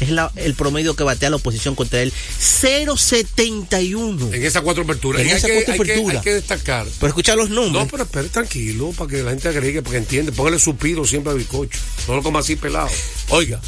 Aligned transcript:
es 0.00 0.08
la, 0.08 0.32
el 0.36 0.54
promedio 0.54 0.96
que 0.96 1.04
batea 1.04 1.28
la 1.28 1.36
oposición 1.36 1.74
contra 1.74 2.00
él. 2.00 2.10
0.71. 2.40 4.32
En 4.34 4.42
esas 4.44 4.62
cuatro 4.62 4.82
aperturas. 4.84 5.20
En 5.20 5.28
Y 5.28 5.30
hay, 5.30 5.36
esa 5.36 5.46
que, 5.48 5.54
cuatro 5.56 5.72
hay, 5.74 5.78
que, 5.78 5.82
aperturas. 5.92 6.16
hay 6.16 6.22
que 6.24 6.32
destacar. 6.34 6.86
Pero 6.98 7.08
escucha 7.08 7.36
los 7.36 7.50
No, 7.50 7.64
nombres. 7.64 7.88
pero 7.90 8.04
espere 8.04 8.28
tranquilo, 8.30 8.92
para 8.96 9.10
que 9.10 9.22
la 9.22 9.30
gente 9.30 9.48
agregue, 9.48 9.82
para 9.82 9.92
que 9.92 9.98
entiende. 9.98 10.32
Póngale 10.32 10.58
suspiro 10.58 11.04
siempre 11.04 11.32
a 11.32 11.34
Bicocho. 11.34 11.78
No 12.08 12.16
lo 12.16 12.22
coma 12.22 12.40
así 12.40 12.56
pelado. 12.56 12.88
Oiga, 13.28 13.60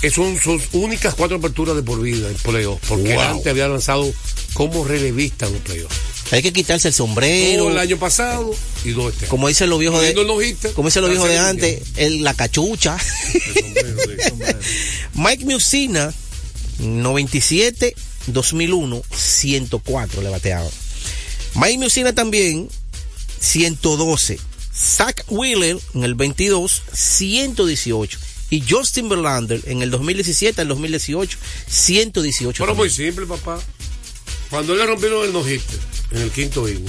es 0.00 0.14
son 0.14 0.38
sus 0.40 0.62
únicas 0.72 1.14
cuatro 1.14 1.38
aperturas 1.38 1.74
de 1.74 1.82
por 1.82 2.00
vida 2.00 2.28
en 2.28 2.34
playoff. 2.36 2.80
Porque 2.88 3.14
Wow. 3.14 3.22
antes 3.22 3.46
había 3.48 3.66
lanzado 3.66 4.12
como 4.54 4.84
relevista 4.84 5.46
en 5.48 5.54
los 5.54 5.62
playoffs. 5.62 5.96
Hay 6.32 6.42
que 6.42 6.50
quitarse 6.50 6.88
el 6.88 6.94
sombrero. 6.94 7.64
Todo 7.64 7.72
el 7.72 7.78
año 7.78 7.98
pasado 7.98 8.54
y 8.84 8.92
dos 8.92 9.12
este. 9.12 9.26
Como 9.26 9.48
dicen 9.48 9.68
los 9.68 9.78
viejos 9.78 10.00
de, 10.00 10.12
el 10.12 10.72
como 10.72 10.88
dicen 10.88 11.02
los 11.02 11.10
viejos 11.10 11.28
de 11.28 11.38
antes, 11.38 11.82
el, 11.96 12.24
la 12.24 12.32
cachucha. 12.32 12.96
El 13.34 13.54
sombrero, 13.54 13.98
sí. 14.00 14.92
Mike 15.14 15.44
Musina, 15.44 16.12
97, 16.78 17.94
2001, 18.28 19.02
104 19.14 20.22
le 20.22 20.30
bateaba. 20.30 20.70
Mike 21.54 21.78
Musina 21.78 22.14
también, 22.14 22.70
112. 23.38 24.38
Zach 24.74 25.24
Wheeler 25.28 25.78
en 25.92 26.04
el 26.04 26.14
22, 26.14 26.82
118. 26.94 28.18
Y 28.48 28.64
Justin 28.66 29.10
Verlander 29.10 29.60
en 29.66 29.82
el 29.82 29.90
2017 29.90 30.62
al 30.62 30.68
2018, 30.68 31.38
118. 31.68 32.56
Pero 32.56 32.72
también. 32.72 32.76
muy 32.78 32.90
simple, 32.90 33.26
papá. 33.26 33.60
Cuando 34.52 34.74
le 34.74 34.84
rompieron 34.84 35.24
el 35.24 35.32
no-hitter 35.32 35.78
en 36.10 36.20
el 36.22 36.30
quinto 36.30 36.68
inning. 36.68 36.84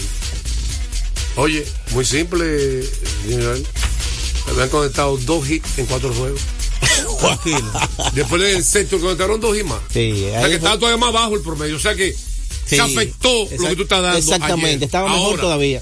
Oye, 1.38 1.66
muy 1.92 2.04
simple, 2.04 2.84
general. 3.26 3.66
Me 4.48 4.52
habían 4.52 4.68
conectado 4.70 5.16
dos 5.20 5.50
hits 5.50 5.80
en 5.80 5.86
cuatro 5.86 6.14
juegos. 6.14 6.42
Después 8.14 8.42
del 8.42 8.62
sexto 8.66 9.00
conectaron 9.00 9.40
dos 9.40 9.56
hits 9.58 9.66
más. 9.66 9.80
Sí, 9.94 10.12
o 10.28 10.30
sea 10.32 10.42
que 10.42 10.46
fue- 10.48 10.56
estaba 10.56 10.78
todavía 10.78 10.98
más 10.98 11.14
bajo 11.14 11.36
el 11.36 11.42
promedio. 11.42 11.78
O 11.78 11.80
sea 11.80 11.96
que 11.96 12.12
Sí, 12.12 12.76
se 12.76 12.82
afectó 12.82 13.48
lo 13.58 13.70
que 13.70 13.76
tú 13.78 13.84
estás 13.84 14.02
dando. 14.02 14.18
Exactamente, 14.20 14.68
ayer. 14.70 14.84
estaba 14.84 15.08
mejor 15.10 15.28
Ahora, 15.30 15.42
todavía. 15.42 15.82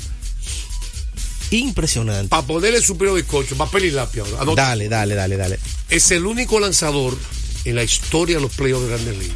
Impresionante. 1.50 2.30
Para 2.30 2.45
ponerle 2.45 2.80
su 2.81 2.95
de 2.95 3.11
bizcocho, 3.11 3.58
papel 3.58 3.86
y 3.86 3.91
lápiz 3.91 4.19
ahora. 4.22 4.41
Anota. 4.41 4.61
Dale, 4.67 4.88
dale, 4.88 5.16
dale, 5.16 5.36
dale. 5.36 5.59
es 5.89 6.11
el 6.11 6.28
único 6.28 6.59
lanzador 6.59 7.17
en 7.66 7.75
la 7.75 7.84
historia 7.84 8.36
de 8.36 8.41
los 8.44 8.52
playoffs 8.53 8.84
de 8.84 8.89
Grandes 8.94 9.17
Ligas 9.17 9.36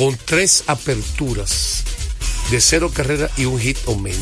con 0.00 0.16
tres 0.24 0.64
aperturas 0.66 1.84
de 2.50 2.58
cero 2.62 2.90
carreras 2.90 3.30
y 3.36 3.44
un 3.44 3.60
hit 3.60 3.76
o 3.84 3.96
menos. 3.96 4.18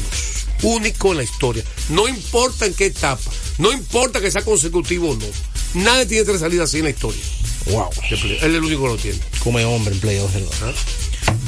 Único 0.65 1.13
en 1.13 1.19
la 1.19 1.23
historia. 1.23 1.63
No 1.91 2.09
importa 2.09 2.67
en 2.67 2.75
qué 2.75 2.87
etapa, 2.87 3.31
no 3.59 3.71
importa 3.71 4.21
que 4.21 4.29
sea 4.29 4.43
consecutivo 4.43 5.11
o 5.11 5.15
no. 5.15 5.27
Nadie 5.75 6.07
tiene 6.07 6.25
tres 6.25 6.41
salidas 6.41 6.69
así 6.69 6.79
en 6.79 6.85
la 6.85 6.91
historia. 6.91 7.23
Wow. 7.67 7.91
Él 8.11 8.37
es 8.39 8.43
el 8.43 8.65
único 8.65 8.83
que 8.83 8.89
lo 8.89 8.97
tiene. 8.97 9.21
Come 9.39 9.65
hombre 9.65 9.95
en 9.95 10.01
playoffs. 10.01 10.35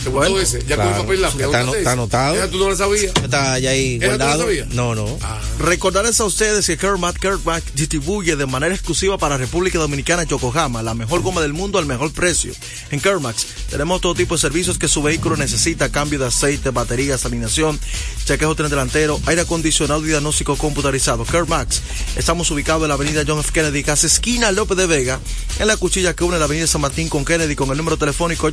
¿Te 0.02 0.08
gustó 0.08 0.40
ese? 0.40 0.60
Ya 0.66 0.76
claro. 0.76 0.90
con 0.92 1.00
papel 1.02 1.18
y 1.18 1.22
lápiz. 1.22 1.40
Está 1.42 1.92
anotado. 1.92 2.34
Esa 2.34 2.48
tú 2.48 2.58
no 2.58 2.70
la 2.70 2.76
sabías. 2.76 3.12
Está 3.22 3.58
ya 3.58 3.70
ahí 3.70 3.96
¿Esa 3.96 4.04
tú 4.04 4.10
no 4.10 4.16
guardado. 4.16 4.42
sabías? 4.44 4.68
No, 4.68 4.94
no. 4.94 5.18
Recordarles 5.58 6.18
a 6.20 6.24
ustedes 6.24 6.66
que 6.66 6.76
Kermac 6.76 7.18
Kermac 7.18 7.62
distribuye 7.74 8.36
de 8.36 8.46
manera 8.46 8.74
exclusiva 8.74 9.18
para 9.18 9.36
República 9.36 9.78
Dominicana 9.78 10.22
Yokohama 10.24 10.82
la 10.82 10.94
mejor 10.94 11.20
goma 11.22 11.40
del 11.42 11.52
mundo 11.52 11.78
al 11.78 11.86
mejor 11.86 12.12
precio. 12.12 12.52
En 12.90 13.00
Kermax 13.00 13.46
tenemos 13.70 14.00
todo 14.00 14.14
tipo 14.14 14.34
de 14.34 14.40
servicios 14.40 14.78
que 14.78 14.88
su 14.88 15.02
vehículo 15.02 15.36
necesita, 15.36 15.90
cambio 15.90 16.18
de 16.18 16.26
aceite, 16.26 16.70
baterías, 16.70 17.24
alineación, 17.26 17.78
chequeo 18.24 18.54
tren 18.54 18.70
delantero, 18.70 19.20
aire 19.26 19.42
acondicionado 19.42 20.02
y 20.04 20.08
diagnóstico 20.08 20.56
computarizado. 20.56 21.24
Kermax, 21.24 21.82
estamos 22.16 22.50
ubicados 22.50 22.82
en 22.82 22.88
la 22.88 22.94
avenida 22.94 23.22
John 23.26 23.40
F. 23.40 23.52
Kennedy, 23.52 23.82
casi 23.84 24.06
esquina 24.06 24.50
López 24.52 24.78
de 24.78 24.86
Vega, 24.86 25.20
en 25.58 25.66
la 25.66 25.76
cuchilla 25.76 26.14
que 26.14 26.24
une 26.24 26.38
la 26.38 26.46
avenida 26.46 26.66
San 26.66 26.80
Martín 26.80 27.08
con 27.10 27.24
Kennedy 27.24 27.54
con 27.54 27.70
el 27.70 27.76
número 27.76 27.96
telefónico 27.98 28.48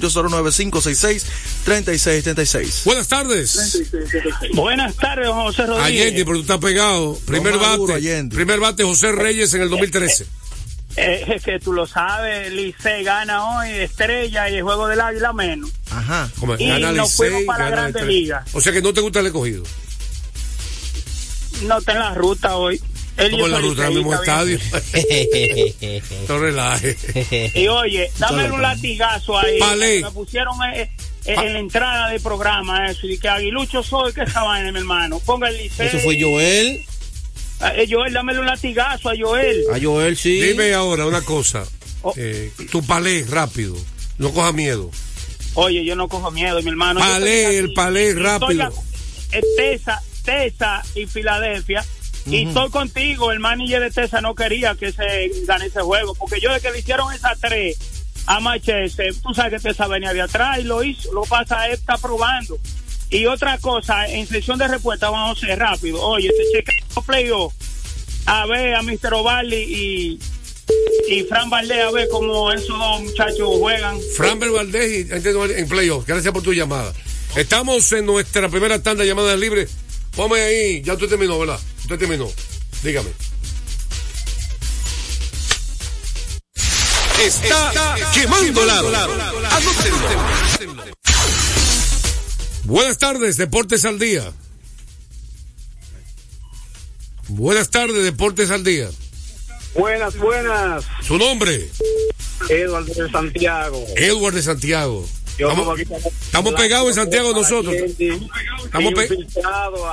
809-566-3636. 1.65 2.83
Buenas 2.85 3.07
tardes. 3.07 3.83
Buenas 4.53 4.95
tardes, 4.95 5.27
don 5.27 5.42
José 5.43 5.65
Rodríguez. 5.65 6.02
Allende, 6.02 6.25
pero 6.25 6.37
tú 6.37 6.42
estás 6.42 6.59
pegado. 6.59 7.19
Primer 7.25 7.58
bate. 7.58 7.93
Allende. 7.93 8.36
Primer 8.36 8.59
bate 8.59 8.83
José 8.83 9.11
Reyes 9.11 9.53
en 9.53 9.61
el 9.61 9.69
2013. 9.69 10.25
Eh, 10.95 11.25
es 11.36 11.43
que 11.43 11.59
tú 11.59 11.73
lo 11.73 11.86
sabes, 11.86 12.52
Licey 12.52 13.03
gana 13.03 13.43
hoy, 13.59 13.69
Estrella 13.69 14.49
y 14.49 14.55
el 14.55 14.64
juego 14.64 14.87
del 14.87 14.99
águila 14.99 15.31
menos. 15.31 15.69
Ajá. 15.92 16.27
Como 16.39 16.55
Y 16.58 16.67
gana 16.67 16.92
nos 16.92 17.11
Licey, 17.11 17.30
fuimos 17.30 17.43
para 17.45 17.65
gana 17.65 17.75
Grandes. 17.75 18.03
Ligas. 18.08 18.49
O 18.55 18.61
sea 18.61 18.73
que 18.73 18.81
no 18.81 18.93
te 18.93 19.02
gusta 19.02 19.19
el 19.19 19.27
escogido. 19.27 19.63
No 21.63 21.77
está 21.77 21.92
en 21.92 21.99
la 21.99 22.13
ruta 22.15 22.55
hoy. 22.55 22.81
Él 23.17 23.31
Como 23.31 23.45
en 23.47 23.52
la 23.52 23.59
ruta 23.59 23.83
del 23.83 23.93
mismo 23.95 24.13
estadio. 24.13 24.59
no 26.30 26.39
relaje. 26.39 26.97
Y 27.55 27.67
oye, 27.67 28.11
dame 28.17 28.52
un 28.52 28.61
latigazo 28.61 29.37
ahí. 29.37 29.59
Palé. 29.59 30.02
Me 30.03 30.11
pusieron 30.11 30.55
eh, 31.27 31.33
eh, 31.33 31.45
en 31.45 31.54
la 31.54 31.60
entrada 31.60 32.10
del 32.10 32.21
programa 32.21 32.86
eso. 32.89 33.05
Y 33.08 33.17
que 33.20 33.30
aguilucho 33.30 33.83
soy, 33.83 34.14
que 34.14 34.23
esa 34.23 34.43
vaina, 34.43 34.71
mi 34.71 34.80
hermano. 34.80 35.20
Ponga 35.20 35.49
el 35.49 35.58
Licey. 35.58 35.88
Eso 35.88 35.99
fue 35.99 36.20
Joel. 36.20 36.82
Eh, 37.76 37.88
Joel, 37.89 38.14
dámele 38.14 38.39
un 38.39 38.45
latigazo 38.45 39.10
a 39.10 39.14
Joel. 39.20 39.64
A 39.73 39.80
Joel, 39.82 40.16
sí. 40.17 40.39
Dime 40.39 40.73
ahora 40.73 41.05
una 41.05 41.21
cosa. 41.21 41.66
Oh. 42.02 42.14
Eh, 42.16 42.52
tu 42.71 42.83
palé 42.86 43.26
rápido. 43.30 43.76
No 44.17 44.32
coja 44.32 44.52
miedo. 44.52 44.89
Oye, 45.55 45.83
yo 45.83 45.95
no 45.95 46.08
cojo 46.08 46.30
miedo, 46.32 46.61
mi 46.61 46.70
hermano. 46.70 46.99
Palé, 46.99 47.58
el 47.58 47.73
palé 47.73 48.14
rápido. 48.14 48.71
eh, 49.32 49.42
Tesa, 49.58 50.02
Tesa 50.23 50.83
y 50.95 51.08
Filadelfia. 51.08 51.83
Y 52.27 52.45
estoy 52.45 52.70
contigo, 52.70 53.32
el 53.32 53.39
manager 53.39 53.82
de 53.82 53.89
Tesa 53.89 54.20
no 54.20 54.36
quería 54.36 54.76
que 54.76 54.92
se 54.92 55.32
gane 55.45 55.67
ese 55.67 55.80
juego, 55.80 56.14
porque 56.14 56.42
yo 56.42 56.52
de 56.54 56.60
que 56.60 56.71
le 56.71 56.80
hicieron 56.80 57.14
esas 57.14 57.39
tres 57.39 57.77
a 58.27 58.39
Machese, 58.42 59.10
tú 59.23 59.33
sabes 59.33 59.61
que 59.61 59.70
Tesa 59.70 59.88
venía 59.88 60.14
de 60.14 60.21
atrás 60.21 60.60
y 60.60 60.64
lo 60.64 60.83
hizo, 60.83 61.11
lo 61.14 61.23
pasa, 61.23 61.67
está 61.70 61.98
probando. 61.98 62.60
Y 63.10 63.26
otra 63.26 63.58
cosa, 63.58 64.05
en 64.08 64.27
sección 64.27 64.60
de 64.60 64.67
respuesta 64.67 65.10
vamos 65.10 65.42
a 65.42 65.48
ser 65.48 65.58
rápido. 65.58 66.02
Oye, 66.02 66.30
se 66.30 66.58
checa 66.58 66.73
los 66.93 67.05
playoffs, 67.05 67.55
a 68.26 68.45
ver 68.45 68.76
a 68.76 68.83
Mr. 68.83 69.14
Ovalli 69.14 69.55
y, 69.55 70.20
y 71.10 71.23
Fran 71.23 71.49
Valdez, 71.49 71.86
a 71.86 71.92
ver 71.92 72.10
cómo 72.10 72.52
esos 72.52 72.77
dos 72.77 73.02
muchachos 73.02 73.49
juegan. 73.60 73.98
Fran 74.17 74.39
Valdez 74.39 74.92
y 74.92 75.08
gente 75.08 75.32
en 75.58 75.70
playoff. 75.70 76.05
Gracias 76.05 76.33
por 76.33 76.43
tu 76.43 76.54
llamada. 76.54 76.93
Estamos 77.37 77.89
en 77.93 78.05
nuestra 78.05 78.49
primera 78.49 78.83
tanda 78.83 79.04
de 79.04 79.10
llamadas 79.10 79.39
libres. 79.39 79.71
Ponme 80.16 80.42
ahí. 80.42 80.82
Ya 80.82 80.93
usted 80.93 81.08
terminó, 81.08 81.39
¿verdad? 81.39 81.60
Usted 81.83 81.98
terminó. 81.98 82.27
Dígame. 82.83 83.10
Está 87.23 87.95
quemando 88.14 88.66
lado. 88.66 88.89
Buenas 92.64 92.98
tardes, 92.98 93.38
Deportes 93.38 93.86
al 93.86 93.98
Día. 93.98 94.32
Buenas 97.30 97.70
tardes, 97.70 98.04
Deportes 98.04 98.52
al 98.52 98.64
Día. 98.64 98.89
Buenas, 99.73 100.17
buenas. 100.17 100.86
Su 101.02 101.17
nombre, 101.17 101.70
Eduardo 102.50 102.94
de 102.94 103.11
Santiago. 103.11 103.86
Edward 103.95 104.36
de 104.36 104.44
Santiago. 104.44 105.08
Yo 105.37 105.49
Estamos, 105.49 105.65
como 105.65 105.71
aquí 105.73 105.81
estamos- 105.83 106.05
estamos 106.25 106.53
pegados 106.55 106.87
en 106.89 106.95
Santiago 106.95 107.31
nosotros. 107.33 107.73
Allende, 107.75 108.20
Estamos 108.65 108.93
pe- 108.93 109.03
infiltrado, 109.03 109.87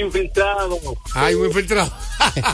infiltrado. 0.00 0.80
Ay, 1.14 1.34
un 1.34 1.46
infiltrado. 1.46 1.92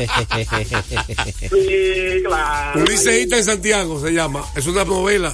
Sí, 1.50 2.22
claro. 2.24 2.80
Un 2.80 2.84
liceísta 2.86 3.36
en 3.38 3.44
Santiago 3.44 4.00
se 4.00 4.12
llama. 4.12 4.44
Es 4.56 4.66
una 4.66 4.84
novela. 4.84 5.32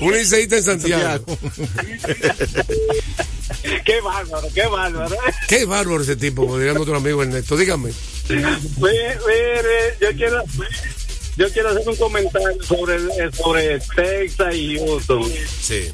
Un 0.00 0.12
liceísta 0.14 0.56
en 0.56 0.62
Santiago. 0.64 1.24
Qué 3.84 4.00
bárbaro, 4.00 4.48
qué 4.54 4.66
bárbaro. 4.66 5.16
Qué 5.48 5.64
bárbaro 5.64 6.02
ese 6.02 6.16
tipo, 6.16 6.42
como 6.42 6.58
diría 6.58 6.74
nuestro 6.74 6.96
amigo 6.96 7.22
Ernesto. 7.22 7.56
Dígame. 7.56 7.90
Yo 8.28 8.36
quiero 10.16 10.42
yo 11.36 11.52
quiero 11.52 11.68
hacer 11.70 11.88
un 11.88 11.96
comentario 11.96 12.62
sobre 12.62 12.98
sobre 13.32 13.78
Texas 13.94 14.54
y 14.54 14.78
Houston. 14.78 15.24
Sí. 15.60 15.90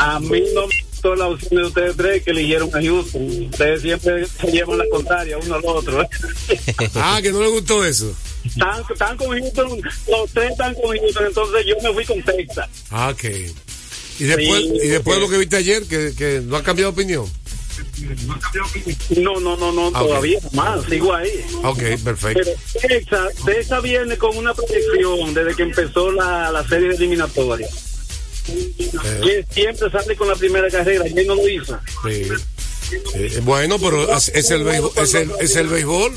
A 0.00 0.18
mí 0.18 0.42
no 0.54 0.66
me 0.66 0.74
gustó 0.90 1.14
la 1.14 1.28
opción 1.28 1.62
de 1.62 1.68
ustedes 1.68 1.96
tres 1.96 2.22
que 2.24 2.30
eligieron 2.30 2.68
a 2.74 2.80
Houston. 2.82 3.46
Ustedes 3.50 3.82
siempre 3.82 4.26
se 4.26 4.46
llevan 4.50 4.78
la 4.78 4.84
contraria 4.90 5.36
uno 5.38 5.54
al 5.56 5.62
otro. 5.64 6.06
Ah, 6.94 7.18
que 7.22 7.30
no 7.32 7.40
le 7.40 7.48
gustó 7.48 7.84
eso. 7.84 8.14
Están, 8.44 8.82
están 8.90 9.16
con 9.18 9.28
Houston, 9.28 9.80
los 10.08 10.30
tres 10.32 10.52
están 10.52 10.74
con 10.74 10.96
Houston, 10.96 11.26
entonces 11.26 11.66
yo 11.66 11.74
me 11.82 11.92
fui 11.92 12.04
con 12.06 12.22
Texas. 12.22 12.68
Ah, 12.90 13.10
ok. 13.10 13.24
Y 14.18 14.24
después, 14.24 14.62
Sí, 14.62 14.72
y 14.84 14.88
después 14.88 15.18
lo 15.18 15.28
que 15.28 15.38
viste 15.38 15.56
ayer, 15.56 15.82
que, 15.84 16.12
que 16.16 16.40
no 16.44 16.56
ha 16.56 16.62
cambiado 16.62 16.92
de 16.92 17.02
opinión. 17.02 17.26
No, 19.16 19.40
no, 19.40 19.56
no, 19.56 19.72
no, 19.72 19.88
Ah, 19.94 20.00
todavía 20.00 20.38
más, 20.52 20.84
sigo 20.86 21.14
ahí. 21.14 21.28
Ok, 21.62 21.78
perfecto. 22.04 22.40
Pero 22.44 22.88
Texas, 22.88 23.34
Texas 23.44 23.82
viene 23.82 24.16
con 24.16 24.36
una 24.36 24.54
proyección 24.54 25.34
desde 25.34 25.54
que 25.56 25.62
empezó 25.62 26.10
la, 26.12 26.50
la 26.50 26.66
serie 26.66 26.90
eliminatoria. 26.90 27.68
Que 29.22 29.46
siempre 29.50 29.90
sale 29.90 30.16
con 30.16 30.28
la 30.28 30.34
primera 30.34 30.68
carrera, 30.68 31.06
y 31.08 31.18
él 31.18 31.26
no 31.26 31.34
lo 31.34 31.48
hizo. 31.48 31.78
Sí. 32.04 32.28
Eh, 33.14 33.40
bueno, 33.42 33.78
pero 33.78 34.16
es, 34.16 34.28
es 34.34 34.50
el 34.50 34.64
béisbol, 34.64 34.90
es 34.96 35.14
el, 35.14 35.30
es 35.40 35.56
el 35.56 35.68
béisbol. 35.68 36.12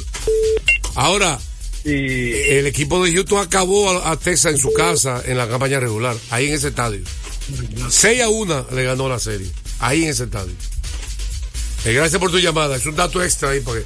Ahora, 0.96 1.40
El 1.86 2.66
equipo 2.66 3.04
de 3.04 3.12
Houston 3.14 3.40
acabó 3.40 3.90
a, 3.90 4.12
a 4.12 4.18
Texas 4.18 4.54
en 4.54 4.58
su 4.58 4.72
casa 4.74 5.22
en 5.26 5.38
la 5.38 5.48
campaña 5.48 5.80
regular, 5.80 6.16
ahí 6.30 6.48
en 6.48 6.54
ese 6.54 6.70
estadio. 6.70 7.02
6 7.90 8.22
a 8.22 8.30
1 8.30 8.68
le 8.72 8.84
ganó 8.86 9.10
la 9.10 9.20
serie, 9.20 9.48
ahí 9.80 10.04
en 10.04 10.10
ese 10.10 10.24
estadio. 10.24 10.54
Eh, 11.86 11.94
gracias 11.94 12.20
por 12.20 12.32
tu 12.32 12.40
llamada, 12.40 12.78
es 12.78 12.86
un 12.86 12.96
dato 12.96 13.22
extra 13.22 13.50
ahí, 13.50 13.60
porque 13.60 13.84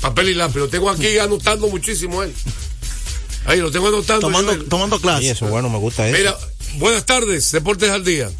papel 0.00 0.30
y 0.30 0.34
lápiz, 0.34 0.58
lo 0.58 0.68
tengo 0.68 0.88
aquí 0.88 1.18
anotando 1.18 1.68
muchísimo 1.68 2.22
él. 2.22 2.32
Ahí 3.46 3.60
lo 3.60 3.70
tengo 3.70 3.88
anotando. 3.88 4.22
Tomando, 4.22 4.54
yo, 4.54 4.64
tomando 4.64 4.98
clase. 4.98 5.24
Y 5.24 5.28
eso, 5.28 5.46
bueno, 5.46 5.68
me 5.68 5.76
gusta 5.76 6.08
eso. 6.08 6.16
Mira, 6.16 6.36
buenas 6.76 7.04
tardes, 7.06 7.50
Deportes 7.52 7.90
al 7.90 8.04
Día. 8.04 8.30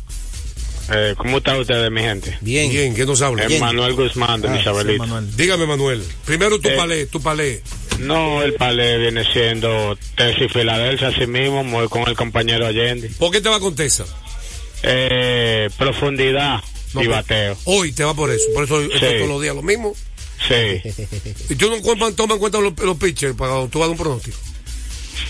Eh, 0.93 1.15
¿Cómo 1.17 1.39
están 1.39 1.59
ustedes, 1.59 1.91
mi 1.91 2.03
gente? 2.03 2.37
Bien. 2.43 2.71
Bien, 2.71 2.95
¿quién 2.95 3.07
nos 3.07 3.23
habla? 3.23 3.45
Eh, 3.47 3.59
Manuel 3.59 3.95
Guzmán 3.95 4.43
de 4.43 4.49
Ah, 4.49 4.55
sí, 4.55 4.61
Isabelita. 4.61 5.07
Manuel. 5.07 5.35
Dígame, 5.37 5.67
Manuel. 5.67 6.05
Primero 6.27 6.61
tu 6.61 6.69
Eh. 6.69 6.77
palé, 6.77 7.07
tu 7.07 7.23
palé. 7.23 7.63
No, 8.01 8.43
el 8.43 8.55
palé 8.55 8.99
viene 8.99 9.25
siendo 9.33 9.97
Tessie 10.17 10.49
Filadelfia, 10.49 11.09
así 11.09 11.27
mismo, 11.27 11.65
muy 11.65 11.89
con 11.89 12.07
el 12.07 12.15
compañero 12.17 12.67
Allende. 12.67 13.09
¿Por 13.19 13.31
qué 13.31 13.41
te 13.41 13.49
va 13.49 13.61
con 13.61 13.75
Tesa? 13.75 14.05
Eh, 14.83 15.71
profundidad 15.79 16.61
No, 16.93 17.03
y 17.03 17.07
bateo. 17.07 17.57
Hoy 17.65 17.93
te 17.93 18.05
va 18.05 18.13
por 18.15 18.31
eso, 18.31 18.45
por 18.53 18.65
eso 18.65 18.77
todos 19.01 19.29
los 19.29 19.41
días 19.41 19.55
lo 19.55 19.63
mismo. 19.63 19.95
Sí. 20.47 20.83
Y 21.49 21.55
tú 21.55 21.71
no 21.71 21.81
tomas 21.81 22.15
tomas 22.15 22.35
en 22.35 22.41
cuenta 22.41 22.61
los, 22.61 22.79
los 22.79 22.99
pitchers 22.99 23.35
para 23.35 23.53
cuando 23.53 23.69
tú 23.71 23.79
vas 23.79 23.87
a 23.87 23.89
dar 23.89 23.93
un 23.93 24.03
pronóstico. 24.05 24.37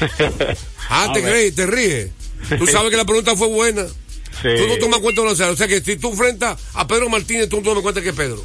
Ah, 0.90 1.04
A 1.04 1.12
te 1.14 1.22
crees, 1.22 1.54
te 1.54 1.66
ríes. 1.66 2.10
Tú 2.58 2.66
sabes 2.66 2.90
que 2.90 2.96
la 2.96 3.04
pregunta 3.04 3.36
fue 3.36 3.48
buena. 3.48 3.86
Sí. 3.86 4.48
Tú 4.56 4.66
no 4.66 4.76
tomas 4.78 4.96
en 4.98 5.02
cuenta 5.02 5.22
los 5.22 5.40
O 5.40 5.56
sea 5.56 5.68
que 5.68 5.80
si 5.80 5.96
tú 5.96 6.10
enfrentas 6.10 6.60
a 6.74 6.86
Pedro 6.86 7.08
Martínez, 7.08 7.48
tú 7.48 7.56
no 7.56 7.62
tomas 7.62 7.76
en 7.78 7.82
cuenta 7.82 8.02
que 8.02 8.08
es 8.10 8.14
Pedro. 8.14 8.42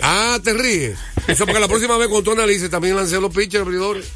Ah, 0.00 0.38
te 0.42 0.54
ríes. 0.54 0.98
Eso 1.26 1.44
porque 1.44 1.60
la 1.60 1.68
próxima 1.68 1.96
vez 1.98 2.08
cuando 2.08 2.24
tú 2.24 2.32
analices 2.32 2.70
también 2.70 2.96
lancé 2.96 3.20
los 3.20 3.34
pitchers, 3.34 3.62
abridores. 3.64 4.06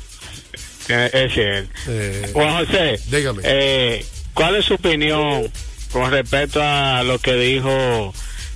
Es 0.88 1.32
cierto. 1.32 1.70
Eh, 1.88 2.30
Juan 2.32 2.64
José, 2.66 2.98
Dígame. 3.10 3.42
eh, 3.44 4.04
¿cuál 4.34 4.56
es 4.56 4.64
su 4.64 4.74
opinión 4.74 5.50
con 5.92 6.10
respecto 6.10 6.60
a 6.62 7.02
lo 7.04 7.18
que 7.18 7.34
dijo 7.34 8.12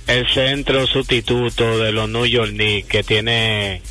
el 0.07 0.27
centro 0.33 0.87
sustituto 0.87 1.79
de 1.79 1.91
los 1.91 2.09
New 2.09 2.25
York 2.25 2.51
Knicks, 2.51 2.87
que 2.89 3.03
tiene 3.03 3.81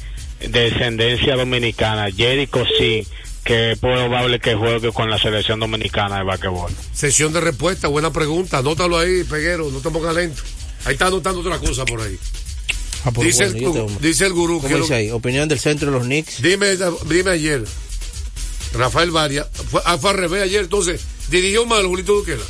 descendencia 0.41 1.37
dominicana, 1.37 2.09
Jerry 2.15 2.47
Cosí, 2.47 3.07
que 3.47 3.73
es 3.73 3.79
probable 3.79 4.41
que 4.41 4.55
juegue 4.55 4.93
con 4.93 5.09
la 5.09 5.19
selección 5.19 5.61
dominicana 5.61 6.19
de 6.19 6.25
basquetbol? 6.25 6.71
sesión 6.93 7.33
de 7.33 7.41
respuesta, 7.41 7.89
buena 7.89 8.13
pregunta. 8.13 8.59
Anótalo 8.59 8.99
ahí, 8.99 9.23
Peguero, 9.25 9.71
no 9.71 9.79
te 9.79 9.91
pongas 9.91 10.15
lento. 10.15 10.43
Ahí 10.85 10.95
está 10.95 11.07
anotando 11.07 11.41
otra 11.41 11.59
cosa 11.59 11.85
por 11.85 12.01
ahí. 12.01 12.19
Ah, 13.05 13.13
pues 13.13 13.29
Dice, 13.29 13.49
bueno, 13.69 13.87
el, 13.89 14.01
dice 14.01 14.27
el 14.27 14.33
gurú. 14.33 14.61
¿Cómo 14.61 14.77
dice 14.79 14.95
ahí? 14.95 15.11
Opinión 15.11 15.49
del 15.49 15.61
centro 15.61 15.91
de 15.91 15.97
los 15.97 16.07
Knicks. 16.07 16.43
Dime, 16.43 16.77
dime 17.09 17.31
ayer. 17.31 17.65
Rafael 18.75 19.11
Varia. 19.13 19.45
Fue, 19.71 19.81
ah, 19.85 19.97
fue 19.97 20.11
al 20.11 20.17
revés 20.17 20.43
ayer, 20.43 20.63
entonces. 20.65 21.01
Dirigió 21.31 21.65
mal 21.67 21.87
Julito 21.87 22.15
Duquela. 22.15 22.43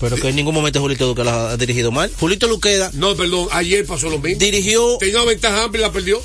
Pero 0.00 0.16
que 0.16 0.28
en 0.28 0.36
ningún 0.36 0.54
momento 0.54 0.80
Julito 0.80 1.06
Luqueda 1.08 1.50
ha 1.50 1.56
dirigido 1.56 1.90
mal. 1.90 2.10
Julito 2.20 2.46
Luqueda 2.46 2.90
No, 2.94 3.16
perdón, 3.16 3.48
ayer 3.50 3.84
pasó 3.84 4.08
lo 4.10 4.18
mismo. 4.18 4.38
dirigió. 4.38 4.96
Tenía 4.98 5.16
una 5.22 5.30
ventaja 5.30 5.64
amplia 5.64 5.80
y 5.80 5.86
la 5.86 5.92
perdió. 5.92 6.22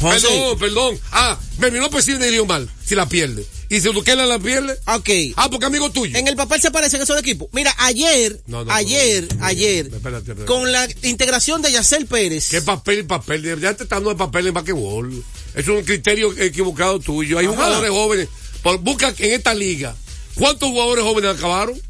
José, 0.00 0.26
Perdón, 0.28 0.58
perdón. 0.58 1.00
Ah, 1.12 1.38
Mervin 1.58 1.80
López 1.80 2.04
sí 2.04 2.14
dirigió 2.14 2.44
mal, 2.46 2.68
si 2.84 2.94
la 2.94 3.06
pierde. 3.08 3.46
Y 3.70 3.80
si 3.80 3.92
Duquela 3.92 4.26
la 4.26 4.38
pierde, 4.38 4.78
Ok. 4.86 5.08
ah, 5.36 5.48
porque 5.50 5.66
amigo 5.66 5.90
tuyo. 5.90 6.16
En 6.18 6.28
el 6.28 6.36
papel 6.36 6.60
se 6.60 6.70
parecen 6.70 7.00
esos 7.00 7.18
equipos. 7.18 7.48
Mira, 7.52 7.74
ayer, 7.78 8.40
No, 8.46 8.64
no, 8.64 8.72
ayer, 8.72 9.26
no, 9.36 9.44
ayer, 9.44 9.86
espérate, 9.86 10.18
espérate. 10.32 10.44
con 10.44 10.70
la 10.70 10.86
integración 11.02 11.62
de 11.62 11.72
Yacel 11.72 12.06
Pérez. 12.06 12.50
¿Qué 12.50 12.60
papel 12.60 13.00
y 13.00 13.02
papel? 13.04 13.42
Ya 13.60 13.74
te 13.74 13.84
están 13.84 13.98
dando 14.00 14.10
de 14.10 14.16
papel 14.16 14.48
en 14.48 14.54
basquetbol. 14.54 15.24
Es 15.54 15.66
un 15.68 15.82
criterio 15.82 16.36
equivocado 16.38 17.00
tuyo. 17.00 17.38
Hay 17.38 17.46
Ajá. 17.46 17.54
jugadores 17.54 17.90
jóvenes. 17.90 18.28
Por- 18.62 18.78
busca 18.78 19.14
en 19.18 19.32
esta 19.32 19.54
liga. 19.54 19.96
¿Cuántos 20.34 20.68
jugadores 20.68 21.04
jóvenes 21.04 21.36
acabaron? 21.36 21.80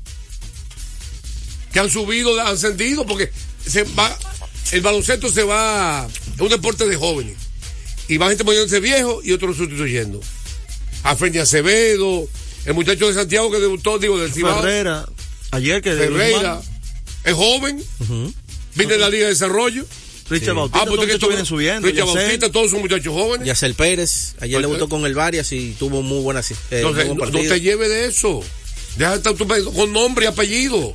Que 1.73 1.81
han 1.81 1.91
subido, 1.91 2.39
han 2.41 2.47
ascendido, 2.55 3.05
porque 3.05 3.31
se 3.67 3.83
va, 3.83 4.17
el 4.73 4.81
baloncesto 4.81 5.29
se 5.31 5.43
va, 5.43 6.07
es 6.35 6.41
un 6.41 6.49
deporte 6.49 6.87
de 6.87 6.97
jóvenes. 6.97 7.37
Y 8.09 8.17
va 8.19 8.29
gente 8.29 8.45
poniéndose 8.45 8.81
viejo 8.81 9.21
y 9.23 9.33
otros 9.33 9.57
sustituyendo. 9.57 10.21
A 11.05 11.17
Frente 11.17 11.41
Acevedo, 11.41 12.29
el 12.67 12.75
muchacho 12.75 13.09
de 13.09 13.15
Santiago 13.15 13.51
que 13.51 13.59
debutó, 13.59 13.99
digo, 13.99 14.19
del 14.19 14.33
Cibao, 14.33 14.61
Ferreira. 14.63 15.07
Ayer 15.51 15.83
que 15.83 15.93
Ferreira, 15.93 16.61
es 17.25 17.35
joven, 17.35 17.83
viene 18.75 18.93
de 18.95 18.99
la 18.99 19.09
Liga 19.09 19.25
de 19.25 19.31
Desarrollo. 19.31 19.85
Richard 20.31 20.55
Bautista, 20.55 20.81
Ah, 20.83 20.87
pues 20.87 21.01
todos 21.19 21.29
vienen 21.29 21.45
subiendo. 21.47 21.87
Richard 21.87 22.07
Yacel. 22.07 22.23
Bautista, 22.23 22.51
todos 22.51 22.71
son 22.71 22.81
muchachos 22.81 23.13
jóvenes. 23.13 23.47
Yacel 23.47 23.75
Pérez, 23.75 24.35
ayer 24.41 24.57
Pues, 24.57 24.63
debutó 24.63 24.89
con 24.89 25.05
el 25.05 25.15
Varias 25.15 25.53
y 25.53 25.73
tuvo 25.79 26.01
muy 26.03 26.23
buenas 26.23 26.51
eh, 26.51 26.57
Entonces, 26.71 27.07
no, 27.15 27.31
te 27.31 27.61
lleves 27.61 27.89
de 27.91 28.07
eso. 28.07 28.43
Deja 28.97 29.11
de 29.11 29.17
estar 29.19 29.35
tú 29.35 29.47
con 29.75 29.93
nombre 29.93 30.25
y 30.25 30.29
apellido. 30.29 30.95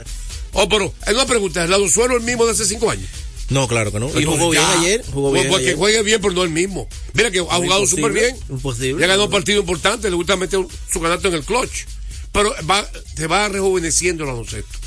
Oh, 0.54 0.68
pero 0.68 0.92
es 1.06 1.14
una 1.14 1.28
pregunta, 1.28 1.64
¿es 1.64 1.70
Lado 1.70 1.88
Suero 1.88 2.18
el 2.18 2.24
mismo 2.24 2.46
de 2.46 2.54
hace 2.54 2.66
cinco 2.66 2.90
años? 2.90 3.08
No, 3.50 3.68
claro 3.68 3.92
que 3.92 4.00
no. 4.00 4.08
Y 4.20 4.26
jugó 4.26 4.52
bien 4.52 4.64
ayer. 4.64 5.04
Jugó 5.12 5.32
bien 5.32 5.48
Porque 5.50 5.66
ayer. 5.66 5.76
juegue 5.76 6.04
bien, 6.04 6.22
pero 6.22 6.34
no 6.34 6.44
el 6.44 6.52
mismo. 6.52 6.88
Mira 7.14 7.32
que 7.32 7.40
ha 7.40 7.44
jugado 7.44 7.86
súper 7.88 8.12
bien. 8.12 8.38
Imposible. 8.50 9.02
Ya 9.02 9.08
ganó 9.08 9.26
un 9.26 9.32
partido 9.32 9.60
importante, 9.60 10.10
le 10.10 10.16
gusta 10.16 10.36
meter 10.36 10.60
su 10.92 11.02
canasto 11.02 11.30
en 11.30 11.34
el 11.36 11.44
clutch. 11.44 11.86
Pero 12.32 12.54
va, 12.70 12.88
te 13.16 13.28
va 13.28 13.50
rejuveneciendo 13.50 14.24
el 14.24 14.30
baloncesto. 14.30 14.78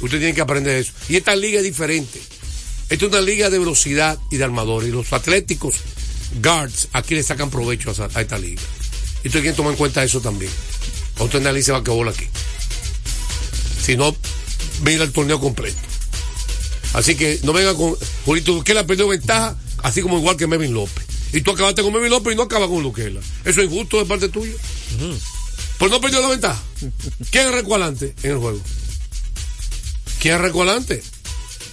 Usted 0.00 0.18
tiene 0.18 0.34
que 0.34 0.40
aprender 0.40 0.76
eso. 0.76 0.92
Y 1.08 1.16
esta 1.16 1.34
liga 1.34 1.58
es 1.58 1.64
diferente. 1.64 2.20
Esta 2.88 3.06
es 3.06 3.10
una 3.10 3.20
liga 3.20 3.50
de 3.50 3.58
velocidad 3.58 4.18
y 4.30 4.36
de 4.36 4.44
armadores. 4.44 4.88
Y 4.88 4.92
los 4.92 5.12
atléticos 5.12 5.76
guards 6.40 6.88
aquí 6.92 7.14
le 7.14 7.22
sacan 7.22 7.50
provecho 7.50 7.90
a, 7.90 8.20
esta 8.20 8.38
liga. 8.38 8.62
Y 9.24 9.28
usted 9.28 9.40
tiene 9.40 9.50
que 9.50 9.56
tomar 9.56 9.72
en 9.72 9.78
cuenta 9.78 10.04
eso 10.04 10.20
también. 10.20 10.52
Cuando 11.14 11.24
usted 11.24 11.40
analice 11.40 11.72
basquetbol 11.72 12.08
aquí. 12.08 12.26
Si 13.82 13.96
no, 13.96 14.14
mira 14.82 15.04
el 15.04 15.12
torneo 15.12 15.40
completo. 15.40 15.78
Así 16.94 17.16
que 17.16 17.40
no 17.42 17.52
venga 17.52 17.74
con 17.74 17.94
Julito 18.24 18.52
Duquela 18.52 18.86
perdió 18.86 19.08
ventaja, 19.08 19.56
así 19.82 20.00
como 20.00 20.16
igual 20.18 20.36
que 20.36 20.46
Melvin 20.46 20.72
López. 20.72 21.04
Y 21.32 21.40
tú 21.42 21.50
acabaste 21.50 21.82
con 21.82 21.92
Melvin 21.92 22.10
López 22.10 22.32
y 22.32 22.36
no 22.36 22.42
acabas 22.44 22.68
con 22.68 22.82
Duquela. 22.82 23.20
Eso 23.44 23.60
es 23.60 23.66
injusto 23.70 23.98
de 23.98 24.04
parte 24.06 24.28
tuya. 24.28 24.52
Pues 25.78 25.90
no 25.90 26.00
perdió 26.00 26.20
la 26.20 26.28
ventaja. 26.28 26.62
¿Quién 27.30 27.48
es 27.48 27.52
recualante 27.54 28.14
en 28.22 28.30
el 28.30 28.38
juego? 28.38 28.60
¿Quién 30.20 30.36
es 30.36 30.40
recualante? 30.40 31.02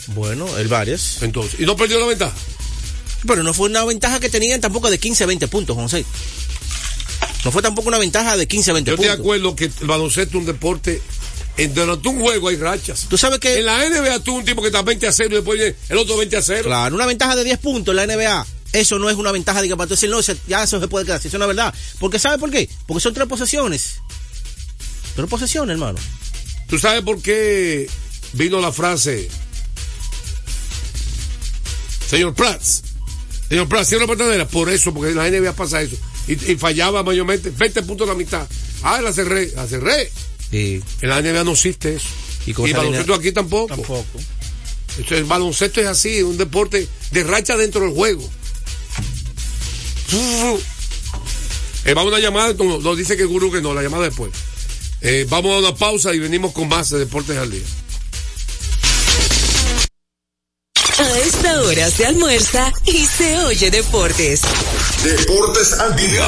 Bueno, 0.07 0.57
el 0.57 0.67
Varias. 0.67 1.21
Entonces, 1.21 1.59
y 1.59 1.65
no 1.65 1.75
perdió 1.75 1.99
la 1.99 2.07
ventaja. 2.07 2.35
Pero 3.27 3.43
no 3.43 3.53
fue 3.53 3.69
una 3.69 3.85
ventaja 3.85 4.19
que 4.19 4.29
tenían 4.29 4.59
tampoco 4.59 4.89
de 4.89 4.97
15 4.97 5.23
a 5.23 5.27
20 5.27 5.47
puntos, 5.47 5.75
José. 5.75 6.03
No 7.45 7.51
fue 7.51 7.61
tampoco 7.61 7.87
una 7.87 7.99
ventaja 7.99 8.35
de 8.35 8.47
15 8.47 8.71
a 8.71 8.73
20 8.73 8.89
Yo 8.89 8.95
estoy 8.95 9.05
de 9.07 9.11
puntos. 9.11 9.23
acuerdo 9.23 9.55
que 9.55 9.65
el 9.65 9.87
baloncesto 9.87 10.37
es 10.37 10.41
un 10.41 10.45
deporte. 10.47 11.01
En 11.57 11.73
durante 11.73 12.07
un 12.07 12.19
juego 12.19 12.47
hay 12.47 12.55
rachas. 12.55 13.07
Tú 13.09 13.17
sabes 13.17 13.39
que. 13.39 13.59
En 13.59 13.65
la 13.65 13.87
NBA 13.87 14.19
tú 14.19 14.37
un 14.37 14.45
tipo 14.45 14.61
que 14.61 14.67
está 14.67 14.81
20 14.81 15.07
a 15.07 15.11
0 15.11 15.29
y 15.31 15.35
después 15.35 15.75
el 15.89 15.97
otro 15.97 16.17
20 16.17 16.37
a 16.37 16.41
0. 16.41 16.63
Claro, 16.63 16.95
una 16.95 17.05
ventaja 17.05 17.35
de 17.35 17.43
10 17.43 17.59
puntos 17.59 17.91
en 17.91 17.95
la 17.97 18.07
NBA. 18.07 18.45
Eso 18.73 18.99
no 18.99 19.09
es 19.09 19.17
una 19.17 19.33
ventaja, 19.33 19.61
diga, 19.61 19.75
para 19.75 19.87
tú 19.87 19.95
decir, 19.95 20.09
no, 20.09 20.21
ya 20.47 20.63
eso 20.63 20.79
se 20.79 20.87
puede 20.87 21.05
quedar. 21.05 21.21
Si 21.21 21.27
eso 21.27 21.37
es 21.37 21.47
verdad. 21.47 21.73
Porque 21.99 22.19
¿sabe 22.19 22.37
por 22.37 22.49
qué? 22.49 22.69
Porque 22.87 23.01
son 23.01 23.13
tres 23.13 23.27
posesiones. 23.27 23.95
Tres 25.15 25.27
posesiones, 25.29 25.73
hermano. 25.73 25.99
¿Tú 26.67 26.79
sabes 26.79 27.01
por 27.01 27.21
qué 27.21 27.89
vino 28.33 28.61
la 28.61 28.71
frase? 28.71 29.29
Señor 32.09 32.33
Prats, 32.33 32.83
señor 33.49 33.67
Prats, 33.67 33.89
cierra 33.89 34.05
la 34.05 34.13
patadera. 34.13 34.47
Por 34.47 34.69
eso, 34.69 34.93
porque 34.93 35.11
en 35.11 35.17
la 35.17 35.29
NBA 35.29 35.53
pasa 35.53 35.81
eso. 35.81 35.97
Y, 36.27 36.33
y 36.51 36.55
fallaba 36.55 37.03
mayormente 37.03 37.49
20 37.49 37.83
puntos 37.83 38.07
a 38.07 38.13
la 38.13 38.17
mitad. 38.17 38.47
Ah, 38.83 39.01
la 39.01 39.11
cerré, 39.11 39.51
la 39.55 39.67
cerré. 39.67 40.09
Sí. 40.51 40.81
En 41.01 41.09
la 41.09 41.21
NBA 41.21 41.43
no 41.43 41.53
existe 41.53 41.95
eso. 41.95 42.07
Y 42.45 42.51
Y, 42.51 42.73
baloncesto 42.73 43.13
aquí 43.13 43.31
tampoco. 43.31 43.75
Tampoco. 43.75 44.19
Entonces, 44.89 45.19
el 45.19 45.23
baloncesto 45.23 45.79
es 45.79 45.87
así, 45.87 46.21
un 46.21 46.37
deporte 46.37 46.87
de 47.11 47.23
racha 47.23 47.55
dentro 47.55 47.81
del 47.81 47.91
juego. 47.93 48.29
Eh, 51.85 51.93
vamos 51.93 52.13
a 52.13 52.17
una 52.17 52.19
llamada, 52.19 52.53
no, 52.53 52.79
nos 52.79 52.97
dice 52.97 53.15
que 53.15 53.23
el 53.23 53.29
gurú 53.29 53.51
que 53.51 53.61
no, 53.61 53.73
la 53.73 53.81
llamada 53.81 54.03
después. 54.03 54.31
Eh, 55.01 55.25
vamos 55.29 55.55
a 55.55 55.59
una 55.59 55.75
pausa 55.75 56.13
y 56.13 56.19
venimos 56.19 56.51
con 56.51 56.67
más 56.67 56.89
de 56.89 56.99
Deportes 56.99 57.37
al 57.37 57.49
Día. 57.49 57.61
A 61.01 61.17
esta 61.17 61.61
hora 61.63 61.89
se 61.89 62.05
almuerza 62.05 62.71
y 62.85 63.07
se 63.07 63.39
oye 63.39 63.71
deportes. 63.71 64.41
Deportes 65.03 65.73
al 65.79 65.95
día. 65.95 66.23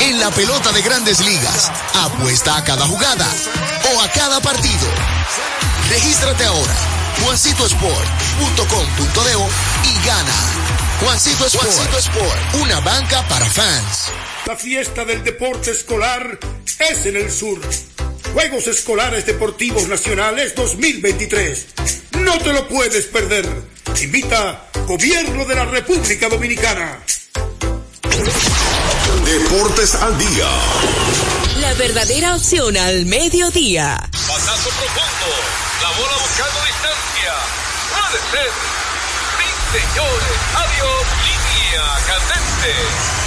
En 0.00 0.18
la 0.18 0.30
pelota 0.30 0.72
de 0.72 0.80
grandes 0.80 1.20
ligas, 1.20 1.70
apuesta 1.92 2.56
a 2.56 2.64
cada 2.64 2.86
jugada 2.86 3.28
o 3.94 4.00
a 4.00 4.08
cada 4.12 4.40
partido. 4.40 4.88
Regístrate 5.90 6.42
ahora, 6.44 6.74
juancitosport.com.de 7.22 9.90
y 9.90 10.06
gana. 10.06 10.32
Juancito 11.00 11.44
Sport, 11.44 11.66
Juancito 11.66 11.98
Sport, 11.98 12.54
una 12.62 12.80
banca 12.80 13.28
para 13.28 13.44
fans. 13.44 14.08
La 14.46 14.56
fiesta 14.56 15.04
del 15.04 15.22
deporte 15.22 15.72
escolar 15.72 16.38
es 16.78 17.04
en 17.04 17.16
el 17.16 17.30
sur. 17.30 17.60
Juegos 18.32 18.66
Escolares 18.66 19.26
Deportivos 19.26 19.88
Nacionales 19.88 20.54
2023. 20.54 21.66
No 22.20 22.38
te 22.38 22.52
lo 22.52 22.66
puedes 22.66 23.06
perder. 23.06 23.46
Invita 24.00 24.68
Gobierno 24.86 25.44
de 25.44 25.54
la 25.54 25.66
República 25.66 26.28
Dominicana. 26.28 26.98
Deportes 29.24 29.94
al 29.96 30.18
día. 30.18 30.48
La 31.60 31.74
verdadera 31.74 32.34
opción 32.34 32.76
al 32.76 33.04
mediodía. 33.06 33.96
Pasazo 34.10 34.70
profundo. 34.70 35.28
La 35.82 35.90
bola 35.90 36.16
buscando 36.20 36.58
distancia. 36.66 37.34
Puede 37.92 38.18
ser. 38.32 38.50
Sí, 39.38 39.78
señores. 39.78 40.38
Adiós. 40.56 41.06
Línea 41.22 41.84
candente. 42.06 43.21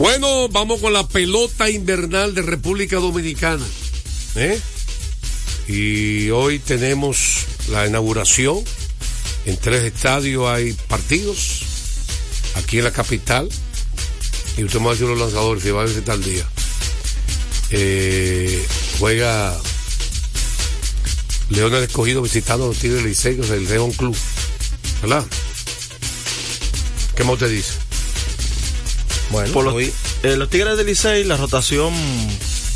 Bueno, 0.00 0.48
vamos 0.48 0.80
con 0.80 0.94
la 0.94 1.06
pelota 1.06 1.68
invernal 1.68 2.34
de 2.34 2.40
República 2.40 2.96
Dominicana. 2.96 3.66
¿eh? 4.34 4.58
Y 5.68 6.30
hoy 6.30 6.58
tenemos 6.58 7.44
la 7.68 7.86
inauguración. 7.86 8.64
En 9.44 9.58
tres 9.58 9.84
estadios 9.84 10.48
hay 10.48 10.72
partidos. 10.88 11.64
Aquí 12.54 12.78
en 12.78 12.84
la 12.84 12.92
capital. 12.92 13.46
Y 14.56 14.64
usted 14.64 14.78
me 14.78 14.86
va 14.86 14.92
a 14.92 14.94
decir 14.94 15.06
los 15.06 15.18
lanzadores 15.18 15.62
si 15.62 15.70
va 15.70 15.82
a 15.82 15.84
visitar 15.84 16.14
el 16.14 16.24
día. 16.24 16.48
Eh, 17.68 18.66
juega 18.98 19.54
León 21.50 21.74
el 21.74 21.84
escogido 21.84 22.22
visitando 22.22 22.68
los 22.68 22.78
Tigres 22.78 23.02
Liceos, 23.02 23.50
el 23.50 23.68
León 23.68 23.92
Club. 23.92 24.16
¿Verdad? 25.02 25.26
¿Qué 27.14 27.22
más 27.22 27.34
usted 27.34 27.50
dice? 27.50 27.89
Bueno, 29.30 29.52
por 29.52 29.64
los, 29.64 29.74
hoy- 29.74 29.92
eh, 30.22 30.36
los 30.36 30.48
Tigres 30.50 30.76
del 30.76 30.86
Licey, 30.86 31.24
la 31.24 31.36
rotación 31.36 31.92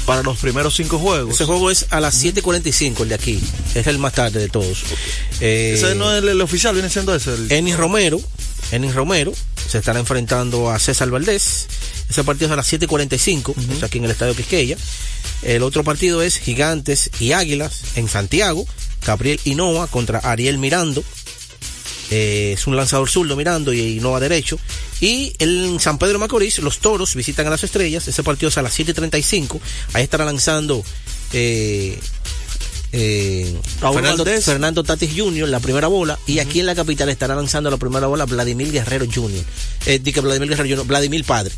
para 0.07 0.23
los 0.23 0.39
primeros 0.39 0.75
cinco 0.75 0.99
juegos. 0.99 1.35
Ese 1.35 1.45
juego 1.45 1.71
es 1.71 1.87
a 1.91 2.01
las 2.01 2.15
7:45, 2.23 3.03
el 3.03 3.09
de 3.09 3.15
aquí. 3.15 3.41
Es 3.75 3.87
el 3.87 3.99
más 3.99 4.13
tarde 4.13 4.41
de 4.41 4.49
todos. 4.49 4.85
Eh, 5.41 5.73
Ese 5.77 5.95
no 5.95 6.13
es 6.13 6.23
el, 6.23 6.29
el 6.29 6.41
oficial, 6.41 6.75
viene 6.75 6.91
siendo 6.91 7.15
ese. 7.15 7.35
el- 7.35 7.51
Enis 7.51 7.77
Romero, 7.77 8.21
Enis 8.71 8.95
Romero 8.95 9.33
se 9.69 9.79
estará 9.79 9.99
enfrentando 9.99 10.71
a 10.71 10.79
César 10.79 11.11
Valdés. 11.11 11.67
Ese 12.09 12.23
partido 12.23 12.47
es 12.49 12.53
a 12.53 12.57
las 12.57 12.67
7:45, 12.73 13.55
es 13.77 13.83
aquí 13.83 13.99
en 13.99 14.05
el 14.05 14.11
Estadio 14.11 14.37
Quisqueya. 14.37 14.77
El 15.43 15.63
otro 15.63 15.83
partido 15.85 16.23
es 16.23 16.39
Gigantes 16.39 17.11
y 17.19 17.33
Águilas 17.33 17.81
en 17.97 18.09
Santiago. 18.09 18.67
Gabriel 19.07 19.41
Hinoa 19.45 19.87
contra 19.89 20.19
Ariel 20.21 20.59
Mirando. 20.59 21.03
Eh, 22.11 22.53
es 22.57 22.67
un 22.67 22.77
lanzador 22.77 23.09
zurdo 23.11 23.35
Mirando 23.37 23.73
y 23.73 23.81
Hinoa 23.99 24.21
derecho. 24.21 24.59
Y 25.05 25.37
en 25.39 25.79
San 25.81 25.99
Pedro 25.99 26.19
Macorís, 26.19 26.61
los 26.61 26.79
toros 26.79 27.15
visitan 27.15 27.47
a 27.47 27.51
las 27.51 27.63
estrellas. 27.63 28.09
Ese 28.09 28.23
partido 28.23 28.49
es 28.49 28.57
a 28.57 28.63
las 28.63 28.73
7:35. 28.73 29.61
Ahí 29.93 30.03
estará 30.03 30.25
lanzando. 30.25 30.83
Eh, 31.35 31.99
eh, 32.91 33.55
Fernando, 34.41 34.83
Tatis 34.83 35.11
Jr., 35.15 35.47
la 35.47 35.61
primera 35.61 35.89
bola, 35.89 36.19
y 36.27 36.39
aquí 36.39 36.61
en 36.61 36.67
la 36.67 36.75
capital 36.75 37.11
estará 37.11 37.35
lanzando 37.35 37.71
la 37.71 37.77
primera 37.77 38.07
bola 38.07 38.25
Vladimir 38.25 38.73
Guerrero 38.73 39.05
Jr. 39.13 39.45
Eh, 39.85 39.99
di 39.99 40.11
que 40.11 40.23
Vladimir 40.23 40.49
Guerrero 40.49 40.77
Jr., 40.77 40.87
Vladimir 40.87 41.25
Padre. 41.25 41.53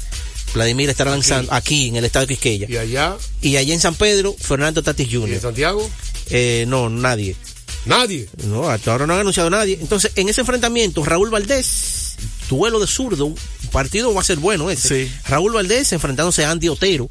Vladimir 0.53 0.91
estará 0.91 1.13
lanzando 1.13 1.53
aquí 1.53 1.87
en 1.87 1.97
el 1.97 2.05
estado 2.05 2.27
de 2.27 2.35
Quisqueya. 2.35 2.67
¿Y 2.69 2.77
allá? 2.79 3.17
Y 3.43 3.59
allá 3.59 3.75
en 3.75 3.81
San 3.81 3.95
Pedro, 3.95 4.35
Fernando 4.37 4.83
Tatis 4.83 5.07
¿Y 5.09 5.15
en 5.15 5.21
Jr. 5.21 5.41
Santiago? 5.41 5.89
Eh, 6.31 6.65
no, 6.67 6.91
nadie. 6.91 7.37
Nadie. 7.85 8.29
No, 8.49 8.69
hasta 8.69 8.91
ahora 8.91 9.07
no 9.07 9.15
han 9.15 9.21
anunciado 9.21 9.51
nadie. 9.51 9.79
Entonces, 9.81 10.11
en 10.17 10.29
ese 10.29 10.41
enfrentamiento, 10.41 11.05
Raúl 11.05 11.31
Valdés, 11.31 12.06
duelo 12.49 12.81
de 12.81 12.87
zurdo, 12.87 13.27
un 13.27 13.37
partido 13.73 14.13
va 14.15 14.21
a 14.21 14.25
ser 14.25 14.39
bueno 14.39 14.71
ese. 14.71 15.07
Sí. 15.07 15.13
Raúl 15.27 15.53
Valdés 15.53 15.93
enfrentándose 15.93 16.45
a 16.45 16.51
Andy 16.51 16.69
Otero, 16.69 17.09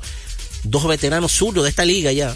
dos 0.63 0.88
veteranos 0.88 1.31
zurdos 1.31 1.63
de 1.63 1.69
esta 1.69 1.85
liga 1.85 2.12
ya. 2.12 2.35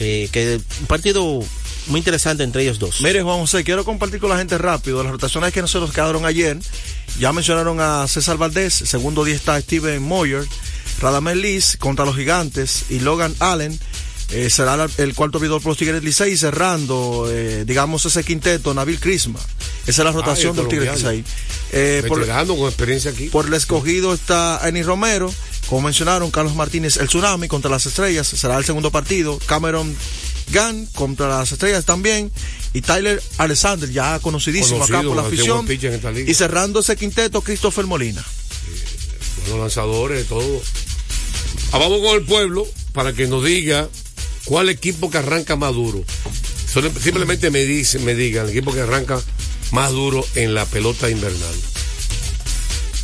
Eh, 0.00 0.28
que 0.32 0.60
un 0.80 0.86
partido 0.86 1.42
muy 1.86 1.98
interesante 1.98 2.42
entre 2.42 2.62
ellos 2.62 2.78
dos. 2.78 3.00
Mire, 3.00 3.22
Juan 3.22 3.38
José, 3.40 3.62
quiero 3.62 3.84
compartir 3.84 4.20
con 4.20 4.30
la 4.30 4.38
gente 4.38 4.58
rápido 4.58 5.02
las 5.02 5.12
rotaciones 5.12 5.52
que 5.52 5.60
nosotros 5.60 5.92
quedaron 5.92 6.24
ayer. 6.24 6.58
Ya 7.18 7.32
mencionaron 7.32 7.80
a 7.80 8.06
César 8.08 8.38
Valdés, 8.38 8.74
segundo 8.74 9.24
día 9.24 9.34
está 9.34 9.60
Steven 9.60 10.02
Moyer, 10.02 10.44
Radamel 11.00 11.40
Liz 11.40 11.76
contra 11.78 12.04
los 12.04 12.16
Gigantes 12.16 12.86
y 12.90 13.00
Logan 13.00 13.34
Allen. 13.38 13.78
Eh, 14.30 14.50
será 14.50 14.88
el 14.98 15.14
cuarto 15.14 15.38
abridor 15.38 15.60
por 15.62 15.70
los 15.70 15.78
Tigres 15.78 16.02
Licey 16.02 16.36
cerrando, 16.36 17.28
eh, 17.30 17.64
digamos, 17.64 18.04
ese 18.06 18.24
quinteto, 18.24 18.74
Nabil 18.74 18.98
Crisma. 18.98 19.38
Esa 19.86 20.02
es 20.02 20.04
la 20.04 20.12
rotación 20.12 20.50
el 20.50 20.56
de 20.56 20.62
los 20.62 20.70
Tigres. 20.70 20.96
Licey. 20.96 21.24
Eh, 21.72 22.04
por, 22.08 22.26
con 22.26 22.66
experiencia 22.66 23.10
aquí. 23.10 23.28
por 23.28 23.46
el 23.46 23.54
escogido 23.54 24.14
está 24.14 24.60
Eni 24.66 24.82
Romero. 24.82 25.32
Como 25.68 25.82
mencionaron, 25.82 26.30
Carlos 26.30 26.54
Martínez, 26.54 26.98
el 26.98 27.08
Tsunami 27.08 27.48
contra 27.48 27.70
las 27.70 27.86
Estrellas, 27.86 28.26
será 28.26 28.58
el 28.58 28.64
segundo 28.64 28.90
partido. 28.90 29.38
Cameron 29.46 29.94
Gunn 30.52 30.86
contra 30.94 31.28
las 31.28 31.52
Estrellas 31.52 31.84
también. 31.84 32.30
Y 32.74 32.82
Tyler 32.82 33.22
Alexander, 33.38 33.90
ya 33.90 34.18
conocidísimo 34.18 34.80
Conocido, 34.80 34.98
acá 34.98 35.06
por 35.08 35.16
la 35.16 35.22
afición. 35.22 35.66
Y 36.26 36.34
cerrando 36.34 36.80
ese 36.80 36.96
quinteto, 36.96 37.40
Christopher 37.40 37.86
Molina. 37.86 38.24
Buenos 39.42 39.60
lanzadores, 39.60 40.26
todo. 40.26 40.60
Ah, 41.72 41.78
vamos 41.78 42.00
con 42.00 42.16
el 42.16 42.24
pueblo 42.24 42.66
para 42.92 43.12
que 43.12 43.26
nos 43.26 43.44
diga 43.44 43.88
cuál 44.44 44.68
equipo 44.68 45.10
que 45.10 45.18
arranca 45.18 45.56
más 45.56 45.74
duro. 45.74 46.04
Simplemente 47.02 47.50
me, 47.50 47.64
dice, 47.64 47.98
me 48.00 48.14
digan 48.14 48.44
el 48.46 48.50
equipo 48.50 48.72
que 48.72 48.80
arranca 48.80 49.20
más 49.70 49.92
duro 49.92 50.26
en 50.34 50.54
la 50.54 50.66
pelota 50.66 51.08
invernal. 51.10 51.54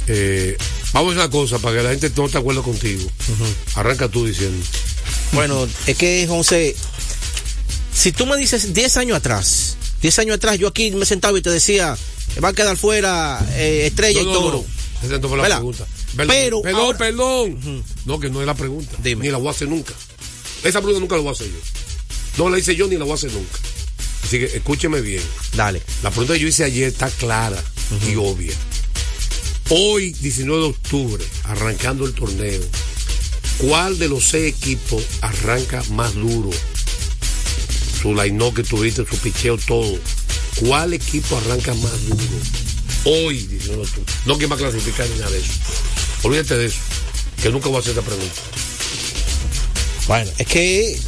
Eh, 0.09 0.56
vamos 0.92 1.12
a 1.12 1.16
una 1.16 1.30
cosa, 1.30 1.59
para 1.59 1.76
que 1.76 1.82
la 1.82 1.90
gente 1.90 2.11
no 2.16 2.26
esté 2.26 2.38
de 2.38 2.40
acuerdo 2.40 2.62
contigo. 2.62 3.09
Arranca 3.75 4.09
tú 4.09 4.26
diciendo. 4.26 4.64
Bueno, 5.32 5.68
es 5.87 5.97
que, 5.97 6.26
José, 6.28 6.75
si 7.94 8.11
tú 8.12 8.26
me 8.26 8.37
dices 8.37 8.75
10 8.75 8.97
años 8.97 9.16
atrás, 9.18 9.76
10 10.02 10.18
años 10.20 10.37
atrás, 10.37 10.59
yo 10.59 10.68
aquí 10.68 10.90
me 10.90 11.06
sentaba 11.06 11.38
y 11.38 11.42
te 11.42 11.50
decía, 11.50 11.97
va 12.42 12.49
a 12.49 12.52
quedar 12.52 12.76
fuera 12.76 13.38
eh, 13.52 13.87
estrella 13.87 14.23
No, 14.25 14.30
y 14.30 14.32
toro. 14.32 14.64
no. 15.02 15.06
Esa 15.06 15.18
no 15.18 15.28
fue 15.28 15.38
la 15.38 15.44
pregunta. 15.56 15.87
Perdón, 16.16 16.35
Pero 16.37 16.62
perdón, 16.62 16.80
ahora- 16.80 16.99
perdón. 16.99 17.85
No, 18.04 18.18
que 18.18 18.28
no 18.30 18.40
es 18.40 18.47
la 18.47 18.54
pregunta. 18.54 18.97
Dime. 19.02 19.25
Ni 19.26 19.30
la 19.30 19.38
voy 19.38 19.49
a 19.49 19.50
hacer 19.52 19.68
nunca. 19.68 19.94
Esa 20.62 20.81
pregunta 20.81 21.00
nunca 21.00 21.17
la 21.17 21.23
voy 21.23 21.31
a 21.31 21.33
hacer 21.33 21.49
yo. 21.49 21.59
No 22.38 22.50
la 22.50 22.59
hice 22.59 22.76
yo 22.76 22.87
ni 22.87 22.97
la 22.97 23.05
voy 23.05 23.12
a 23.12 23.14
hacer 23.14 23.33
nunca. 23.33 23.59
Así 24.25 24.38
que 24.38 24.45
escúcheme 24.45 25.00
bien. 25.00 25.23
Dale. 25.55 25.83
La 26.02 26.11
pregunta 26.11 26.35
que 26.35 26.40
yo 26.40 26.49
hice 26.49 26.64
ayer 26.64 26.88
está 26.88 27.11
clara 27.11 27.62
y 28.09 28.17
obvia. 28.17 28.55
Hoy, 29.71 30.12
19 30.12 30.62
de 30.62 30.69
octubre, 30.69 31.25
arrancando 31.45 32.05
el 32.05 32.12
torneo, 32.12 32.61
¿cuál 33.59 33.99
de 33.99 34.09
los 34.09 34.25
seis 34.25 34.55
equipos 34.55 35.02
arranca 35.21 35.83
más 35.90 36.14
duro? 36.14 36.50
Su 38.02 38.14
line 38.14 38.52
que 38.52 38.64
tuviste, 38.64 39.07
su 39.09 39.17
picheo, 39.19 39.59
todo. 39.59 39.99
¿Cuál 40.57 40.93
equipo 40.93 41.37
arranca 41.37 41.73
más 41.75 42.07
duro? 42.09 42.25
Hoy, 43.05 43.47
19 43.47 43.76
de 43.76 43.88
octubre. 43.88 44.12
No 44.26 44.38
que 44.38 44.47
va 44.47 44.57
a 44.57 44.59
clasificar 44.59 45.09
ni 45.09 45.19
nada 45.19 45.31
de 45.31 45.38
eso. 45.38 45.52
Olvídate 46.23 46.57
de 46.57 46.67
eso, 46.67 46.79
que 47.40 47.50
nunca 47.50 47.69
voy 47.69 47.76
a 47.76 47.81
hacer 47.81 47.90
esta 47.90 48.02
pregunta. 48.02 48.40
Bueno, 50.11 50.29
es 50.38 50.47
que 50.49 50.99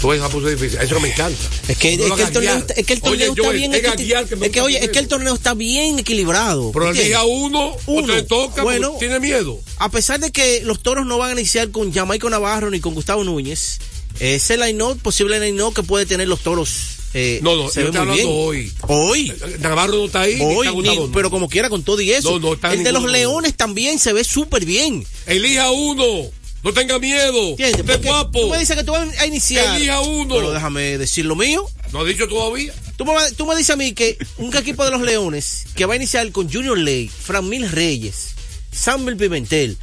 Tú 0.00 0.06
ves, 0.06 0.20
puse 0.30 0.54
difícil. 0.54 0.78
Eso 0.80 0.94
no 0.94 1.00
me 1.00 1.08
encanta. 1.08 1.36
Es 1.66 1.76
que, 1.76 1.96
No 1.96 2.04
es 2.04 2.08
lo 2.10 2.14
que 2.16 2.22
el 2.22 2.30
torneo, 2.32 2.54
está, 2.56 2.74
es 2.74 2.86
que 2.86 2.92
el 2.92 3.00
torneo 3.00 3.14
Oye, 3.16 3.24
está 3.32 3.42
Joel, 3.42 3.56
bien 3.58 3.74
es 3.74 3.80
que 3.80 4.36
me 4.36 4.46
es 4.46 4.52
que, 4.52 4.60
oye, 4.60 4.84
es 4.84 4.90
que 4.90 4.98
el 5.00 5.08
torneo 5.08 5.34
está 5.34 5.54
bien 5.54 5.98
equilibrado. 5.98 6.70
Pero 6.70 6.86
¿entiendes? 6.86 7.06
elija 7.06 7.24
uno, 7.24 7.76
Uno. 7.86 8.14
te 8.14 8.22
toca, 8.22 8.62
Bueno. 8.62 8.94
tiene 9.00 9.18
miedo. 9.18 9.58
A 9.78 9.90
pesar 9.90 10.20
de 10.20 10.30
que 10.30 10.60
los 10.62 10.80
toros 10.84 11.04
no 11.04 11.18
van 11.18 11.30
a 11.30 11.32
iniciar 11.32 11.72
con 11.72 11.92
Jamaico 11.92 12.30
Navarro 12.30 12.70
ni 12.70 12.78
con 12.78 12.94
Gustavo 12.94 13.24
Núñez, 13.24 13.80
ese 14.20 14.56
line 14.56 14.94
posible 15.02 15.40
line 15.40 15.60
que 15.74 15.82
puede 15.82 16.06
tener 16.06 16.28
los 16.28 16.42
toros. 16.44 16.70
eh, 17.12 17.40
No, 17.42 17.56
no, 17.56 17.68
se 17.68 17.82
ve 17.82 17.88
muy 17.90 17.96
hablando 17.98 18.14
bien. 18.22 18.28
hoy. 18.30 18.72
Hoy. 18.82 19.32
Navarro 19.58 19.94
no 19.96 20.04
está 20.04 20.20
ahí. 20.20 20.36
ni 20.36 20.42
Hoy, 20.44 20.68
está 20.68 20.80
ni- 20.92 21.08
pero 21.12 21.28
como 21.28 21.48
quiera, 21.48 21.70
con 21.70 21.82
todo 21.82 22.00
y 22.00 22.12
eso. 22.12 22.38
No, 22.38 22.38
no 22.38 22.54
está 22.54 22.72
el 22.72 22.84
de 22.84 22.92
los 22.92 23.02
leones 23.10 23.56
también 23.56 23.98
se 23.98 24.12
ve 24.12 24.22
súper 24.22 24.64
bien. 24.64 25.04
Elija 25.26 25.72
uno. 25.72 26.30
No 26.68 26.74
tenga 26.74 26.98
miedo. 26.98 27.52
Usted 27.52 27.88
es 27.88 28.02
guapo. 28.02 28.40
Tú 28.42 28.50
me 28.50 28.58
dices 28.58 28.76
que 28.76 28.84
tú 28.84 28.92
vas 28.92 29.18
a 29.18 29.24
iniciar. 29.24 29.76
Elija 29.76 30.02
uno. 30.02 30.34
Pero 30.34 30.52
déjame 30.52 30.98
decir 30.98 31.24
lo 31.24 31.34
mío. 31.34 31.66
No 31.94 32.00
ha 32.00 32.04
dicho 32.04 32.28
todavía. 32.28 32.74
Tú 32.98 33.06
me, 33.06 33.14
tú 33.38 33.46
me 33.46 33.56
dices 33.56 33.70
a 33.70 33.76
mí 33.76 33.94
que 33.94 34.18
un 34.36 34.54
equipo 34.54 34.84
de 34.84 34.90
los 34.90 35.00
Leones 35.00 35.64
que 35.74 35.86
va 35.86 35.94
a 35.94 35.96
iniciar 35.96 36.30
con 36.30 36.52
Junior 36.52 36.76
Ley, 36.76 37.08
Fran 37.08 37.48
Mil 37.48 37.70
Reyes, 37.70 38.32
Samuel 38.70 39.16
Pimentel, 39.16 39.78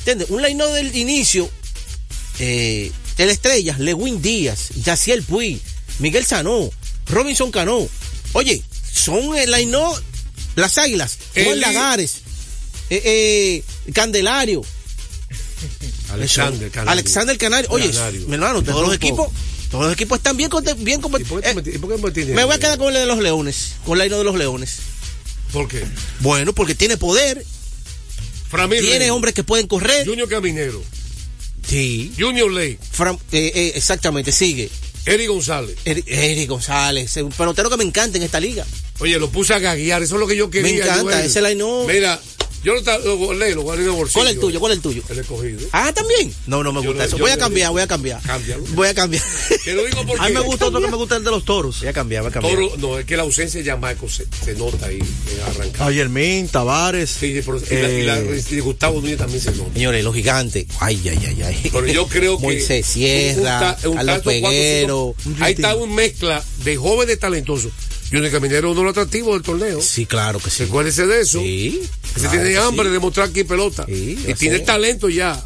¿entiendes? 0.00 0.28
Un 0.28 0.42
line 0.42 0.62
del 0.66 0.94
inicio, 0.94 1.48
eh, 2.40 2.92
el 3.16 3.30
Estrellas, 3.30 3.78
Lewin 3.78 4.20
Díaz, 4.20 4.68
Yaciel 4.84 5.22
Puy, 5.22 5.58
Miguel 5.98 6.26
Sanó, 6.26 6.68
Robinson 7.06 7.50
Cano. 7.50 7.88
Oye, 8.34 8.62
son 8.92 9.34
el 9.34 9.50
line 9.50 9.78
las 10.56 10.76
Águilas, 10.76 11.16
Juan 11.32 11.58
Lagares, 11.58 12.16
eh, 12.90 13.00
eh, 13.02 13.92
Candelario, 13.94 14.62
Alexander 16.22 16.70
Canario. 16.70 16.90
Alexander 16.92 17.38
Canario. 17.38 17.70
Oye, 17.70 17.90
Canario. 17.90 18.26
mi 18.28 18.34
hermano, 18.34 18.62
todos 18.62 18.86
los 18.86 18.94
equipos, 18.94 19.28
todos 19.70 19.84
los 19.84 19.92
equipos 19.92 20.18
están 20.18 20.36
bien, 20.36 20.50
bien 20.78 21.00
¿Y 21.00 21.02
compet- 21.02 21.24
por 21.26 21.40
qué, 21.42 21.50
eh, 21.50 21.54
me- 22.34 22.44
voy 22.44 22.54
a 22.54 22.58
quedar 22.58 22.78
con 22.78 22.88
el 22.88 22.94
de 23.00 23.06
los 23.06 23.18
leones, 23.18 23.74
con 23.84 23.98
la 23.98 24.06
hino 24.06 24.18
de 24.18 24.24
los 24.24 24.36
leones. 24.36 24.76
¿Por 25.52 25.68
qué? 25.68 25.82
Bueno, 26.20 26.52
porque 26.52 26.74
tiene 26.74 26.96
poder, 26.96 27.44
Framil 28.50 28.80
tiene 28.80 29.10
hombres 29.10 29.34
que 29.34 29.44
pueden 29.44 29.66
correr. 29.66 30.06
Junior 30.06 30.28
Caminero. 30.28 30.82
Sí. 31.66 32.12
Junior. 32.18 32.50
Fran- 32.92 33.18
eh, 33.32 33.52
eh, 33.54 33.72
exactamente, 33.74 34.32
sigue. 34.32 34.70
Eri 35.04 35.26
González. 35.26 35.76
Eri, 35.84 36.04
Eri 36.06 36.46
González, 36.46 37.16
un 37.18 37.30
pelotero 37.30 37.70
que 37.70 37.76
me 37.76 37.84
encanta 37.84 38.16
en 38.18 38.24
esta 38.24 38.40
liga. 38.40 38.66
Oye, 39.00 39.18
lo 39.18 39.30
puse 39.30 39.54
a 39.54 39.58
gaguear, 39.58 40.02
eso 40.02 40.16
es 40.16 40.20
lo 40.20 40.26
que 40.26 40.36
yo 40.36 40.50
quería. 40.50 40.70
Me 40.72 40.78
encanta, 40.80 41.02
Joel. 41.02 41.26
ese 41.26 41.40
line 41.40 41.54
no. 41.56 41.84
Mira, 41.86 42.20
yo 42.64 42.74
lo, 42.74 43.16
lo, 43.16 43.32
leo, 43.34 43.54
lo 43.56 43.62
guardé 43.62 43.84
en 43.84 43.90
el 43.90 43.94
bolsillo. 43.96 44.14
¿Cuál 44.20 44.28
es 44.28 44.34
el 44.34 44.40
tuyo? 44.40 44.60
¿Cuál 44.60 44.72
es 44.72 44.76
el 44.78 44.82
tuyo? 44.82 45.02
El 45.08 45.18
escogido. 45.18 45.60
Ah, 45.72 45.92
también. 45.94 46.32
No, 46.46 46.62
no 46.62 46.72
me 46.72 46.82
Yo 46.82 46.88
gusta 46.88 47.02
le- 47.04 47.08
eso. 47.08 47.16
yo 47.16 47.24
Voy 47.24 47.30
a 47.32 47.38
cambiar, 47.38 47.70
voy 47.70 47.82
a 47.82 47.86
cambiar. 47.86 48.20
Cámbialo. 48.22 48.64
Voy 48.74 48.88
a 48.88 48.94
cambiar. 48.94 49.22
Te 49.64 49.74
lo 49.74 49.84
digo 49.84 50.04
porque. 50.06 50.22
A 50.22 50.28
mí 50.28 50.34
me 50.34 50.40
gusta 50.44 50.66
otro 50.66 50.80
que 50.80 50.88
me 50.88 50.96
gusta 50.96 51.16
el 51.16 51.24
de 51.24 51.30
los 51.30 51.44
toros. 51.44 51.78
Voy 51.80 51.88
a 51.88 51.92
cambiar, 51.92 52.22
voy 52.22 52.30
a 52.30 52.32
cambiar. 52.32 52.54
Toro, 52.54 52.72
no, 52.78 52.98
es 52.98 53.04
que 53.06 53.16
la 53.16 53.22
ausencia 53.22 53.62
de 53.62 53.70
Jamaico 53.70 54.08
se, 54.08 54.26
se 54.44 54.54
nota 54.54 54.86
ahí 54.86 54.98
eh, 54.98 55.42
arrancado. 55.46 55.88
Ayer 55.90 56.08
Min, 56.08 56.48
Tavares. 56.48 57.10
Sí, 57.10 57.40
pero- 57.44 57.58
y, 57.58 57.74
la, 57.82 57.88
y 57.90 58.02
la- 58.02 58.18
eh, 58.18 58.44
y 58.50 58.60
Gustavo 58.60 59.00
Núñez 59.00 59.18
también 59.18 59.40
se 59.40 59.52
nota. 59.52 59.72
Señores, 59.72 60.02
los 60.04 60.14
gigantes. 60.14 60.66
Ay, 60.80 61.00
ay, 61.08 61.18
ay, 61.26 61.42
ay. 61.42 61.70
Pero 61.72 61.86
yo 61.86 62.06
creo 62.08 62.38
que. 62.38 62.44
Moisés 62.44 62.86
Sierra, 62.86 63.38
un- 63.40 63.46
un 63.46 63.76
ta- 63.76 63.88
un 63.88 63.96
Carlos 63.96 64.22
Peguero. 64.24 65.14
cinco- 65.22 65.44
Ahí 65.44 65.52
está 65.54 65.76
una 65.76 65.94
mezcla 65.94 66.44
de 66.64 66.76
jóvenes 66.76 67.18
talentosos. 67.18 67.72
Junior 68.10 68.32
Caminero 68.32 68.68
es 68.68 68.72
uno 68.72 68.80
de 68.80 68.86
los 68.86 68.90
atractivos 68.92 69.34
del 69.34 69.42
torneo. 69.42 69.82
Sí, 69.82 70.06
claro 70.06 70.38
que 70.38 70.50
sí. 70.50 70.64
Recuérdese 70.64 71.06
de 71.06 71.20
eso. 71.20 71.40
Sí. 71.40 71.80
Ese 72.04 72.20
claro 72.20 72.30
tiene 72.30 72.50
que 72.50 72.58
hambre 72.58 72.86
sí. 72.86 72.92
de 72.92 72.98
mostrar 72.98 73.28
aquí 73.28 73.44
pelota. 73.44 73.84
Sí, 73.86 74.18
y 74.26 74.34
tiene 74.34 74.58
sé. 74.58 74.64
talento 74.64 75.08
ya. 75.08 75.42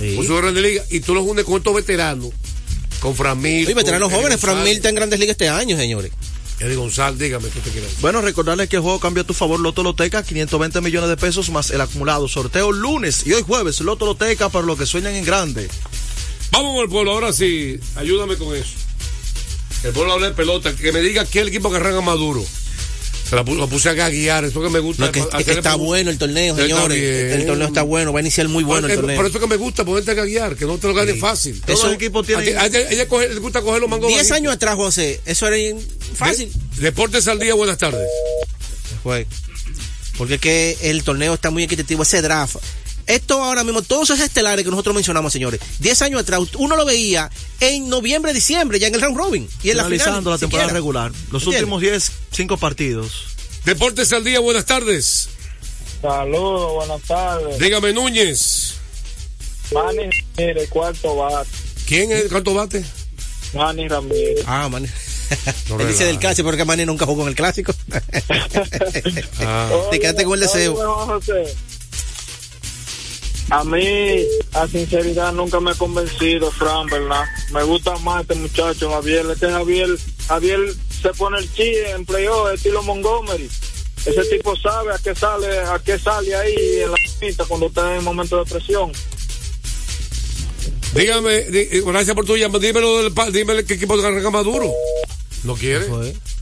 Sí. 0.00 0.14
Por 0.16 0.26
su 0.26 0.36
grande 0.36 0.60
liga. 0.60 0.84
Y 0.90 1.00
tú 1.00 1.14
lo 1.14 1.22
unes 1.22 1.44
con 1.44 1.56
estos 1.56 1.74
veteranos. 1.74 2.30
Con 3.00 3.14
Framil. 3.14 3.64
Oye, 3.66 3.74
veteranos 3.74 4.08
con 4.08 4.18
Eddie 4.18 4.22
jóvenes. 4.22 4.40
Fran. 4.40 4.62
Mil 4.62 4.76
está 4.76 4.88
en 4.88 4.94
Grandes 4.96 5.20
Ligas 5.20 5.34
este 5.34 5.48
año, 5.48 5.76
señores. 5.76 6.10
Eddie 6.60 6.76
González, 6.76 7.18
dígame 7.18 7.48
qué 7.48 7.60
te 7.60 7.70
quieres. 7.70 8.00
Bueno, 8.00 8.20
recordarles 8.20 8.68
que 8.68 8.76
el 8.76 8.82
juego 8.82 9.00
cambia 9.00 9.22
a 9.22 9.26
tu 9.26 9.32
favor 9.32 9.58
Loto 9.58 9.82
Loteca, 9.82 10.22
520 10.22 10.82
millones 10.82 11.08
de 11.08 11.16
pesos 11.16 11.48
más 11.48 11.70
el 11.70 11.80
acumulado. 11.80 12.28
Sorteo 12.28 12.70
lunes 12.70 13.26
y 13.26 13.32
hoy 13.32 13.42
jueves, 13.42 13.80
Loto 13.80 14.04
Loteca 14.04 14.50
para 14.50 14.66
los 14.66 14.78
que 14.78 14.84
sueñan 14.84 15.14
en 15.14 15.24
grande. 15.24 15.68
Vamos 16.50 16.74
con 16.74 16.82
el 16.82 16.90
pueblo, 16.90 17.12
ahora 17.12 17.32
sí, 17.32 17.78
ayúdame 17.96 18.36
con 18.36 18.54
eso. 18.54 18.74
El 19.84 19.92
pueblo 19.92 20.12
habla 20.12 20.28
de 20.28 20.34
pelota, 20.34 20.74
que 20.74 20.92
me 20.92 21.00
diga 21.00 21.24
qué 21.24 21.40
el 21.40 21.48
equipo 21.48 21.70
que 21.70 21.76
arranca 21.76 22.00
Maduro. 22.00 22.44
Se 23.28 23.36
la 23.36 23.42
lo 23.44 23.68
puse 23.68 23.88
a 23.88 23.92
guiar, 24.08 24.44
esto 24.44 24.60
que 24.60 24.68
me 24.70 24.80
gusta. 24.80 25.02
No, 25.04 25.06
es 25.06 25.12
que, 25.12 25.20
es 25.20 25.26
que 25.28 25.36
hacerle 25.36 25.60
está 25.60 25.76
bueno 25.76 26.10
el 26.10 26.18
torneo, 26.18 26.56
señores. 26.56 26.98
El 27.00 27.46
torneo 27.46 27.68
está 27.68 27.82
bueno, 27.82 28.12
va 28.12 28.18
a 28.18 28.22
iniciar 28.22 28.48
muy 28.48 28.64
bueno 28.64 28.82
por, 28.82 28.90
el 28.90 28.96
por 28.96 29.04
torneo. 29.06 29.26
eso 29.28 29.38
que 29.40 29.46
me 29.46 29.54
gusta 29.56 29.84
ponerte 29.84 30.10
a 30.10 30.24
guiar, 30.24 30.56
que 30.56 30.64
no 30.66 30.78
te 30.78 30.88
lo 30.88 30.94
gane 30.94 31.14
fácil. 31.14 31.60
Todos 31.60 31.78
Eso- 31.78 31.86
los 31.86 31.94
equipos 31.94 32.26
tienen. 32.26 32.58
A 32.58 32.66
ella, 32.66 32.90
ella 32.90 33.06
coge- 33.08 33.28
le 33.28 33.38
gusta 33.38 33.62
coger 33.62 33.80
los 33.80 33.88
mangos. 33.88 34.08
Diez 34.08 34.32
años 34.32 34.52
atrás, 34.52 34.74
José, 34.74 35.20
eso 35.26 35.46
era 35.46 35.78
fácil. 36.14 36.52
De- 36.74 36.82
Deportes 36.82 37.28
al 37.28 37.38
día, 37.38 37.54
buenas 37.54 37.78
tardes. 37.78 38.04
Fue. 39.04 39.28
Porque 40.18 40.34
es 40.34 40.40
que 40.40 40.76
el 40.82 41.04
torneo 41.04 41.32
está 41.34 41.50
muy 41.50 41.62
equitativo, 41.62 42.02
ese 42.02 42.20
draft. 42.22 42.56
Esto 43.06 43.42
ahora 43.42 43.64
mismo, 43.64 43.82
todos 43.82 44.10
esos 44.10 44.20
estelares 44.20 44.64
que 44.64 44.70
nosotros 44.70 44.94
mencionamos, 44.94 45.32
señores, 45.32 45.60
10 45.80 46.02
años 46.02 46.20
atrás, 46.22 46.40
uno 46.58 46.76
lo 46.76 46.84
veía 46.84 47.30
en 47.60 47.88
noviembre, 47.88 48.32
diciembre, 48.32 48.78
ya 48.78 48.86
en 48.88 48.94
el 48.94 49.00
round 49.00 49.16
robin. 49.16 49.48
Y 49.62 49.70
en 49.70 49.76
la 49.76 49.84
Finalizando 49.84 50.20
final, 50.20 50.32
la 50.34 50.38
temporada 50.38 50.68
siquiera. 50.68 50.72
regular. 50.74 51.12
Los 51.32 51.42
¿Entiendes? 51.42 51.62
últimos 51.62 51.80
10, 51.82 52.12
5 52.32 52.56
partidos. 52.56 53.12
Deportes 53.64 54.12
al 54.12 54.24
día, 54.24 54.40
buenas 54.40 54.64
tardes. 54.64 55.28
Saludos, 56.00 56.72
buenas 56.74 57.02
tardes. 57.02 57.58
Dígame, 57.58 57.92
Núñez. 57.92 58.74
Manny 59.72 60.08
Ramírez, 60.36 60.68
cuarto 60.70 61.16
bate. 61.16 61.48
¿Quién 61.86 62.10
es? 62.12 62.24
¿Cuánto 62.28 62.54
bate? 62.54 62.84
Manny 63.54 63.88
Ramírez. 63.88 64.44
Ah, 64.46 64.68
man. 64.68 64.86
No 65.68 65.78
Él 65.78 65.86
dice 65.86 66.04
del 66.04 66.18
clásico, 66.18 66.48
porque 66.48 66.64
Manny 66.64 66.84
nunca 66.84 67.06
jugó 67.06 67.22
en 67.22 67.28
el 67.28 67.34
clásico. 67.36 67.72
Ah. 69.42 69.70
Te 69.90 70.00
quedaste 70.00 70.24
con 70.24 70.34
el 70.34 70.40
deseo. 70.40 70.74
Oye, 70.74 70.84
Juan 70.84 71.06
José, 71.06 71.56
A 73.50 73.64
mí, 73.64 74.24
a 74.52 74.68
sinceridad, 74.68 75.32
nunca 75.32 75.58
me 75.58 75.72
ha 75.72 75.74
convencido, 75.74 76.50
Fran, 76.52 76.86
¿verdad? 76.86 77.24
Me 77.52 77.62
gusta 77.64 77.96
más 77.98 78.22
este 78.22 78.36
muchacho, 78.36 78.90
Javier. 78.90 79.26
Este 79.32 79.50
Javier, 79.50 79.88
Javier 80.28 80.60
se 81.02 81.08
pone 81.10 81.38
el 81.38 81.52
chi 81.52 81.72
en 81.94 82.04
playoff, 82.06 82.52
estilo 82.54 82.82
Montgomery. 82.84 83.50
Ese 84.06 84.24
tipo 84.26 84.56
sabe 84.56 84.92
a 84.94 84.98
qué 84.98 85.14
sale, 85.14 85.58
a 85.58 85.78
qué 85.84 85.98
sale 85.98 86.34
ahí 86.34 86.54
en 86.82 86.90
la 86.92 86.96
pista 87.18 87.44
cuando 87.44 87.66
está 87.66 87.96
en 87.96 88.04
momento 88.04 88.42
de 88.42 88.50
presión. 88.50 88.92
Dígame, 90.94 91.42
di- 91.42 91.58
eh, 91.70 91.82
gracias 91.84 92.14
por 92.14 92.24
tu 92.24 92.36
llamada. 92.36 92.64
Dímelo 92.64 93.02
del 93.02 93.12
pa- 93.12 93.30
dímele 93.30 93.64
qué 93.64 93.74
equipo 93.74 93.94
arranca 93.94 94.30
Maduro. 94.30 94.72
¿No 95.44 95.54
quiere? 95.54 95.86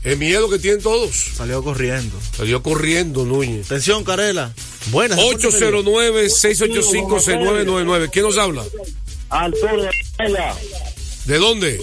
El 0.03 0.17
miedo 0.17 0.49
que 0.49 0.59
tienen 0.59 0.81
todos. 0.81 1.13
Salió 1.35 1.63
corriendo. 1.63 2.17
Salió 2.37 2.61
corriendo, 2.63 3.25
Núñez. 3.25 3.65
Atención, 3.67 4.03
Carela. 4.03 4.53
Buenas. 4.91 5.17
809-685-6999. 5.19 8.09
¿Quién 8.11 8.25
nos 8.25 8.37
habla? 8.37 8.63
Arturo 9.29 9.83
de 9.83 9.89
Villamella, 10.19 10.55
¿De 11.25 11.37
dónde? 11.37 11.81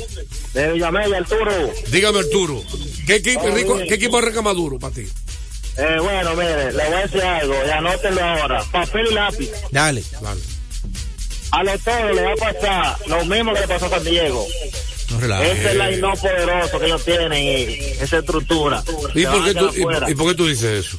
de 0.54 0.72
Villamella, 0.72 1.18
Arturo. 1.18 1.70
Dígame, 1.90 2.18
Arturo. 2.20 2.62
¿Qué 3.06 3.16
equipo, 3.16 3.42
Oh, 3.44 3.50
Rico. 3.54 3.78
¿qué 3.86 3.94
equipo 3.94 4.16
arranca 4.18 4.40
Maduro 4.42 4.78
para 4.78 4.94
ti? 4.94 5.06
Eh, 5.76 5.96
bueno, 6.00 6.34
mire, 6.34 6.72
le 6.72 6.84
voy 6.86 6.94
a 6.94 7.00
decir 7.02 7.22
algo, 7.22 7.54
y 7.66 7.70
anótenlo 7.70 8.24
ahora. 8.24 8.64
Papel 8.72 9.08
y 9.10 9.14
lápiz. 9.14 9.50
Dale. 9.70 10.02
Dale. 10.22 10.40
A 11.52 11.62
los 11.62 11.80
toros 11.82 12.16
le 12.16 12.22
va 12.22 12.32
a 12.32 12.36
pasar 12.36 12.96
lo 13.06 13.24
mismo 13.26 13.52
que 13.54 13.60
le 13.60 13.68
pasó 13.68 13.86
a 13.86 13.90
San 13.90 14.02
Diego. 14.04 14.44
No. 15.10 15.42
Ese 15.42 15.70
es 15.70 15.76
el 15.76 16.00
no 16.00 16.12
poderoso 16.14 16.78
que 16.78 16.86
ellos 16.86 17.04
tienen 17.04 17.32
y 17.32 17.74
esa 18.00 18.18
estructura. 18.18 18.82
¿Y 19.14 19.24
por, 19.24 19.44
qué 19.44 19.54
tú, 19.54 19.70
quedar 19.70 19.82
fuera. 19.82 20.08
y, 20.08 20.12
y 20.12 20.14
por 20.14 20.28
qué 20.28 20.34
tú 20.34 20.46
dices 20.46 20.86
eso? 20.86 20.98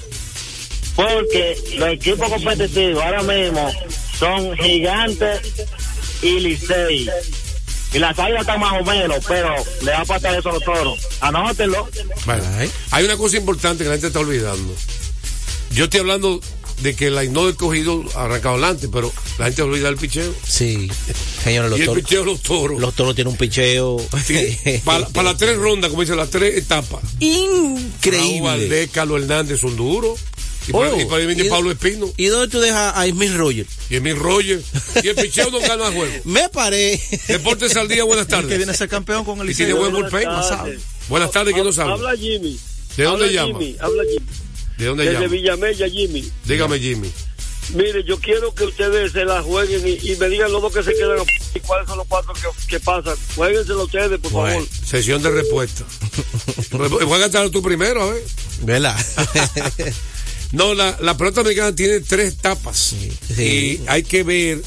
Porque 0.96 1.58
los 1.78 1.89
equipos 1.89 2.30
competitivos 2.30 3.04
ahora 3.04 3.22
mismo 3.24 3.72
son 4.17 4.58
gigantes 4.58 5.41
y 6.22 6.39
licey. 6.39 7.10
Y 7.93 8.00
las 8.00 8.17
águilas 8.17 8.41
están 8.41 8.60
más 8.60 8.82
o 8.82 8.84
menos, 8.84 9.24
pero 9.28 9.54
le 9.82 9.91
va 9.91 10.02
a 10.02 10.06
pasar 10.06 10.36
eso 10.38 10.50
a 10.50 10.54
los 10.54 10.63
toros. 10.63 11.08
Anótenlo. 11.22 11.88
Bueno, 12.26 12.43
hay 12.91 13.06
una 13.06 13.15
cosa 13.15 13.38
importante 13.38 13.84
que 13.84 13.89
la 13.89 13.96
gente 13.96 14.08
está 14.08 14.20
olvidando. 14.20 14.74
Yo 15.72 15.86
estoy 15.86 16.00
hablando 16.00 16.41
de 16.82 16.96
que 16.96 17.10
la 17.10 17.24
no 17.26 17.54
cogido 17.56 18.04
arrancado 18.16 18.56
adelante, 18.56 18.88
pero 18.92 19.12
la 19.40 19.46
gente 19.46 19.62
olvida 19.63 19.90
el 19.90 19.98
picheo. 19.98 20.34
Sí. 20.48 20.90
Señores, 21.44 21.70
los 21.72 21.80
y 21.80 21.82
el 21.84 21.88
toros. 21.88 22.04
picheo 22.04 22.20
de 22.22 22.26
los 22.28 22.42
toros. 22.42 22.80
Los 22.80 22.94
toros 22.96 23.16
tienen 23.16 23.32
un 23.32 23.38
picheo. 23.38 23.98
para, 24.86 25.08
para 25.10 25.24
las 25.32 25.38
tres 25.38 25.58
rondas, 25.58 25.90
como 25.90 26.02
dice, 26.04 26.16
las 26.16 26.30
tres 26.30 26.58
etapas. 26.58 27.02
Raúl 27.04 27.22
Increíble. 27.22 28.42
Valdés, 28.42 28.90
Carlos 28.92 29.22
Hernández 29.22 29.60
son 29.62 29.76
duros. 29.76 30.20
Y 30.68 30.74
para, 30.74 30.92
Oh, 30.92 31.00
y 31.02 31.06
para 31.06 31.20
mí 31.22 31.28
viene 31.28 31.46
y- 31.46 31.50
Pablo 31.50 31.72
Espino. 31.72 32.12
¿Y 32.18 32.26
dónde 32.26 32.50
tú 32.50 32.60
dejas 32.60 32.94
a 32.96 33.08
Smith 33.08 33.32
Rogers? 33.36 33.70
Y 33.90 33.96
Emil 33.96 34.18
Roger. 34.18 34.62
Y 35.02 35.08
el 35.08 35.16
picheo 35.16 35.50
no 35.50 35.60
gana 35.62 35.92
juego. 35.92 36.13
Me 36.26 36.50
paré. 36.50 37.02
Deportes 37.28 37.76
al 37.78 37.88
día, 37.88 38.04
buenas 38.04 38.28
El 38.30 38.42
que 38.42 38.48
viene 38.50 38.63
a 38.63 38.66
tardes. 38.66 38.78
ser 38.78 38.90
campeón 38.90 39.24
con 39.24 39.40
el 39.40 39.50
Y 39.50 39.56
tiene 39.56 39.74
buen 39.74 39.94
bullpen. 39.94 40.28
Buenas 41.10 41.32
tardes, 41.32 41.54
¿quién 41.54 41.66
nos 41.66 41.80
habla? 41.80 41.94
Habla 41.94 42.16
Jimmy. 42.18 42.60
¿De 42.98 43.04
dónde 43.06 43.26
habla 43.28 43.42
llama? 43.48 43.60
Jimmy, 43.60 43.78
habla 43.80 44.04
Jimmy. 44.12 44.26
¿De 44.78 44.86
dónde 44.86 45.04
Desde 45.06 45.20
llama? 45.22 45.28
Villamella, 45.34 45.90
Jimmy. 45.90 46.32
Dígame, 46.46 46.80
Jimmy. 46.80 47.12
Mire, 47.74 48.04
yo 48.06 48.18
quiero 48.20 48.54
que 48.56 48.63
ustedes 48.63 49.12
se 49.12 49.26
la 49.26 49.42
jueguen 49.42 49.86
y, 49.86 50.12
y 50.12 50.16
me 50.16 50.30
digan 50.30 50.50
los 50.52 50.62
dos 50.62 50.74
que 50.74 50.84
se 50.84 50.94
quedan 50.94 51.18
y 51.54 51.60
cuáles 51.60 51.86
son 51.88 51.98
los 51.98 52.08
cuatro 52.08 52.34
que, 52.34 52.42
que 52.68 52.80
pasan. 52.80 53.16
Jueguenselo 53.36 53.84
ustedes, 53.84 54.20
por 54.20 54.32
Bueno. 54.32 54.66
favor. 54.66 54.68
Sesión 54.86 55.22
de 55.22 55.32
respuesta. 55.32 55.84
Voy 56.72 57.13
a 57.13 57.18
gastar 57.18 57.50
tú 57.50 57.62
primero, 57.62 58.04
a 58.04 58.13
ver. 58.13 58.24
¿Verdad? 58.62 58.96
No, 60.54 60.74
la, 60.74 60.98
la 61.02 61.18
pelota 61.18 61.42
americana 61.42 61.76
tiene 61.76 62.00
tres 62.00 62.36
etapas. 62.36 62.78
sí. 62.78 63.12
Y 63.42 63.82
hay 63.88 64.04
que 64.04 64.24
ver 64.24 64.62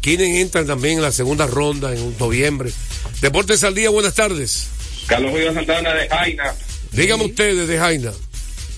quiénes 0.00 0.40
entran 0.40 0.66
también 0.66 0.96
en 0.96 1.02
la 1.02 1.12
segunda 1.12 1.46
ronda 1.46 1.94
en 1.94 2.16
noviembre. 2.18 2.72
Deportes 3.20 3.62
al 3.62 3.74
día, 3.74 3.90
buenas 3.90 4.14
tardes. 4.14 4.68
Carlos 5.06 5.32
Julio 5.32 5.52
Santana 5.52 5.92
de 5.92 6.08
Jaina. 6.08 6.54
Dígame 6.92 7.26
ustedes 7.26 7.68
de 7.68 7.76
Jaina. 7.78 8.12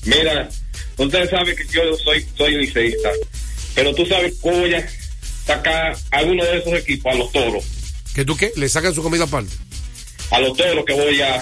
Mira, 0.08 0.48
ustedes 0.96 1.30
saben 1.30 1.54
que 1.54 1.66
yo 1.70 1.82
soy, 2.02 2.26
soy 2.36 2.54
liceísta, 2.56 3.10
pero 3.74 3.94
tú 3.94 4.06
sabes 4.06 4.34
cómo 4.40 4.58
voy 4.60 4.74
a 4.74 4.88
sacar 5.46 5.96
a 6.10 6.16
alguno 6.18 6.44
de 6.44 6.58
esos 6.58 6.72
equipos, 6.74 7.12
a 7.14 7.16
los 7.18 7.30
toros, 7.32 7.64
¿Que 8.14 8.24
tú 8.24 8.36
qué? 8.36 8.52
¿Le 8.56 8.68
sacan 8.68 8.94
su 8.94 9.02
comida 9.02 9.24
aparte? 9.24 9.54
a 10.30 10.40
los 10.40 10.56
toros 10.56 10.84
que 10.84 10.92
voy 10.92 11.20
a, 11.22 11.36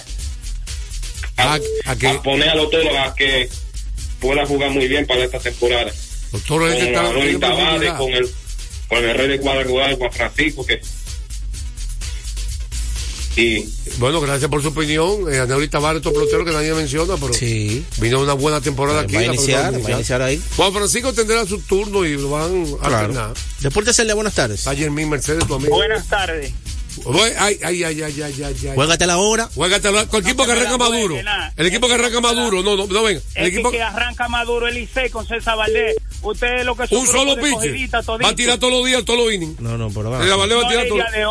a, 1.37 1.55
¿A, 1.55 1.59
a 1.87 1.97
qué? 1.97 2.09
a 2.09 2.23
poner 2.23 2.49
a 2.51 2.55
los 2.55 2.71
toros 2.71 2.93
a 2.97 3.15
que 3.15 3.49
puedan 4.21 4.47
jugar 4.47 4.71
muy 4.71 4.87
bien 4.89 5.07
para 5.07 5.25
esta 5.25 5.39
temporada. 5.41 5.93
Los 6.33 6.43
toros 6.45 6.71
Con 6.73 6.79
este 6.83 6.93
profundidad. 6.93 7.97
con 7.99 8.13
el, 8.13 8.31
con 8.89 9.05
el 9.05 9.15
rey 9.17 9.29
de 9.29 9.41
cuadrangular, 9.41 9.95
Juan 9.97 10.13
Francisco, 10.13 10.67
que 10.67 10.81
y 13.37 13.65
Bueno, 13.99 14.21
gracias 14.21 14.51
por 14.51 14.63
su 14.63 14.69
opinión. 14.69 15.33
Eh, 15.33 15.39
Aneuri 15.41 15.69
Tavares, 15.69 15.99
estos 16.01 16.13
peloteros 16.13 16.47
que 16.47 16.53
nadie 16.53 16.73
menciona, 16.75 17.15
pero 17.17 17.33
Sí. 17.35 17.85
vino 17.99 18.21
una 18.21 18.33
buena 18.33 18.61
temporada 18.61 19.03
aquí. 19.03 19.15
Va 19.15 19.21
a 19.21 19.25
iniciar, 19.27 19.75
va 19.85 19.89
a 19.89 19.93
iniciar 19.93 20.23
ahí. 20.23 20.41
Juan 20.57 20.73
Francisco 20.73 21.13
tendrá 21.13 21.45
su 21.47 21.59
turno 21.61 22.05
y 22.05 22.17
lo 22.17 22.31
van 22.31 22.65
a 22.81 22.89
Claro. 22.89 22.97
alternar. 22.97 23.35
Deportes 23.61 23.99
el 23.99 24.09
de 24.09 24.15
buenas 24.15 24.35
tardes. 24.35 24.67
Ayer 24.67 24.91
mi 24.91 25.05
Mercedes, 25.07 25.47
tu 25.47 25.55
amigo. 25.55 25.77
Buenas 25.77 26.07
tardes. 26.09 26.53
Voy- 27.05 27.31
Ay, 27.39 27.59
ay, 27.63 27.85
ay, 27.85 28.03
ay, 28.03 28.23
ay, 28.23 28.43
ay, 28.43 28.57
ay. 28.69 28.75
Juégate 28.75 29.05
la 29.07 29.19
hora. 29.19 29.51
Juégate 29.55 29.93
la- 29.93 30.07
con 30.07 30.21
el 30.21 30.27
equipo 30.27 30.47
que 30.47 30.53
arranca 30.53 30.79
Maduro. 30.79 31.17
El 31.57 31.67
equipo 31.67 31.87
que 31.89 31.95
arranca 31.95 32.21
Maduro. 32.23 32.63
No, 32.63 32.75
no, 32.75 32.87
no, 32.87 33.03
venga. 33.03 33.21
El 33.35 33.47
equipo, 33.49 33.71
que, 33.71 33.83
arranca 33.83 34.29
Maduro 34.29 34.67
el 34.67 34.79
ICE 34.79 35.11
con 35.11 35.27
César 35.27 35.59
Valdés. 35.59 35.97
Ustedes 36.23 36.65
lo 36.65 36.75
que 36.75 36.87
son 36.87 36.99
un 36.99 37.07
solo 37.07 37.37
pitcher. 37.37 37.91
Va 38.25 38.29
a 38.31 38.35
tirar 38.35 38.59
todos 38.59 38.73
los 38.73 38.87
días, 38.87 39.05
todos 39.05 39.21
los 39.27 39.33
innings. 39.33 39.61
No, 39.61 39.77
no, 39.77 39.91
pero 39.91 40.09
El 40.23 40.31
va 40.31 40.45
a 40.45 40.69
tirar 40.69 40.87
el 40.87 41.27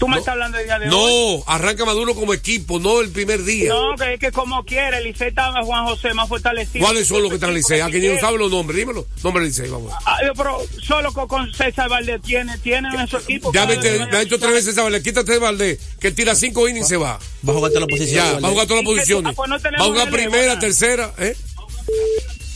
Tú 0.00 0.08
me 0.08 0.16
estás 0.18 0.32
hablando 0.32 0.56
del 0.56 0.66
día 0.66 0.78
de 0.78 0.88
hoy. 0.88 1.36
No, 1.36 1.44
arranca 1.46 1.84
Maduro 1.84 2.14
como 2.14 2.32
equipo, 2.32 2.80
no 2.80 3.02
el 3.02 3.10
primer 3.10 3.42
día. 3.44 3.68
No, 3.68 3.94
que 3.98 4.14
es 4.14 4.18
que 4.20 4.32
como 4.32 4.64
quiere, 4.64 4.96
el 4.96 5.04
Licey 5.04 5.28
está 5.28 5.52
Juan 5.62 5.84
José 5.84 6.14
más 6.14 6.26
fortalecido. 6.26 6.82
¿Cuáles 6.86 7.06
son 7.06 7.20
los 7.20 7.28
que 7.28 7.34
están 7.34 7.50
en 7.50 7.56
Licey? 7.56 7.80
A 7.80 7.90
quien 7.90 8.14
no 8.14 8.18
sabe 8.18 8.38
los 8.38 8.50
nombres, 8.50 8.78
dímelo. 8.78 9.06
Nombre 9.22 9.42
del 9.42 9.50
Licey, 9.50 9.68
vamos. 9.68 9.92
Ah, 10.06 10.16
pero 10.34 10.58
solo 10.82 11.12
con, 11.12 11.52
César 11.52 11.90
Valdés 11.90 12.22
tiene, 12.22 12.56
tiene 12.58 12.88
en 12.98 13.06
su 13.08 13.18
equipo. 13.18 13.52
Ya 13.52 13.66
me, 13.66 13.76
Cada- 13.76 13.82
te- 13.82 14.06
me 14.06 14.16
ha 14.16 14.20
dicho 14.20 14.38
tres 14.38 14.52
veces 14.52 14.64
César 14.70 14.84
Valdés, 14.84 15.02
quítate 15.02 15.32
de 15.32 15.38
Valdés, 15.38 15.78
que 16.00 16.10
tira 16.12 16.34
cinco 16.34 16.66
innings 16.66 16.86
y 16.86 16.88
se 16.88 16.96
va. 16.96 17.18
Va 17.46 17.52
a 17.52 17.56
jugar 17.56 17.70
todas 17.70 17.86
las 17.86 17.98
posiciones. 17.98 18.32
Ya, 18.32 18.40
va 18.40 18.48
a 18.48 18.50
jugar 18.52 18.66
todas 18.66 18.82
las 18.82 18.90
posiciones. 18.94 19.30
ah, 19.32 19.36
pues 19.36 19.48
no 19.50 19.56
Va 19.56 19.60
tenemos 19.62 19.86
a 19.86 19.90
jugar 19.90 20.10
relevo, 20.10 20.30
primera, 20.32 20.58
tercera, 20.58 21.12
¿eh? 21.18 21.36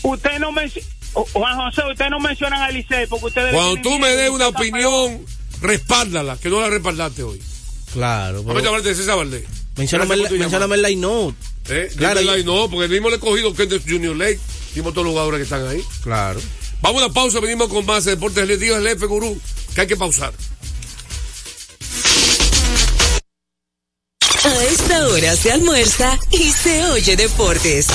Usted 0.02 0.38
no 0.38 0.50
menciona. 0.52 0.88
Juan 1.32 1.56
José, 1.56 1.82
usted 1.92 2.08
no 2.08 2.18
mencionan 2.20 2.62
al 2.62 2.74
Licey 2.74 3.06
porque 3.06 3.26
ustedes. 3.26 3.52
Cuando 3.52 3.74
tienen 3.74 3.82
tú 3.84 3.98
me 3.98 4.08
des 4.16 4.30
una 4.30 4.48
opinión, 4.48 5.24
respáldala, 5.64 6.36
que 6.38 6.48
no 6.48 6.60
la 6.60 6.70
respaldaste 6.70 7.22
hoy. 7.22 7.40
Claro. 7.92 8.42
Vamos 8.44 8.62
a 8.64 8.68
hablar 8.68 8.82
de 8.82 8.94
César 8.94 9.16
Valdés. 9.16 9.44
Mencióname 9.76 10.14
el, 10.76 10.82
line 10.82 11.00
note. 11.00 11.36
¿Eh? 11.68 11.88
Claro, 11.96 12.20
Dime 12.20 12.32
la- 12.32 12.38
yo- 12.38 12.44
no, 12.44 12.70
porque 12.70 12.84
el 12.84 12.90
mismo 12.90 13.08
le 13.10 13.16
he 13.16 13.20
cogido 13.20 13.52
que 13.54 13.64
es 13.64 13.68
de 13.70 13.80
Junior 13.80 14.14
Lake. 14.16 14.38
Dimos 14.74 14.92
todos 14.92 15.04
los 15.06 15.12
jugadores 15.12 15.38
que 15.38 15.44
están 15.44 15.66
ahí. 15.66 15.82
Claro. 16.02 16.40
Vamos 16.82 17.02
a 17.02 17.06
una 17.06 17.14
pausa, 17.14 17.40
venimos 17.40 17.68
con 17.68 17.84
más 17.86 18.04
de 18.04 18.12
deportes. 18.12 18.46
Les 18.46 18.60
digo 18.60 18.76
al 18.76 18.86
jefe 18.86 19.06
gurú 19.06 19.40
que 19.74 19.80
hay 19.80 19.86
que 19.86 19.96
pausar. 19.96 20.32
Hora 25.14 25.36
se 25.36 25.52
almuerza 25.52 26.18
y 26.30 26.50
se 26.50 26.84
oye 26.86 27.14
deportes. 27.14 27.86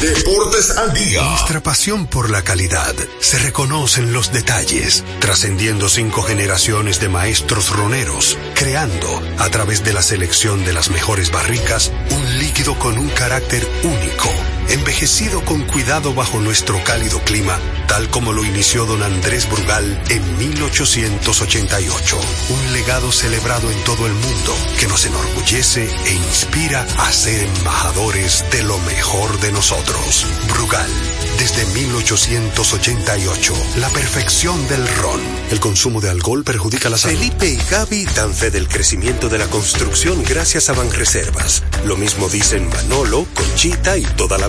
Deportes 0.00 0.76
al 0.76 0.92
día. 0.92 1.22
Nuestra 1.22 1.62
pasión 1.62 2.08
por 2.08 2.28
la 2.28 2.42
calidad 2.42 2.92
se 3.20 3.38
reconoce 3.38 4.00
en 4.00 4.12
los 4.12 4.32
detalles, 4.32 5.04
trascendiendo 5.20 5.88
cinco 5.88 6.22
generaciones 6.22 6.98
de 6.98 7.08
maestros 7.08 7.70
roneros, 7.70 8.36
creando, 8.54 9.22
a 9.38 9.48
través 9.48 9.84
de 9.84 9.92
la 9.92 10.02
selección 10.02 10.64
de 10.64 10.72
las 10.72 10.90
mejores 10.90 11.30
barricas, 11.30 11.92
un 12.10 12.38
líquido 12.40 12.76
con 12.80 12.98
un 12.98 13.10
carácter 13.10 13.66
único, 13.84 14.28
envejecido 14.70 15.44
con 15.44 15.62
cuidado 15.62 16.14
bajo 16.14 16.40
nuestro 16.40 16.82
cálido 16.84 17.20
clima, 17.20 17.58
tal 17.88 18.08
como 18.10 18.32
lo 18.32 18.44
inició 18.44 18.86
don 18.86 19.02
Andrés 19.02 19.48
Brugal 19.48 20.02
en 20.10 20.38
1888. 20.38 22.18
Un 22.50 22.72
legado 22.72 23.12
celebrado 23.12 23.70
en 23.70 23.78
todo 23.84 24.06
el 24.06 24.12
mundo 24.12 24.54
que 24.78 24.86
nos 24.86 25.04
enorgullece 25.06 25.88
e 26.06 26.14
inspira 26.14 26.86
a 26.98 27.12
ser 27.12 27.42
embajadores 27.42 28.44
de 28.50 28.62
lo 28.62 28.78
mejor 28.80 29.38
de 29.40 29.52
nosotros. 29.52 30.26
Brugal, 30.48 30.90
desde 31.38 31.64
1888, 31.66 33.54
la 33.78 33.88
perfección 33.90 34.66
del 34.68 34.86
ron. 34.96 35.20
El 35.50 35.60
consumo 35.60 36.00
de 36.00 36.10
alcohol 36.10 36.44
perjudica 36.44 36.88
la 36.88 36.98
salud. 36.98 37.16
Felipe 37.16 37.48
y 37.48 37.56
Gaby 37.70 38.04
dan 38.16 38.34
fe 38.34 38.50
del 38.50 38.68
crecimiento 38.68 39.28
de 39.28 39.38
la 39.38 39.46
construcción 39.46 40.22
gracias 40.24 40.68
a 40.68 40.72
Banreservas. 40.72 41.62
Lo 41.84 41.96
mismo 41.96 42.28
dicen 42.28 42.68
Manolo, 42.68 43.26
Conchita 43.34 43.96
y 43.96 44.04
toda 44.04 44.38
la 44.38 44.48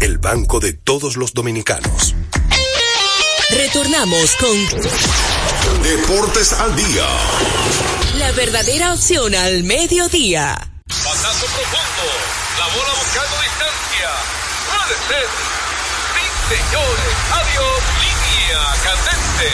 el 0.00 0.18
banco 0.18 0.60
de 0.60 0.72
todos 0.72 1.16
los 1.16 1.32
dominicanos. 1.34 2.14
Retornamos 3.50 4.36
con 4.36 5.82
Deportes 5.82 6.52
al 6.54 6.74
día. 6.76 7.06
la 8.18 8.30
verdadera 8.32 8.92
opción 8.94 9.34
al 9.34 9.62
mediodía. 9.64 10.54
Batazo 10.86 11.46
profundo. 11.46 12.06
La 12.58 12.66
bola 12.66 12.92
buscando 12.98 13.36
distancia. 13.42 14.10
Puede 14.70 14.96
ser. 15.08 15.26
Sí, 16.14 16.24
señores. 16.54 17.14
Adiós. 17.32 17.80
Línea 18.00 18.60
candente. 18.84 19.48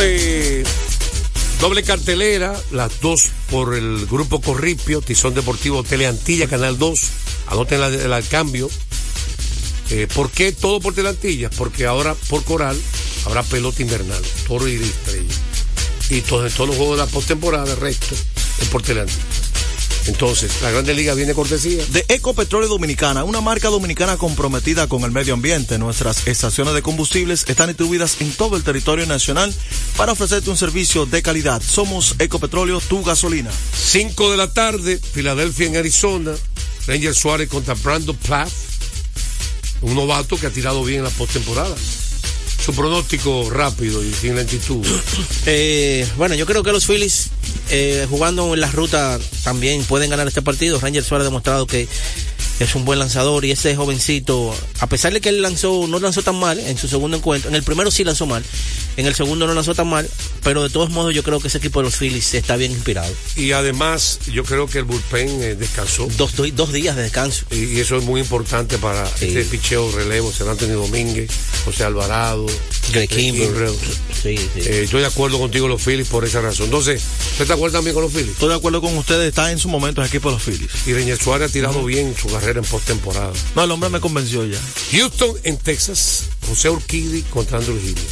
Eh, 0.00 0.57
doble 1.60 1.82
cartelera, 1.82 2.54
las 2.70 3.00
dos 3.00 3.30
por 3.50 3.74
el 3.74 4.06
grupo 4.06 4.40
Corripio, 4.40 5.00
Tizón 5.00 5.34
Deportivo 5.34 5.82
Teleantilla, 5.82 6.48
Canal 6.48 6.78
2. 6.78 7.00
Anoten 7.48 7.82
el 7.82 8.28
cambio. 8.28 8.68
Eh, 9.90 10.06
¿Por 10.14 10.30
qué 10.30 10.52
todo 10.52 10.80
por 10.80 10.94
Teleantilla? 10.94 11.50
Porque 11.50 11.86
ahora 11.86 12.14
por 12.28 12.44
Coral 12.44 12.76
habrá 13.24 13.42
pelota 13.42 13.82
invernal, 13.82 14.22
toro 14.46 14.68
y 14.68 14.76
estrella. 14.76 15.34
Y 16.10 16.20
todos, 16.22 16.52
todos 16.54 16.68
los 16.68 16.76
juegos 16.76 16.98
de 16.98 17.04
la 17.04 17.10
postemporada, 17.10 17.72
el 17.72 17.80
resto, 17.80 18.14
es 18.60 18.68
por 18.68 18.82
Teleantilla. 18.82 19.37
Entonces, 20.08 20.62
la 20.62 20.70
Grande 20.70 20.94
Liga 20.94 21.12
viene 21.12 21.34
cortesía. 21.34 21.84
De 21.90 22.04
Ecopetróleo 22.08 22.68
Dominicana, 22.68 23.24
una 23.24 23.42
marca 23.42 23.68
dominicana 23.68 24.16
comprometida 24.16 24.86
con 24.86 25.02
el 25.04 25.10
medio 25.10 25.34
ambiente. 25.34 25.78
Nuestras 25.78 26.26
estaciones 26.26 26.72
de 26.72 26.80
combustibles 26.80 27.44
están 27.46 27.68
distribuidas 27.68 28.16
en 28.20 28.32
todo 28.32 28.56
el 28.56 28.64
territorio 28.64 29.04
nacional 29.04 29.54
para 29.98 30.12
ofrecerte 30.12 30.48
un 30.48 30.56
servicio 30.56 31.04
de 31.04 31.20
calidad. 31.20 31.62
Somos 31.62 32.16
Ecopetróleo, 32.18 32.80
tu 32.80 33.04
gasolina. 33.04 33.50
5 33.74 34.30
de 34.30 34.36
la 34.38 34.50
tarde, 34.50 34.98
Filadelfia 34.98 35.66
en 35.66 35.76
Arizona, 35.76 36.32
Ranger 36.86 37.14
Suárez 37.14 37.48
contra 37.50 37.74
Brandon 37.74 38.16
Plath, 38.16 38.50
un 39.82 39.94
novato 39.94 40.38
que 40.38 40.46
ha 40.46 40.50
tirado 40.50 40.82
bien 40.84 41.00
en 41.00 41.04
la 41.04 41.10
postemporada. 41.10 41.76
Su 42.64 42.74
pronóstico 42.74 43.50
rápido 43.50 44.02
y 44.02 44.12
sin 44.12 44.36
lentitud. 44.36 44.84
Eh, 45.46 46.06
bueno, 46.16 46.34
yo 46.34 46.44
creo 46.44 46.62
que 46.62 46.72
los 46.72 46.86
Phillies, 46.86 47.30
eh, 47.70 48.06
jugando 48.08 48.54
en 48.54 48.60
la 48.60 48.70
ruta, 48.70 49.18
también 49.44 49.82
pueden 49.84 50.10
ganar 50.10 50.26
este 50.28 50.42
partido. 50.42 50.80
Ranger 50.80 51.04
Suárez 51.04 51.24
ha 51.24 51.28
demostrado 51.30 51.66
que 51.66 51.88
es 52.58 52.74
un 52.74 52.84
buen 52.84 52.98
lanzador 52.98 53.44
y 53.44 53.50
ese 53.52 53.74
jovencito, 53.76 54.54
a 54.80 54.86
pesar 54.88 55.12
de 55.12 55.20
que 55.20 55.28
él 55.28 55.42
lanzó, 55.42 55.86
no 55.88 55.98
lanzó 55.98 56.22
tan 56.22 56.38
mal 56.38 56.58
en 56.58 56.76
su 56.78 56.88
segundo 56.88 57.16
encuentro, 57.16 57.48
en 57.50 57.56
el 57.56 57.62
primero 57.62 57.90
sí 57.90 58.04
lanzó 58.04 58.26
mal, 58.26 58.42
en 58.96 59.06
el 59.06 59.14
segundo 59.14 59.46
no 59.46 59.54
lanzó 59.54 59.74
tan 59.74 59.88
mal, 59.88 60.08
pero 60.42 60.62
de 60.62 60.70
todos 60.70 60.90
modos 60.90 61.14
yo 61.14 61.22
creo 61.22 61.40
que 61.40 61.48
ese 61.48 61.58
equipo 61.58 61.80
de 61.80 61.84
los 61.84 61.96
Phillies 61.96 62.34
está 62.34 62.56
bien 62.56 62.72
inspirado. 62.72 63.12
Y 63.36 63.52
además, 63.52 64.18
yo 64.32 64.44
creo 64.44 64.66
que 64.66 64.78
el 64.78 64.84
bullpen 64.84 65.42
eh, 65.42 65.54
descansó. 65.54 66.08
Dos, 66.16 66.34
do- 66.36 66.46
dos 66.52 66.72
días 66.72 66.96
de 66.96 67.02
descanso. 67.02 67.44
Y, 67.50 67.64
y 67.76 67.80
eso 67.80 67.96
es 67.96 68.04
muy 68.04 68.20
importante 68.20 68.78
para 68.78 69.08
este 69.20 69.44
picheo 69.44 69.90
relevo, 69.92 70.32
San 70.32 70.48
Antonio 70.48 70.78
Domínguez, 70.80 71.30
José 71.64 71.84
Alvarado, 71.84 72.46
Greg 72.92 73.04
eh, 73.12 73.14
Kimbrell. 73.14 73.74
Sí, 74.20 74.36
sí. 74.36 74.60
Eh, 74.60 74.80
estoy 74.84 75.00
de 75.02 75.06
acuerdo 75.06 75.38
contigo 75.38 75.68
los 75.68 75.80
Phillies 75.82 76.08
por 76.08 76.24
esa 76.24 76.40
razón. 76.40 76.66
Entonces, 76.66 77.00
¿usted 77.02 77.42
está 77.42 77.44
de 77.44 77.52
acuerdo 77.54 77.78
también 77.78 77.94
con 77.94 78.02
los 78.02 78.12
Phillies? 78.12 78.32
Estoy 78.32 78.48
de 78.48 78.54
acuerdo 78.56 78.80
con 78.80 78.96
ustedes, 78.98 79.28
está 79.28 79.52
en 79.52 79.58
su 79.58 79.68
momento 79.68 80.00
el 80.00 80.08
equipo 80.08 80.30
de 80.30 80.34
los 80.36 80.42
Phillies. 80.42 80.70
Y 80.86 80.92
Reñer 80.92 81.18
Suárez 81.18 81.50
ha 81.50 81.52
tirado 81.52 81.84
bien 81.84 82.14
su 82.20 82.26
carrera 82.28 82.47
en 82.56 82.64
postemporada. 82.64 83.32
No, 83.54 83.64
el 83.64 83.70
hombre 83.70 83.90
me 83.90 84.00
convenció 84.00 84.44
ya. 84.46 84.58
Houston 84.92 85.36
en 85.44 85.56
Texas, 85.58 86.24
José 86.48 86.70
Urquidi 86.70 87.22
contra 87.22 87.58
Andrew 87.58 87.76
Heaney. 87.76 88.04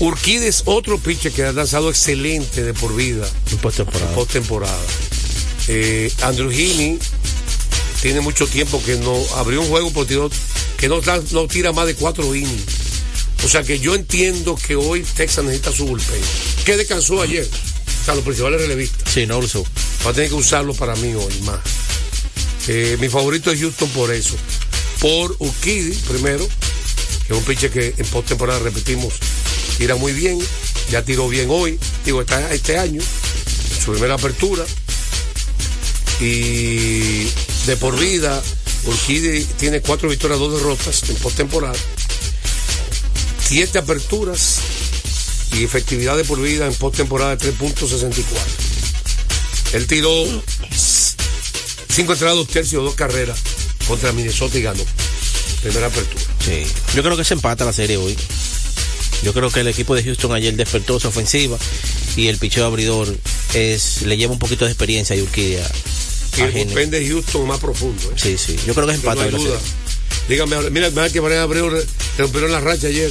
Urquidi 0.00 0.46
es 0.46 0.62
otro 0.64 0.98
pitcher 0.98 1.32
que 1.32 1.44
ha 1.44 1.52
lanzado 1.52 1.90
excelente 1.90 2.62
de 2.64 2.74
por 2.74 2.94
vida 2.96 3.28
en 3.50 3.58
postemporada. 3.58 4.14
postemporada. 4.14 4.82
Eh, 5.68 6.12
Andrew 6.22 6.50
Heaney 6.50 6.98
tiene 8.02 8.20
mucho 8.20 8.46
tiempo 8.46 8.82
que 8.84 8.96
no 8.96 9.16
abrió 9.36 9.60
un 9.60 9.68
juego 9.68 9.90
por 9.92 10.06
tiró, 10.06 10.30
que 10.76 10.88
no 10.88 11.00
tira 11.46 11.72
más 11.72 11.86
de 11.86 11.94
cuatro 11.94 12.34
innings. 12.34 12.84
O 13.44 13.48
sea 13.48 13.62
que 13.62 13.78
yo 13.78 13.94
entiendo 13.94 14.56
que 14.56 14.74
hoy 14.74 15.04
Texas 15.16 15.44
necesita 15.44 15.70
su 15.70 15.86
bullpen. 15.86 16.20
Que 16.64 16.76
descansó 16.76 17.20
ayer. 17.20 17.46
O 17.46 18.04
sea, 18.04 18.14
los 18.14 18.24
principales 18.24 18.60
relevistas. 18.60 19.12
Sí, 19.12 19.26
no 19.26 19.38
lo 19.38 19.46
usó. 19.46 19.64
Va 20.04 20.10
a 20.10 20.12
tener 20.14 20.30
que 20.30 20.34
usarlo 20.34 20.74
para 20.74 20.94
mí 20.96 21.14
hoy 21.14 21.40
más. 21.42 21.60
Eh, 22.66 22.96
mi 22.98 23.08
favorito 23.08 23.50
es 23.50 23.60
Houston 23.60 23.88
por 23.90 24.12
eso. 24.12 24.34
Por 25.00 25.36
Urquidi, 25.38 25.94
primero, 26.08 26.46
que 27.26 27.32
es 27.32 27.38
un 27.38 27.44
pitcher 27.44 27.70
que 27.70 27.94
en 27.96 28.06
postemporada 28.06 28.58
repetimos, 28.60 29.14
tira 29.76 29.96
muy 29.96 30.12
bien, 30.12 30.38
ya 30.90 31.04
tiró 31.04 31.28
bien 31.28 31.48
hoy, 31.50 31.78
digo, 32.04 32.22
está 32.22 32.52
este 32.54 32.78
año, 32.78 33.02
su 33.84 33.92
primera 33.92 34.14
apertura. 34.14 34.64
Y 36.20 37.24
de 37.66 37.76
por 37.78 37.98
vida, 37.98 38.42
Urquidi 38.84 39.44
tiene 39.58 39.80
cuatro 39.80 40.08
victorias, 40.08 40.38
dos 40.38 40.54
derrotas 40.54 41.02
en 41.08 41.16
postemporada, 41.16 41.78
siete 43.46 43.78
aperturas 43.78 44.60
y 45.52 45.64
efectividad 45.64 46.16
de 46.16 46.24
por 46.24 46.40
vida 46.40 46.66
en 46.66 46.74
postemporada 46.74 47.36
de 47.36 47.52
3.64. 47.52 48.24
Él 49.74 49.86
tiró 49.86 50.24
cinco 51.94 52.12
entradas, 52.12 52.36
dos 52.36 52.48
tercios, 52.48 52.82
dos 52.84 52.94
carreras 52.94 53.38
contra 53.86 54.12
Minnesota 54.12 54.58
y 54.58 54.62
ganó. 54.62 54.82
Primera 55.62 55.86
apertura. 55.86 56.22
Sí. 56.44 56.64
Yo 56.94 57.02
creo 57.02 57.16
que 57.16 57.24
se 57.24 57.34
empata 57.34 57.64
la 57.64 57.72
serie 57.72 57.96
hoy. 57.96 58.16
Yo 59.22 59.32
creo 59.32 59.50
que 59.50 59.60
el 59.60 59.68
equipo 59.68 59.94
de 59.94 60.02
Houston 60.04 60.32
ayer 60.34 60.54
despertó 60.54 61.00
su 61.00 61.08
ofensiva 61.08 61.56
y 62.16 62.26
el 62.28 62.36
picheo 62.38 62.66
abridor 62.66 63.08
es 63.54 64.02
le 64.02 64.16
lleva 64.16 64.32
un 64.32 64.38
poquito 64.38 64.64
de 64.66 64.70
experiencia 64.72 65.16
y 65.16 65.22
Urquidia. 65.22 65.70
Y 66.36 66.40
el 66.42 66.50
bullpen 66.52 66.90
de 66.90 67.08
Houston 67.08 67.46
más 67.46 67.60
profundo. 67.60 68.02
¿eh? 68.10 68.14
Sí, 68.16 68.36
sí. 68.36 68.56
Yo 68.66 68.74
creo 68.74 68.86
que 68.86 68.94
es 68.94 69.02
no 69.04 69.12
empate. 69.12 69.30
serie. 69.30 69.54
Dígame, 70.28 70.70
mira, 70.70 70.90
mira 70.90 71.08
que 71.10 71.20
Brian 71.20 71.40
Abreu 71.42 71.70
re- 71.70 71.84
rompieron 72.18 72.50
la 72.52 72.60
racha 72.60 72.88
ayer. 72.88 73.10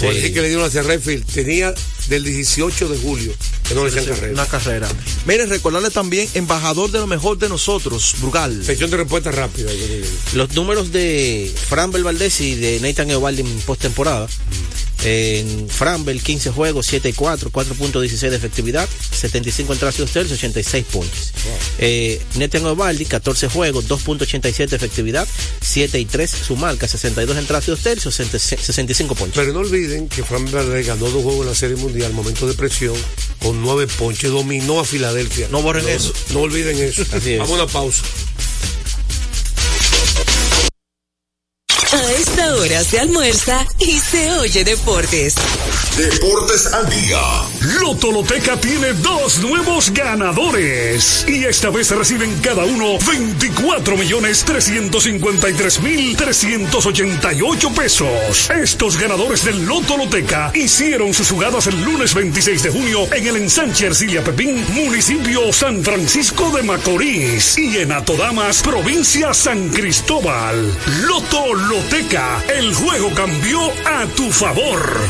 Por 0.00 0.14
decir 0.14 0.32
que 0.34 0.40
le 0.40 0.48
dieron 0.48 0.66
hacia 0.66 0.82
Redfield. 0.82 1.24
Tenía 1.26 1.72
del 2.08 2.24
18 2.24 2.88
de 2.88 2.98
julio 2.98 3.32
que 3.72 3.76
no 3.76 3.84
le 3.84 3.90
hacían 3.90 4.04
carrera. 4.04 4.34
Una 4.34 4.46
carrera. 4.46 4.88
Miren, 5.26 5.48
recordarle 5.48 5.90
también, 5.90 6.28
embajador 6.34 6.90
de 6.90 6.98
lo 6.98 7.06
mejor 7.06 7.38
de 7.38 7.48
nosotros, 7.48 8.14
Brugal. 8.20 8.64
Sección 8.64 8.90
de 8.90 8.98
respuesta 8.98 9.30
rápida. 9.30 9.70
Los 10.34 10.52
números 10.54 10.92
de 10.92 11.52
Framber 11.68 12.02
Valdés 12.02 12.40
y 12.40 12.54
de 12.54 12.80
Nathan 12.80 13.10
Eovaldi 13.10 13.42
en 13.42 13.60
postemporada. 13.60 14.28
En 15.04 15.68
Framber, 15.68 16.20
15 16.20 16.50
juegos, 16.50 16.86
7 16.86 17.08
y 17.08 17.12
4, 17.12 17.50
4.16 17.50 18.30
de 18.30 18.36
efectividad, 18.36 18.88
75 19.10 19.72
entradas 19.72 19.96
y 19.96 20.02
dos 20.02 20.12
tercios, 20.12 20.38
86 20.38 20.84
puntos. 20.86 21.32
Eh, 21.78 22.20
Nathan 22.36 22.62
Eovaldi, 22.62 23.04
14 23.04 23.48
juegos, 23.48 23.88
2.87 23.88 24.68
de 24.68 24.76
efectividad, 24.76 25.26
7 25.60 25.98
y 25.98 26.04
3 26.04 26.30
su 26.30 26.56
marca, 26.56 26.86
62 26.86 27.36
entradas 27.36 27.66
y 27.68 27.70
dos 27.72 27.80
tercios, 27.80 28.14
65 28.14 29.14
puntos. 29.14 29.34
Pero 29.36 29.52
no 29.52 29.60
olviden 29.60 30.08
que 30.08 30.22
Fran 30.22 30.50
Valdez 30.50 30.86
ganó 30.86 31.10
dos 31.10 31.22
juegos 31.22 31.42
en 31.42 31.48
la 31.48 31.54
Serie 31.54 31.76
Mundial, 31.76 32.12
momento 32.12 32.46
de 32.46 32.54
presión, 32.54 32.94
con 33.40 33.60
nueve 33.60 33.86
ponches, 33.86 34.30
dominó 34.30 34.80
a 34.80 34.84
Filadelfia. 34.84 35.48
No 35.50 35.62
borren 35.62 35.88
eso. 35.88 36.12
No 36.32 36.40
olviden 36.40 36.78
eso. 36.78 37.02
Así 37.12 37.32
es. 37.32 37.38
Vamos 37.38 37.58
a 37.58 37.64
una 37.64 37.72
pausa. 37.72 38.02
A 41.92 42.12
esta 42.12 42.41
hora 42.50 42.82
se 42.84 42.98
almuerza 42.98 43.66
y 43.78 43.98
se 44.00 44.30
oye 44.32 44.64
deportes. 44.64 45.34
Deportes 45.96 46.72
al 46.72 46.88
día. 46.88 47.20
Loto 47.80 48.10
Loteca 48.10 48.56
tiene 48.58 48.92
dos 48.94 49.38
nuevos 49.38 49.90
ganadores. 49.90 51.24
Y 51.28 51.44
esta 51.44 51.70
vez 51.70 51.90
reciben 51.90 52.34
cada 52.40 52.64
uno 52.64 52.98
24 52.98 53.96
millones 53.96 54.44
353 54.44 55.80
mil 55.80 56.16
388 56.16 57.70
pesos. 57.74 58.50
Estos 58.50 58.96
ganadores 58.96 59.44
del 59.44 59.64
Loto 59.64 59.96
Loteca 59.96 60.50
hicieron 60.54 61.14
sus 61.14 61.30
jugadas 61.30 61.66
el 61.66 61.80
lunes 61.82 62.14
26 62.14 62.62
de 62.62 62.70
junio 62.70 63.12
en 63.12 63.26
el 63.26 63.36
ensanche 63.36 63.86
Ercilia 63.86 64.24
Pepín, 64.24 64.64
municipio 64.72 65.52
San 65.52 65.82
Francisco 65.84 66.50
de 66.50 66.62
Macorís. 66.62 67.58
Y 67.58 67.78
en 67.78 67.92
Atodamas, 67.92 68.62
provincia 68.62 69.34
San 69.34 69.68
Cristóbal. 69.68 70.76
Loto 71.02 71.54
Loteca, 71.54 72.41
el 72.48 72.74
juego 72.74 73.12
cambió 73.14 73.60
a 73.86 74.06
tu 74.16 74.30
favor. 74.32 75.00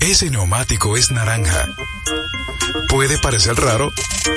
Ese 0.00 0.30
neumático 0.30 0.96
es 0.96 1.10
naranja. 1.10 1.66
Puede 2.88 3.18
parecer 3.18 3.54
raro, 3.54 3.90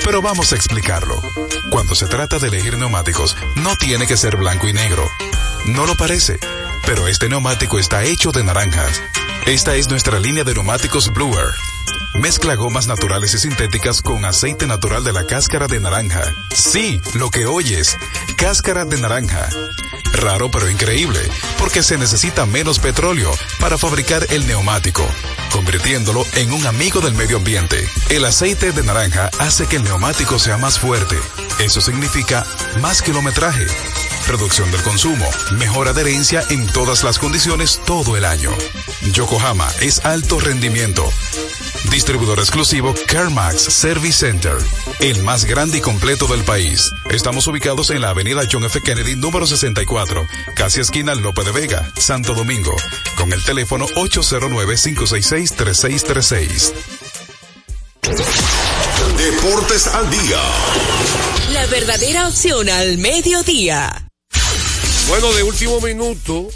pero 0.04 0.22
vamos 0.22 0.52
a 0.54 0.56
explicarlo. 0.56 1.16
Cuando 1.72 1.96
se 1.96 2.08
trata 2.08 2.38
de 2.40 2.48
elegir 2.48 2.78
neumáticos, 2.78 3.36
no 3.56 3.76
tiene 3.76 4.08
que 4.08 4.18
ser 4.18 4.38
blanco 4.38 4.68
y 4.68 4.74
negro. 4.74 5.10
No 5.66 5.86
lo 5.86 5.96
parece, 5.96 6.40
pero 6.86 7.08
este 7.08 7.30
neumático 7.30 7.80
está 7.80 8.04
hecho 8.04 8.32
de 8.32 8.44
naranjas. 8.44 9.02
Esta 9.46 9.76
es 9.76 9.90
nuestra 9.90 10.20
línea 10.20 10.44
de 10.44 10.56
neumáticos 10.56 11.14
Bluer. 11.14 11.54
Mezcla 12.16 12.56
gomas 12.56 12.88
naturales 12.88 13.32
y 13.36 13.38
sintéticas 13.38 14.02
con 14.02 14.26
aceite 14.26 14.66
natural 14.66 15.04
de 15.04 15.14
la 15.14 15.28
cáscara 15.28 15.68
de 15.68 15.80
naranja. 15.80 16.24
Sí, 16.52 17.00
lo 17.14 17.30
que 17.30 17.46
oyes, 17.46 17.96
cáscara 18.38 18.86
de 18.86 19.00
naranja. 19.00 19.48
Raro 20.14 20.50
pero 20.50 20.68
increíble, 20.68 21.20
porque 21.60 21.84
se 21.84 21.96
necesita 22.00 22.48
menos 22.48 22.80
petróleo 22.80 23.32
para 23.60 23.78
fabricar 23.78 24.26
el 24.32 24.48
neumático, 24.48 25.08
convirtiéndolo 25.52 26.26
en 26.38 26.52
un 26.52 26.66
amigo 26.66 27.00
del 27.02 27.14
medio 27.14 27.38
ambiente. 27.38 27.88
El 28.10 28.26
aceite 28.26 28.72
de 28.72 28.82
naranja 28.82 29.30
hace 29.38 29.68
que 29.68 29.76
el 29.76 29.84
neumático 29.84 30.40
sea 30.40 30.58
más 30.58 30.80
fuerte. 30.80 31.18
Eso 31.60 31.82
significa 31.82 32.48
más 32.82 33.04
kilometraje, 33.04 33.68
reducción 34.28 34.72
del 34.72 34.82
consumo, 34.82 35.26
mejor 35.58 35.88
adherencia 35.88 36.44
en 36.50 36.66
todas 36.68 37.04
las 37.04 37.20
condiciones 37.20 37.80
todo 37.86 38.18
el 38.18 38.26
año. 38.26 38.52
Yokohama 39.12 39.70
es 39.82 40.04
alto 40.06 40.40
rendimiento. 40.40 41.08
Distribuidor 41.92 42.40
exclusivo 42.40 42.96
CarMax 43.08 43.62
Service 43.62 44.18
Center, 44.20 44.58
el 45.00 45.24
más 45.24 45.46
grande 45.46 45.78
y 45.78 45.82
completo 45.82 46.28
del 46.28 46.44
país. 46.44 46.92
Estamos 47.10 47.48
ubicados 47.48 47.90
en 47.92 48.02
la 48.02 48.10
avenida 48.10 48.42
John 48.52 48.66
F. 48.66 48.82
Kennedy, 48.82 49.16
número 49.16 49.48
64, 49.48 50.28
casi 50.56 50.82
esquina 50.82 51.16
Lope 51.16 51.44
de 51.44 51.52
Vega, 51.52 51.90
Santo 51.98 52.34
Domingo, 52.34 52.76
con 53.18 53.32
el 53.32 53.42
teléfono 53.44 53.86
809-566-3636. 53.88 56.74
Deportes 59.18 59.88
al 59.88 60.10
día. 60.10 60.42
La 61.54 61.66
verdadera 61.68 62.28
opción 62.28 62.68
al 62.70 62.98
mediodía. 62.98 64.05
Bueno, 65.08 65.32
de 65.34 65.44
último 65.44 65.80
minuto, 65.82 66.50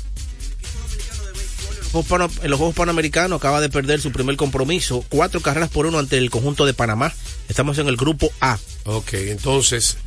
en 1.93 2.49
los 2.49 2.57
Juegos 2.59 2.75
Panamericanos 2.75 3.37
acaba 3.37 3.61
de 3.61 3.69
perder 3.69 4.01
su 4.01 4.11
primer 4.11 4.37
compromiso, 4.37 5.03
cuatro 5.09 5.41
carreras 5.41 5.69
por 5.69 5.85
uno 5.85 5.99
ante 5.99 6.17
el 6.17 6.29
conjunto 6.29 6.65
de 6.65 6.73
Panamá. 6.73 7.13
Estamos 7.47 7.77
en 7.77 7.87
el 7.87 7.95
grupo 7.95 8.31
A. 8.41 8.59
Ok, 8.85 9.13
entonces, 9.13 9.97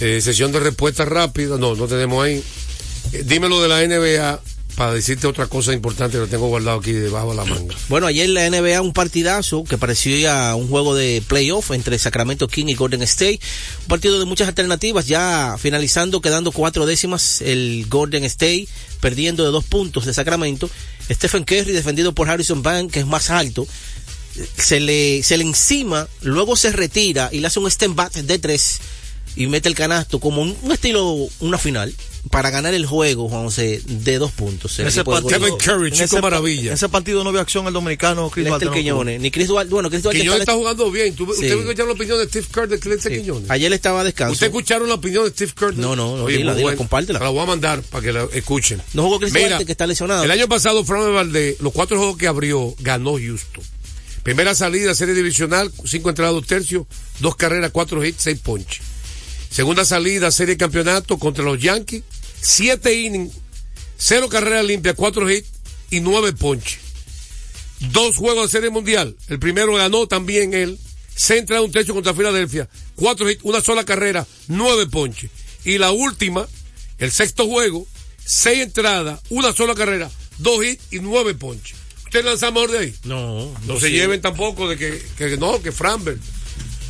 eh, 0.00 0.20
sesión 0.20 0.52
de 0.52 0.60
respuesta 0.60 1.04
rápida. 1.04 1.56
No, 1.56 1.74
no 1.74 1.86
tenemos 1.86 2.24
ahí. 2.24 2.42
Eh, 3.12 3.22
dímelo 3.24 3.60
de 3.60 3.68
la 3.68 3.80
NBA 3.86 4.40
para 4.80 4.94
decirte 4.94 5.26
otra 5.26 5.46
cosa 5.46 5.74
importante 5.74 6.12
que 6.12 6.20
lo 6.20 6.26
tengo 6.26 6.48
guardado 6.48 6.78
aquí 6.78 6.92
debajo 6.92 7.32
de 7.32 7.36
la 7.36 7.44
manga. 7.44 7.76
Bueno, 7.90 8.06
ayer 8.06 8.24
en 8.24 8.32
la 8.32 8.48
NBA 8.48 8.80
un 8.80 8.94
partidazo 8.94 9.62
que 9.62 9.76
parecía 9.76 10.54
un 10.54 10.68
juego 10.68 10.94
de 10.94 11.22
playoff 11.28 11.72
entre 11.72 11.98
Sacramento 11.98 12.48
King 12.48 12.64
y 12.68 12.74
Golden 12.76 13.02
State. 13.02 13.40
Un 13.82 13.88
partido 13.88 14.18
de 14.18 14.24
muchas 14.24 14.48
alternativas, 14.48 15.06
ya 15.06 15.56
finalizando, 15.58 16.22
quedando 16.22 16.50
cuatro 16.50 16.86
décimas 16.86 17.42
el 17.42 17.88
Golden 17.90 18.24
State, 18.24 18.68
perdiendo 19.02 19.44
de 19.44 19.50
dos 19.50 19.66
puntos 19.66 20.06
de 20.06 20.14
Sacramento. 20.14 20.70
Stephen 21.10 21.44
Curry, 21.44 21.72
defendido 21.72 22.14
por 22.14 22.30
Harrison 22.30 22.62
Bank, 22.62 22.90
que 22.90 23.00
es 23.00 23.06
más 23.06 23.28
alto, 23.28 23.68
se 24.56 24.80
le, 24.80 25.22
se 25.22 25.36
le 25.36 25.44
encima, 25.44 26.08
luego 26.22 26.56
se 26.56 26.72
retira 26.72 27.28
y 27.30 27.40
le 27.40 27.48
hace 27.48 27.58
un 27.58 27.66
stand 27.66 27.96
back 27.96 28.14
de 28.14 28.38
tres 28.38 28.80
y 29.36 29.46
mete 29.46 29.68
el 29.68 29.74
canasto 29.74 30.20
como 30.20 30.42
un, 30.42 30.56
un 30.62 30.72
estilo, 30.72 31.28
una 31.40 31.56
final, 31.58 31.94
para 32.30 32.50
ganar 32.50 32.74
el 32.74 32.84
juego, 32.84 33.28
Juan 33.28 33.44
José, 33.44 33.80
de 33.86 34.18
dos 34.18 34.30
puntos. 34.32 34.78
El 34.78 34.88
Ese 34.88 35.04
partido- 35.04 35.30
en 35.86 35.92
ese 35.92 36.16
En 36.66 36.72
ese 36.74 36.88
partido 36.90 37.24
no 37.24 37.32
vio 37.32 37.40
acción 37.40 37.66
el 37.66 37.72
dominicano 37.72 38.28
Chris 38.28 38.46
Duarte, 38.46 38.68
Quiñones, 38.70 39.20
ni 39.20 39.30
Chris 39.30 39.48
Duarte, 39.48 39.72
bueno, 39.72 39.88
Chris 39.88 40.02
Duarte 40.02 40.18
Quiñones 40.20 40.40
está- 40.40 40.52
está 40.52 40.58
jugando 40.58 40.90
bien. 40.90 41.14
¿Tú, 41.14 41.24
Sí. 41.26 41.30
¿Usted 41.44 41.58
escucharon 41.60 41.88
la 41.88 41.94
opinión 41.94 42.18
de 42.18 42.24
Steve 42.28 42.46
Kerr 42.52 42.68
de 42.68 42.90
Lester 42.90 43.18
Quiñones? 43.20 43.50
Ayer 43.50 43.72
estaba 43.72 44.00
a 44.00 44.04
descanso. 44.04 44.32
¿Usted 44.34 44.48
escucharon 44.48 44.88
la 44.88 44.94
opinión 44.96 45.24
de 45.24 45.30
Steve 45.30 45.52
Kerr? 45.58 45.76
No, 45.78 45.96
no, 45.96 46.16
no, 46.16 46.24
Oye, 46.24 46.38
dila, 46.38 46.76
compártela. 46.76 47.18
La 47.18 47.28
voy 47.30 47.42
a 47.42 47.46
mandar 47.46 47.80
para 47.82 48.04
que 48.04 48.12
la 48.12 48.24
escuchen. 48.32 48.82
No 48.92 49.04
jugó 49.04 49.18
Chris 49.20 49.32
Mira, 49.32 49.48
Duarte, 49.48 49.64
que 49.66 49.72
está 49.72 49.86
lesionado. 49.86 50.22
El 50.24 50.30
año 50.30 50.46
pasado, 50.48 50.84
Fran 50.84 51.14
Valdez, 51.14 51.56
los 51.60 51.72
cuatro 51.72 51.96
juegos 51.96 52.18
que 52.18 52.26
abrió, 52.26 52.74
ganó 52.80 53.14
Houston. 53.16 53.64
Primera 54.22 54.54
salida, 54.54 54.94
serie 54.94 55.14
divisional, 55.14 55.72
cinco 55.86 56.10
entradas, 56.10 56.34
dos 56.34 56.46
tercios, 56.46 56.84
dos 57.20 57.36
carreras, 57.36 57.70
cuatro 57.72 58.04
hits, 58.04 58.22
seis 58.22 58.38
ponches. 58.38 58.80
Segunda 59.50 59.84
salida, 59.84 60.30
serie 60.30 60.54
de 60.54 60.58
campeonato 60.58 61.18
contra 61.18 61.44
los 61.44 61.60
Yankees, 61.60 62.02
siete 62.40 62.94
innings, 62.94 63.32
cero 63.98 64.28
carreras 64.28 64.64
limpias, 64.64 64.94
cuatro 64.96 65.28
hits 65.30 65.48
y 65.90 66.00
nueve 66.00 66.32
ponches. 66.32 66.78
Dos 67.80 68.16
juegos 68.16 68.44
de 68.50 68.58
serie 68.58 68.70
mundial. 68.70 69.16
El 69.28 69.38
primero 69.38 69.74
ganó 69.74 70.06
también 70.06 70.54
él. 70.54 70.78
Se 71.14 71.38
entra 71.38 71.60
un 71.62 71.72
techo 71.72 71.94
contra 71.94 72.14
Filadelfia. 72.14 72.68
Cuatro 72.94 73.28
hits, 73.28 73.42
una 73.42 73.60
sola 73.60 73.84
carrera, 73.84 74.26
nueve 74.48 74.86
ponches. 74.86 75.30
Y 75.64 75.78
la 75.78 75.90
última, 75.90 76.46
el 76.98 77.10
sexto 77.10 77.46
juego, 77.46 77.86
seis 78.24 78.60
entradas, 78.60 79.20
una 79.30 79.52
sola 79.52 79.74
carrera, 79.74 80.10
dos 80.38 80.64
hits 80.64 80.82
y 80.92 81.00
nueve 81.00 81.34
ponches. 81.34 81.76
¿Usted 82.04 82.24
lanza 82.24 82.50
mejor 82.50 82.70
de 82.70 82.78
ahí? 82.78 82.94
No, 83.04 83.46
No, 83.46 83.60
no 83.66 83.80
se 83.80 83.86
sí. 83.88 83.92
lleven 83.94 84.20
tampoco 84.20 84.68
de 84.68 84.76
que, 84.76 85.02
que 85.16 85.36
no, 85.36 85.60
que 85.62 85.72
Framberg. 85.72 86.18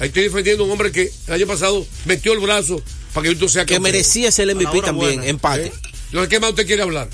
Ahí 0.01 0.09
estoy 0.09 0.25
defendiendo 0.25 0.63
a 0.65 0.67
un 0.67 0.73
hombre 0.73 0.91
que 0.91 1.13
el 1.27 1.35
año 1.35 1.47
pasado 1.47 1.87
metió 2.07 2.33
el 2.33 2.41
brazo 2.41 2.83
para 3.13 3.25
que 3.25 3.31
usted 3.35 3.49
sea 3.49 3.67
Que 3.67 3.79
merecía 3.79 4.33
ser 4.33 4.49
el 4.49 4.57
MVP 4.57 4.81
también, 4.81 5.17
buena. 5.17 5.27
empate. 5.27 5.67
¿Eh? 5.67 5.73
Entonces, 6.07 6.29
¿qué 6.31 6.41
más 6.41 6.51
usted 6.51 6.67
quiere 6.67 6.83
hablar? 6.83 7.09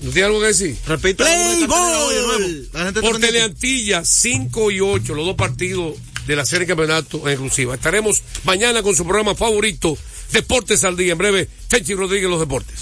¿No 0.00 0.10
tiene 0.10 0.26
algo 0.26 0.40
que 0.40 0.46
decir? 0.46 0.76
Repita. 0.86 1.24
Por 3.00 3.18
Teleantilla, 3.18 4.04
5 4.04 4.70
y 4.70 4.80
8, 4.80 5.14
los 5.14 5.26
dos 5.26 5.36
partidos 5.36 5.94
de 6.26 6.36
la 6.36 6.44
serie 6.44 6.66
de 6.66 6.68
campeonato 6.68 7.22
en 7.26 7.30
exclusiva. 7.30 7.74
Estaremos 7.74 8.22
mañana 8.44 8.82
con 8.82 8.94
su 8.94 9.04
programa 9.04 9.34
favorito, 9.34 9.96
Deportes 10.32 10.84
al 10.84 10.96
Día. 10.96 11.12
En 11.12 11.18
breve, 11.18 11.48
Chenchi 11.70 11.94
Rodríguez, 11.94 12.28
los 12.28 12.38
deportes. 12.40 12.76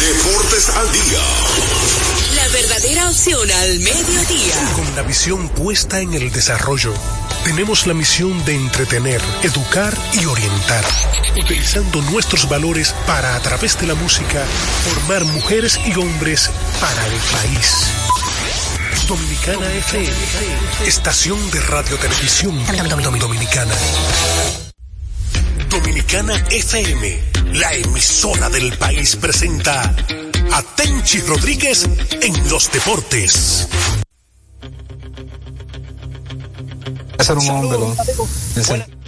Deportes 0.00 0.68
al 0.70 0.92
día. 0.92 1.33
Al 3.14 3.78
mediodía. 3.78 4.72
Con 4.74 4.96
la 4.96 5.02
visión 5.02 5.48
puesta 5.48 6.00
en 6.00 6.14
el 6.14 6.32
desarrollo, 6.32 6.92
tenemos 7.44 7.86
la 7.86 7.94
misión 7.94 8.44
de 8.44 8.56
entretener, 8.56 9.20
educar 9.44 9.96
y 10.14 10.24
orientar, 10.24 10.84
utilizando 11.36 12.02
nuestros 12.02 12.48
valores 12.48 12.92
para, 13.06 13.36
a 13.36 13.40
través 13.40 13.78
de 13.78 13.86
la 13.86 13.94
música, 13.94 14.44
formar 14.84 15.24
mujeres 15.26 15.78
y 15.86 15.96
hombres 15.96 16.50
para 16.80 17.06
el 17.06 17.20
país. 17.30 17.86
Dominicana 19.06 19.72
FM, 19.72 20.12
estación 20.84 21.50
de 21.52 21.60
radio 21.60 21.96
televisión 21.96 22.60
dominicana. 23.20 23.74
Dominicana 25.74 26.36
FM, 26.50 27.20
la 27.54 27.74
emisora 27.74 28.48
del 28.48 28.78
país 28.78 29.16
presenta 29.16 29.82
a 30.52 30.62
Tenchi 30.76 31.18
Rodríguez 31.22 31.84
en 32.22 32.48
los 32.48 32.70
deportes. 32.70 33.66
ser 37.18 37.38
un 37.38 37.50
hombre. 37.50 39.03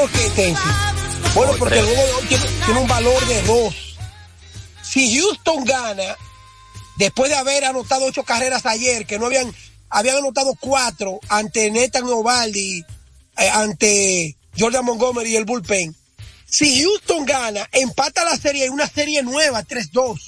¿Por 0.00 0.10
qué, 0.12 0.30
Tenchi? 0.30 0.62
Bueno, 1.34 1.52
porque 1.58 1.78
el 1.78 1.84
juego 1.84 2.02
de 2.06 2.12
hoy 2.12 2.26
tiene, 2.26 2.80
un 2.80 2.88
valor 2.88 3.26
de 3.26 3.42
dos. 3.42 3.74
Si 4.82 5.18
Houston 5.18 5.64
gana, 5.64 6.16
después 6.96 7.30
de 7.30 7.36
haber 7.36 7.64
anotado 7.64 8.06
ocho 8.06 8.24
carreras 8.24 8.64
ayer, 8.66 9.06
que 9.06 9.18
no 9.18 9.26
habían, 9.26 9.54
habían 9.90 10.16
anotado 10.16 10.54
cuatro 10.58 11.20
ante 11.28 11.70
Nathan 11.70 12.04
Ovaldi, 12.04 12.82
eh, 13.36 13.50
ante 13.50 14.36
Jordan 14.58 14.84
Montgomery 14.86 15.32
y 15.32 15.36
el 15.36 15.44
bullpen. 15.44 15.94
Si 16.46 16.82
Houston 16.82 17.26
gana, 17.26 17.68
empata 17.70 18.24
la 18.24 18.36
serie 18.36 18.64
en 18.64 18.72
una 18.72 18.88
serie 18.88 19.22
nueva, 19.22 19.62
3-2. 19.62 20.18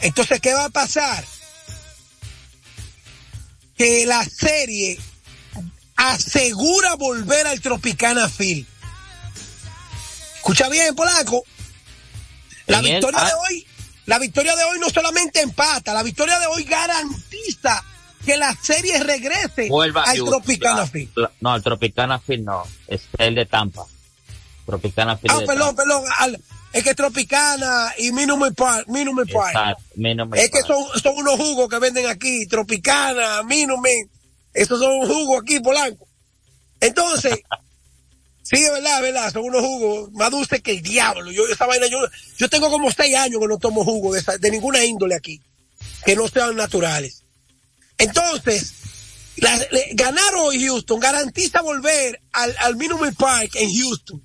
Entonces, 0.00 0.40
¿qué 0.40 0.54
va 0.54 0.66
a 0.66 0.70
pasar? 0.70 1.24
Que 3.76 4.06
la 4.06 4.24
serie 4.24 4.98
asegura 5.98 6.94
volver 6.94 7.46
al 7.46 7.60
Tropicana 7.60 8.28
Field. 8.28 8.66
Escucha 10.36 10.68
bien, 10.68 10.94
Polaco. 10.94 11.42
La 12.66 12.80
victoria 12.80 13.20
de 13.24 13.30
ah. 13.30 13.38
hoy, 13.48 13.66
la 14.06 14.18
victoria 14.18 14.54
de 14.56 14.64
hoy 14.64 14.78
no 14.78 14.88
solamente 14.90 15.40
empata, 15.40 15.92
la 15.92 16.02
victoria 16.02 16.38
de 16.38 16.46
hoy 16.46 16.64
garantiza 16.64 17.84
que 18.24 18.36
la 18.36 18.54
serie 18.62 19.02
regrese 19.02 19.68
Vuelva 19.68 20.04
al 20.04 20.16
Tropicana. 20.18 20.86
Field. 20.86 21.10
No, 21.40 21.56
el 21.56 21.62
Tropicana 21.62 22.18
Field 22.18 22.44
no. 22.44 22.64
Es 22.86 23.02
el 23.18 23.34
de 23.34 23.46
Tampa. 23.46 23.84
Tropicana 24.66 25.16
Field 25.16 25.34
Ah, 25.34 25.40
de 25.40 25.46
perdón, 25.46 25.74
Tampa. 25.74 25.82
perdón. 25.82 26.04
al- 26.18 26.40
es 26.72 26.84
que 26.84 26.94
Tropicana 26.94 27.92
y 27.98 28.12
Minute 28.12 28.54
Park, 28.54 28.86
Minute 28.88 29.32
Park. 29.32 29.48
Exacto, 29.48 30.34
Es 30.36 30.50
que 30.50 30.62
son, 30.62 30.84
son 31.02 31.16
unos 31.16 31.36
jugos 31.36 31.68
que 31.68 31.78
venden 31.78 32.06
aquí, 32.06 32.46
Tropicana, 32.46 33.42
Minumen. 33.42 34.08
Esos 34.58 34.78
son 34.80 35.06
jugos 35.06 35.42
aquí, 35.42 35.60
Polanco. 35.60 36.06
Entonces, 36.80 37.34
sí, 38.42 38.60
de 38.62 38.70
verdad, 38.70 39.02
verdad, 39.02 39.32
son 39.32 39.44
unos 39.44 39.62
jugos 39.62 40.12
más 40.12 40.30
dulces 40.30 40.62
que 40.62 40.72
el 40.72 40.82
diablo. 40.82 41.30
Yo, 41.30 41.46
esa 41.48 41.66
vaina, 41.66 41.86
yo, 41.86 41.98
yo 42.36 42.48
tengo 42.48 42.70
como 42.70 42.90
seis 42.90 43.16
años 43.16 43.40
que 43.40 43.46
no 43.48 43.58
tomo 43.58 43.84
jugo 43.84 44.12
de, 44.14 44.20
esa- 44.20 44.38
de 44.38 44.50
ninguna 44.50 44.84
índole 44.84 45.14
aquí, 45.14 45.40
que 46.04 46.16
no 46.16 46.28
sean 46.28 46.56
naturales. 46.56 47.24
Entonces, 47.98 48.72
la- 49.36 49.56
le- 49.70 49.90
ganar 49.94 50.34
hoy 50.36 50.64
Houston 50.66 51.00
garantiza 51.00 51.60
volver 51.62 52.20
al, 52.32 52.54
al 52.60 52.76
Minute 52.76 53.12
Park 53.18 53.50
en 53.54 53.72
Houston. 53.74 54.22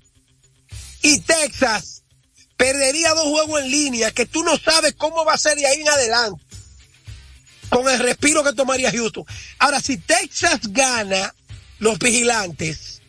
Y 1.02 1.20
Texas 1.20 2.02
perdería 2.56 3.12
dos 3.14 3.26
juegos 3.28 3.60
en 3.62 3.70
línea 3.70 4.10
que 4.10 4.26
tú 4.26 4.42
no 4.42 4.56
sabes 4.56 4.94
cómo 4.96 5.24
va 5.24 5.34
a 5.34 5.38
ser 5.38 5.56
de 5.56 5.66
ahí 5.66 5.80
en 5.82 5.88
adelante. 5.88 6.42
Con 7.74 7.88
el 7.88 7.98
respiro 7.98 8.44
que 8.44 8.52
tomaría 8.52 8.92
Houston. 8.92 9.24
Ahora, 9.58 9.80
si 9.80 9.96
Texas 9.96 10.60
gana 10.68 11.34
los 11.80 11.98
vigilantes, 11.98 13.02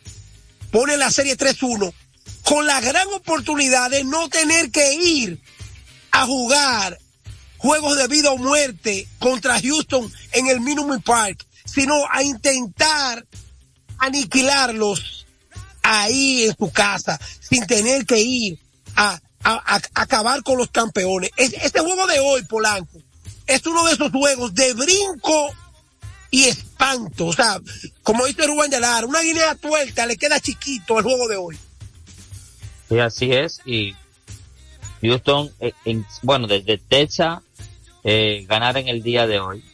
pone 0.72 0.96
la 0.96 1.10
serie 1.12 1.36
3-1, 1.36 1.92
con 2.42 2.66
la 2.66 2.80
gran 2.80 3.06
oportunidad 3.14 3.90
de 3.90 4.02
no 4.02 4.28
tener 4.28 4.72
que 4.72 4.92
ir 4.94 5.40
a 6.10 6.26
jugar 6.26 6.98
juegos 7.58 7.96
de 7.96 8.08
vida 8.08 8.30
o 8.32 8.38
muerte 8.38 9.06
contra 9.20 9.60
Houston 9.60 10.12
en 10.32 10.48
el 10.48 10.60
Minute 10.60 11.00
Park, 11.04 11.46
sino 11.64 11.94
a 12.10 12.22
intentar 12.24 13.24
aniquilarlos 13.98 15.26
ahí 15.82 16.44
en 16.44 16.56
su 16.56 16.70
casa, 16.72 17.20
sin 17.40 17.66
tener 17.66 18.04
que 18.04 18.18
ir 18.20 18.58
a, 18.96 19.20
acabar 19.94 20.42
con 20.42 20.58
los 20.58 20.70
campeones. 20.70 21.30
Es- 21.36 21.52
este 21.52 21.78
juego 21.80 22.06
de 22.08 22.18
hoy, 22.18 22.42
Polanco, 22.46 22.98
es 23.46 23.66
uno 23.66 23.84
de 23.86 23.92
esos 23.92 24.10
juegos 24.10 24.54
de 24.54 24.72
brinco 24.74 25.50
y 26.30 26.44
espanto. 26.44 27.26
O 27.26 27.32
sea, 27.32 27.60
como 28.02 28.26
dice 28.26 28.46
Rubén 28.46 28.70
de 28.70 28.80
Lara, 28.80 29.06
una 29.06 29.22
guinea 29.22 29.54
tuerta 29.54 30.06
le 30.06 30.16
queda 30.16 30.40
chiquito 30.40 30.98
el 30.98 31.04
juego 31.04 31.28
de 31.28 31.36
hoy. 31.36 31.58
Sí, 32.88 32.98
así 32.98 33.32
es. 33.32 33.60
Y 33.64 33.94
Houston, 35.02 35.50
eh, 35.60 35.72
en- 35.84 36.06
bueno, 36.22 36.46
desde 36.46 36.78
Texas, 36.78 37.40
eh, 38.04 38.44
ganar 38.48 38.76
en 38.76 38.88
el 38.88 39.02
día 39.02 39.26
de 39.26 39.40
hoy 39.40 39.64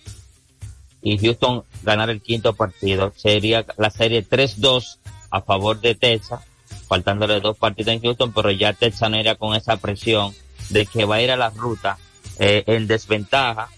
y 1.03 1.19
Houston 1.19 1.65
ganar 1.83 2.11
el 2.11 2.23
quinto 2.23 2.55
partido, 2.55 3.13
sería 3.17 3.67
la 3.77 3.91
serie 3.91 4.23
3-2 4.23 4.99
a 5.31 5.43
favor 5.43 5.81
de 5.81 5.95
Texas, 5.95 6.41
faltándole 6.87 7.41
dos 7.41 7.57
partidos 7.59 7.95
en 7.95 8.01
Houston, 8.03 8.33
pero 8.33 8.51
ya 8.51 8.73
Texas 8.73 9.11
no 9.11 9.19
iría 9.19 9.35
con 9.35 9.55
esa 9.55 9.77
presión 9.79 10.35
de 10.71 10.87
que 10.87 11.05
va 11.05 11.17
a 11.17 11.23
ir 11.23 11.31
a 11.31 11.37
la 11.37 11.51
ruta 11.51 11.99
eh, 12.39 12.65
en 12.67 12.87
desventaja 12.87 13.69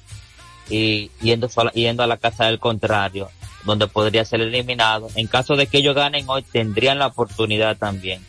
y 0.68 1.10
yendo, 1.20 1.48
yendo 1.74 2.02
a 2.02 2.06
la 2.06 2.16
casa 2.16 2.46
del 2.46 2.58
contrario, 2.58 3.30
donde 3.64 3.86
podría 3.86 4.24
ser 4.24 4.40
eliminado. 4.40 5.08
En 5.14 5.26
caso 5.26 5.56
de 5.56 5.66
que 5.66 5.78
ellos 5.78 5.94
ganen 5.94 6.24
hoy, 6.28 6.42
tendrían 6.42 6.98
la 6.98 7.08
oportunidad 7.08 7.76
también 7.76 8.24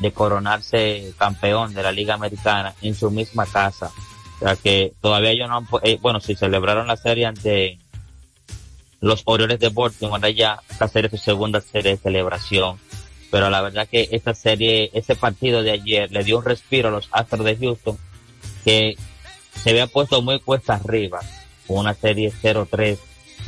de 0.00 0.12
coronarse 0.12 1.12
campeón 1.18 1.74
de 1.74 1.82
la 1.82 1.92
Liga 1.92 2.14
Americana 2.14 2.74
en 2.82 2.94
su 2.94 3.10
misma 3.10 3.46
casa. 3.46 3.90
O 4.36 4.38
sea 4.44 4.56
que 4.56 4.92
todavía 5.00 5.30
ellos 5.30 5.48
no 5.48 5.56
han, 5.58 5.66
eh, 5.82 5.98
bueno, 6.00 6.20
si 6.20 6.34
celebraron 6.34 6.86
la 6.86 6.96
serie 6.96 7.26
ante 7.26 7.78
los 9.00 9.22
Orioles 9.24 9.58
de 9.58 9.68
Baltimore, 9.68 10.34
ya 10.34 10.60
esta 10.68 10.88
serie 10.88 11.10
su 11.10 11.16
segunda 11.16 11.60
serie 11.60 11.92
de 11.92 11.96
celebración. 11.96 12.78
Pero 13.30 13.50
la 13.50 13.60
verdad 13.60 13.88
que 13.88 14.08
esta 14.12 14.34
serie, 14.34 14.90
ese 14.94 15.14
partido 15.14 15.62
de 15.62 15.72
ayer 15.72 16.10
le 16.10 16.24
dio 16.24 16.38
un 16.38 16.44
respiro 16.44 16.88
a 16.88 16.92
los 16.92 17.08
Astros 17.12 17.44
de 17.44 17.56
Houston 17.56 17.98
que 18.64 18.96
se 19.62 19.70
había 19.70 19.86
puesto 19.86 20.22
muy 20.22 20.40
cuesta 20.40 20.74
arriba 20.74 21.20
con 21.66 21.78
una 21.78 21.94
serie 21.94 22.32
0-3 22.42 22.98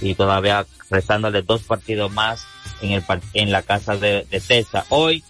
y 0.02 0.14
todavía 0.14 0.66
restándole 0.90 1.42
dos 1.42 1.62
partidos 1.62 2.10
más 2.12 2.42
en 2.82 2.92
el 2.92 3.02
par- 3.02 3.20
en 3.34 3.50
la 3.52 3.62
casa 3.62 3.96
de, 3.96 4.26
de. 4.30 4.64
Hoy, 4.88 5.22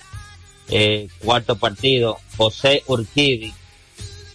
eh, 0.69 1.09
cuarto 1.21 1.57
partido, 1.57 2.19
José 2.37 2.83
Urquidi, 2.87 3.53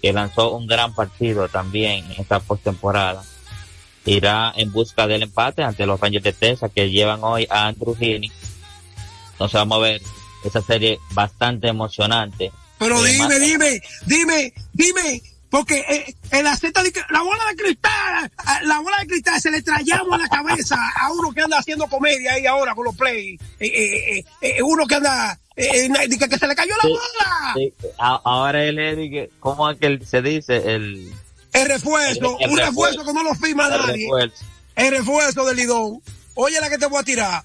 que 0.02 0.14
lanzó 0.14 0.52
un 0.56 0.68
gran 0.68 0.94
partido 0.94 1.48
también 1.50 2.06
en 2.12 2.22
esta 2.22 2.40
postemporada, 2.40 3.24
irá 4.06 4.54
en 4.56 4.72
busca 4.72 5.08
del 5.08 5.24
empate 5.24 5.64
ante 5.64 5.86
los 5.86 6.00
Rangers 6.00 6.24
de 6.24 6.34
Texas 6.34 6.72
que 6.74 6.90
llevan 6.90 7.24
hoy 7.24 7.48
a 7.50 7.68
Andrew 7.68 7.96
Heaney. 8.00 8.32
Entonces 9.32 9.56
vamos 9.56 9.78
a 9.78 9.82
ver 9.82 10.02
esa 10.44 10.62
serie 10.62 11.00
bastante 11.12 11.68
emocionante. 11.68 12.52
Pero 12.78 13.04
Eh, 13.06 13.12
dime, 13.12 13.40
dime, 13.40 13.82
dime, 14.06 14.54
dime, 14.74 15.22
porque 15.56 15.80
eh, 15.88 16.16
en 16.32 16.44
la 16.44 16.56
Z 16.58 16.84
de- 16.84 16.92
la 17.12 17.22
bola 17.22 17.46
de 17.50 17.56
cristal, 17.56 18.32
a- 18.38 18.62
la 18.64 18.80
bola 18.80 18.98
de 19.00 19.08
cristal 19.08 19.40
se 19.40 19.52
le 19.52 19.62
trayamos 19.62 20.12
a 20.14 20.18
la 20.18 20.28
cabeza 20.28 20.76
a 21.00 21.12
uno 21.14 21.32
que 21.32 21.42
anda 21.42 21.60
haciendo 21.60 21.88
comedia 21.88 22.34
ahí 22.34 22.46
ahora 22.46 22.76
con 22.76 22.84
los 22.84 22.96
play, 22.96 23.36
eh, 23.60 23.66
eh, 23.68 24.18
eh, 24.20 24.26
eh, 24.42 24.62
uno 24.62 24.86
que 24.86 24.96
anda, 24.96 25.40
eh, 25.56 25.86
eh, 25.86 26.10
que, 26.20 26.28
que 26.28 26.38
se 26.38 26.48
le 26.48 26.56
cayó 26.56 26.76
la 26.76 26.82
Sí, 26.84 26.90
bola, 26.90 27.54
sí, 27.56 27.74
ahora 27.98 28.64
él 28.66 28.80
es, 28.80 29.30
¿cómo 29.40 29.70
es 29.72 29.78
que 29.80 30.00
se 30.06 30.22
dice? 30.22 30.58
El, 30.76 31.14
el 31.54 31.68
refuerzo, 31.70 32.38
El- 32.40 32.46
el 32.46 32.52
un 32.52 32.58
refuerzo. 32.58 32.66
refuerzo 32.66 33.06
que 33.06 33.14
no 33.14 33.24
lo 33.24 33.36
firma 33.36 33.66
el 33.68 33.70
nadie, 33.72 34.04
refuerzo. 34.06 34.46
el 34.76 34.92
refuerzo 34.92 35.46
del 35.46 35.56
Lidón, 35.56 36.02
oye 36.34 36.60
la 36.60 36.70
que 36.70 36.78
te 36.78 36.86
voy 36.88 37.00
a 37.00 37.04
tirar. 37.04 37.44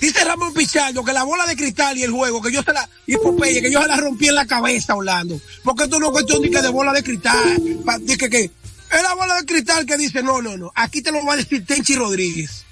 Dice 0.00 0.22
Ramón 0.24 0.54
Pichardo 0.54 1.04
que 1.04 1.12
la 1.12 1.24
bola 1.24 1.44
de 1.46 1.56
cristal 1.56 1.98
y 1.98 2.04
el 2.04 2.12
juego, 2.12 2.40
que 2.40 2.52
yo 2.52 2.62
se 2.62 2.72
la, 2.72 2.88
y 3.06 3.16
Popeye, 3.16 3.60
que 3.60 3.70
yo 3.72 3.82
se 3.82 3.88
la 3.88 3.96
rompí 3.96 4.28
en 4.28 4.36
la 4.36 4.46
cabeza, 4.46 4.94
Orlando. 4.94 5.40
Porque 5.64 5.84
esto 5.84 5.98
no 5.98 6.06
es 6.06 6.12
cuestión 6.12 6.40
de 6.42 6.50
que 6.50 6.62
de 6.62 6.68
bola 6.68 6.92
de 6.92 7.02
cristal. 7.02 7.56
de 8.02 8.16
que, 8.16 8.30
que, 8.30 8.44
es 8.44 9.02
la 9.02 9.14
bola 9.14 9.34
de 9.40 9.44
cristal 9.46 9.84
que 9.86 9.96
dice, 9.96 10.22
no, 10.22 10.40
no, 10.40 10.56
no. 10.56 10.70
Aquí 10.76 11.02
te 11.02 11.10
lo 11.10 11.24
va 11.26 11.32
a 11.34 11.36
decir 11.36 11.66
Tenchi 11.66 11.96
Rodríguez. 11.96 12.64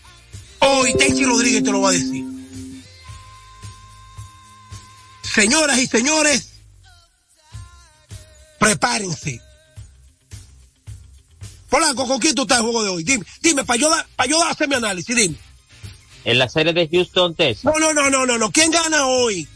Hoy 0.61 0.95
Tenchi 0.97 1.24
Rodríguez 1.24 1.64
te 1.64 1.70
lo 1.72 1.81
va 1.81 1.89
a 1.91 1.93
decir. 1.93 2.24
Señoras 5.22 5.79
y 5.79 5.87
señores, 5.87 6.49
prepárense. 8.59 9.41
Polanco, 11.68 12.07
¿con 12.07 12.20
quién 12.20 12.35
tú 12.35 12.43
estás 12.43 12.59
el 12.59 12.62
juego 12.64 12.85
de 12.85 12.89
hoy? 12.91 13.05
Dime, 13.05 13.24
dime, 13.43 13.64
para 13.64 13.79
yo, 13.79 13.91
dar- 13.91 14.07
para 14.16 14.31
yo 14.31 14.43
hacer 14.45 14.68
mi 14.68 14.77
análisis, 14.77 15.14
dime. 15.14 15.37
En 16.27 16.41
la 16.41 16.49
serie 16.49 16.72
de 16.72 16.89
Houston, 16.89 17.37
Texas. 17.37 17.64
No, 17.64 17.79
no, 17.79 17.95
no, 17.95 18.11
no, 18.11 18.27
no, 18.27 18.37
no. 18.37 18.51
¿Quién 18.51 18.72
gana 18.72 19.07
hoy? 19.07 19.47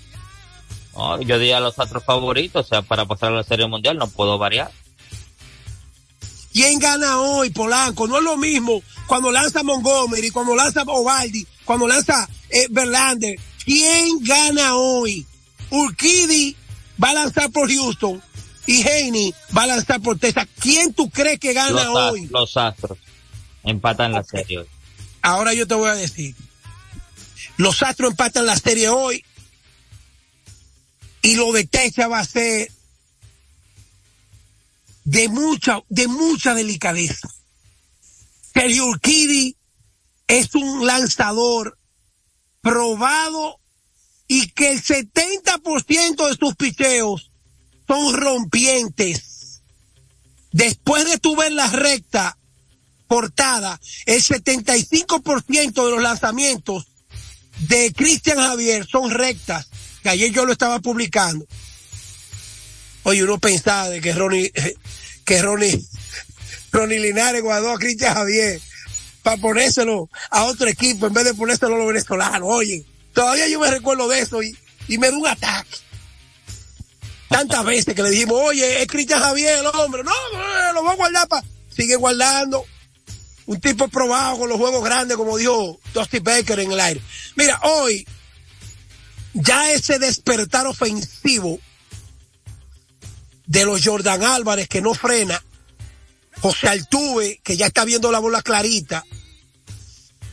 No, 0.94 1.20
yo 1.20 1.36
diría 1.36 1.58
los 1.58 1.76
otros 1.76 2.04
favoritos, 2.04 2.64
o 2.64 2.68
sea, 2.68 2.82
para 2.82 3.06
pasar 3.06 3.32
a 3.32 3.36
la 3.36 3.42
serie 3.42 3.66
mundial 3.66 3.98
no 3.98 4.08
puedo 4.08 4.38
variar. 4.38 4.70
¿Quién 6.52 6.78
gana 6.78 7.20
hoy, 7.20 7.50
Polanco? 7.50 8.06
No 8.06 8.18
es 8.18 8.22
lo 8.24 8.36
mismo 8.36 8.82
cuando 9.08 9.32
lanza 9.32 9.64
Montgomery, 9.64 10.30
cuando 10.30 10.54
lanza 10.54 10.82
Ovaldi, 10.82 11.44
cuando 11.64 11.88
lanza 11.88 12.28
eh, 12.48 12.68
Verlander. 12.70 13.36
¿Quién 13.64 14.22
gana 14.22 14.76
hoy? 14.76 15.26
Urquidi 15.70 16.54
va 17.02 17.10
a 17.10 17.14
lanzar 17.14 17.50
por 17.50 17.68
Houston 17.68 18.22
y 18.66 18.82
Haney 18.82 19.34
va 19.56 19.64
a 19.64 19.66
lanzar 19.66 20.00
por 20.00 20.20
Texas. 20.20 20.46
¿Quién 20.60 20.94
tú 20.94 21.10
crees 21.10 21.40
que 21.40 21.52
gana 21.52 21.84
Los, 21.84 22.12
hoy? 22.12 22.28
los 22.28 22.56
Astros 22.56 22.98
empatan 23.64 24.12
la 24.12 24.22
serie 24.22 24.58
hoy. 24.58 24.66
Ahora 25.20 25.52
yo 25.52 25.66
te 25.66 25.74
voy 25.74 25.90
a 25.90 25.94
decir. 25.94 26.36
Los 27.60 27.82
Astros 27.82 28.12
empatan 28.12 28.46
la 28.46 28.56
serie 28.56 28.88
hoy. 28.88 29.22
Y 31.20 31.34
lo 31.36 31.52
de 31.52 31.66
Texas 31.66 32.10
va 32.10 32.20
a 32.20 32.24
ser 32.24 32.72
de 35.04 35.28
mucha, 35.28 35.82
de 35.90 36.08
mucha 36.08 36.54
delicadeza. 36.54 37.28
Sergio 38.54 38.86
Urquidi 38.86 39.56
es 40.26 40.54
un 40.54 40.86
lanzador 40.86 41.78
probado 42.62 43.60
y 44.26 44.48
que 44.52 44.72
el 44.72 44.82
70% 44.82 46.28
de 46.28 46.36
sus 46.36 46.56
picheos 46.56 47.30
son 47.86 48.16
rompientes. 48.16 49.60
Después 50.50 51.04
de 51.04 51.18
tu 51.18 51.36
ver 51.36 51.52
la 51.52 51.68
recta 51.68 52.38
portada, 53.06 53.78
el 54.06 54.22
75% 54.22 55.84
de 55.84 55.90
los 55.90 56.02
lanzamientos 56.02 56.86
de 57.60 57.92
Cristian 57.92 58.38
Javier 58.38 58.86
son 58.86 59.10
rectas, 59.10 59.68
que 60.02 60.08
ayer 60.08 60.30
yo 60.30 60.44
lo 60.44 60.52
estaba 60.52 60.80
publicando. 60.80 61.46
Oye, 63.04 63.24
uno 63.24 63.38
pensaba 63.38 63.88
de 63.88 64.00
que 64.00 64.12
Ronnie, 64.12 64.52
que 65.24 65.42
Ronnie, 65.42 65.82
Ronnie 66.72 66.98
Linares 66.98 67.42
guardó 67.42 67.72
a 67.72 67.78
Cristian 67.78 68.14
Javier 68.14 68.60
para 69.22 69.36
ponérselo 69.36 70.08
a 70.30 70.44
otro 70.44 70.68
equipo 70.68 71.06
en 71.06 71.14
vez 71.14 71.24
de 71.24 71.34
ponérselo 71.34 71.74
a 71.74 71.78
los 71.78 71.88
venezolanos. 71.88 72.48
Oye, 72.50 72.84
todavía 73.12 73.48
yo 73.48 73.60
me 73.60 73.70
recuerdo 73.70 74.08
de 74.08 74.20
eso 74.20 74.42
y, 74.42 74.56
y 74.88 74.98
me 74.98 75.10
da 75.10 75.16
un 75.16 75.26
ataque. 75.26 75.76
Tantas 77.28 77.64
veces 77.64 77.94
que 77.94 78.02
le 78.02 78.10
dijimos, 78.10 78.40
oye, 78.42 78.82
es 78.82 78.88
Cristian 78.88 79.20
Javier 79.20 79.60
el 79.60 79.66
hombre. 79.66 80.02
No, 80.02 80.12
lo 80.74 80.82
voy 80.82 80.92
a 80.92 80.96
guardar 80.96 81.28
para... 81.28 81.46
Sigue 81.74 81.94
guardando. 81.94 82.64
Un 83.50 83.60
tipo 83.60 83.88
probado 83.88 84.38
con 84.38 84.48
los 84.48 84.58
juegos 84.58 84.84
grandes, 84.84 85.16
como 85.16 85.36
dijo 85.36 85.80
Dusty 85.92 86.20
Baker 86.20 86.60
en 86.60 86.70
el 86.70 86.78
aire. 86.78 87.00
Mira, 87.34 87.58
hoy, 87.64 88.06
ya 89.32 89.72
ese 89.72 89.98
despertar 89.98 90.68
ofensivo 90.68 91.58
de 93.46 93.64
los 93.64 93.84
Jordan 93.84 94.22
Álvarez 94.22 94.68
que 94.68 94.80
no 94.80 94.94
frena, 94.94 95.42
José 96.40 96.68
Altuve, 96.68 97.40
que 97.42 97.56
ya 97.56 97.66
está 97.66 97.84
viendo 97.84 98.12
la 98.12 98.20
bola 98.20 98.40
clarita, 98.40 99.04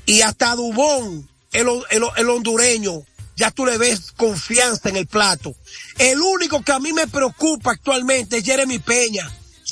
y 0.05 0.21
hasta 0.21 0.53
Dubón, 0.53 1.27
el, 1.53 1.67
el, 1.89 2.03
el 2.17 2.29
hondureño, 2.29 3.03
ya 3.35 3.49
tú 3.49 3.65
le 3.65 3.79
ves 3.79 4.11
confianza 4.11 4.89
en 4.89 4.95
el 4.95 5.07
plato. 5.07 5.55
El 5.97 6.21
único 6.21 6.63
que 6.63 6.71
a 6.71 6.77
mí 6.77 6.93
me 6.93 7.07
preocupa 7.07 7.71
actualmente 7.71 8.37
es 8.37 8.43
Jeremy 8.43 8.77
Peña. 8.77 9.27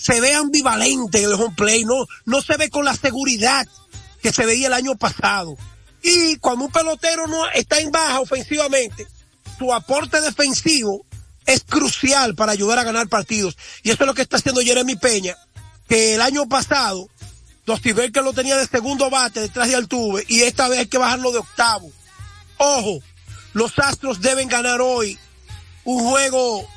Se 0.05 0.21
ve 0.21 0.35
ambivalente 0.35 1.17
en 1.17 1.25
el 1.25 1.33
home 1.33 1.55
play, 1.57 1.83
no, 1.83 2.05
no 2.25 2.39
se 2.39 2.57
ve 2.57 2.69
con 2.69 2.85
la 2.85 2.95
seguridad 2.95 3.67
que 4.21 4.31
se 4.31 4.45
veía 4.45 4.67
el 4.67 4.73
año 4.73 4.95
pasado. 4.95 5.57
Y 6.03 6.35
cuando 6.35 6.65
un 6.65 6.71
pelotero 6.71 7.25
no 7.25 7.49
está 7.49 7.79
en 7.79 7.89
baja 7.89 8.19
ofensivamente, 8.19 9.07
su 9.57 9.73
aporte 9.73 10.21
defensivo 10.21 11.03
es 11.47 11.63
crucial 11.63 12.35
para 12.35 12.51
ayudar 12.51 12.77
a 12.77 12.83
ganar 12.83 13.07
partidos. 13.07 13.57
Y 13.81 13.89
eso 13.89 14.03
es 14.03 14.07
lo 14.07 14.13
que 14.13 14.21
está 14.21 14.37
haciendo 14.37 14.61
Jeremy 14.61 14.95
Peña, 14.95 15.35
que 15.87 16.13
el 16.13 16.21
año 16.21 16.47
pasado, 16.47 17.09
Dusty 17.65 17.95
que 18.11 18.21
lo 18.21 18.33
tenía 18.33 18.57
de 18.57 18.67
segundo 18.67 19.09
bate 19.09 19.39
detrás 19.39 19.69
de 19.69 19.75
Altuve, 19.75 20.23
y 20.27 20.41
esta 20.41 20.67
vez 20.67 20.81
hay 20.81 20.87
que 20.87 20.99
bajarlo 20.99 21.31
de 21.31 21.39
octavo. 21.39 21.91
Ojo, 22.57 22.99
los 23.53 23.79
Astros 23.79 24.21
deben 24.21 24.49
ganar 24.49 24.81
hoy 24.81 25.17
un 25.83 26.03
juego 26.03 26.67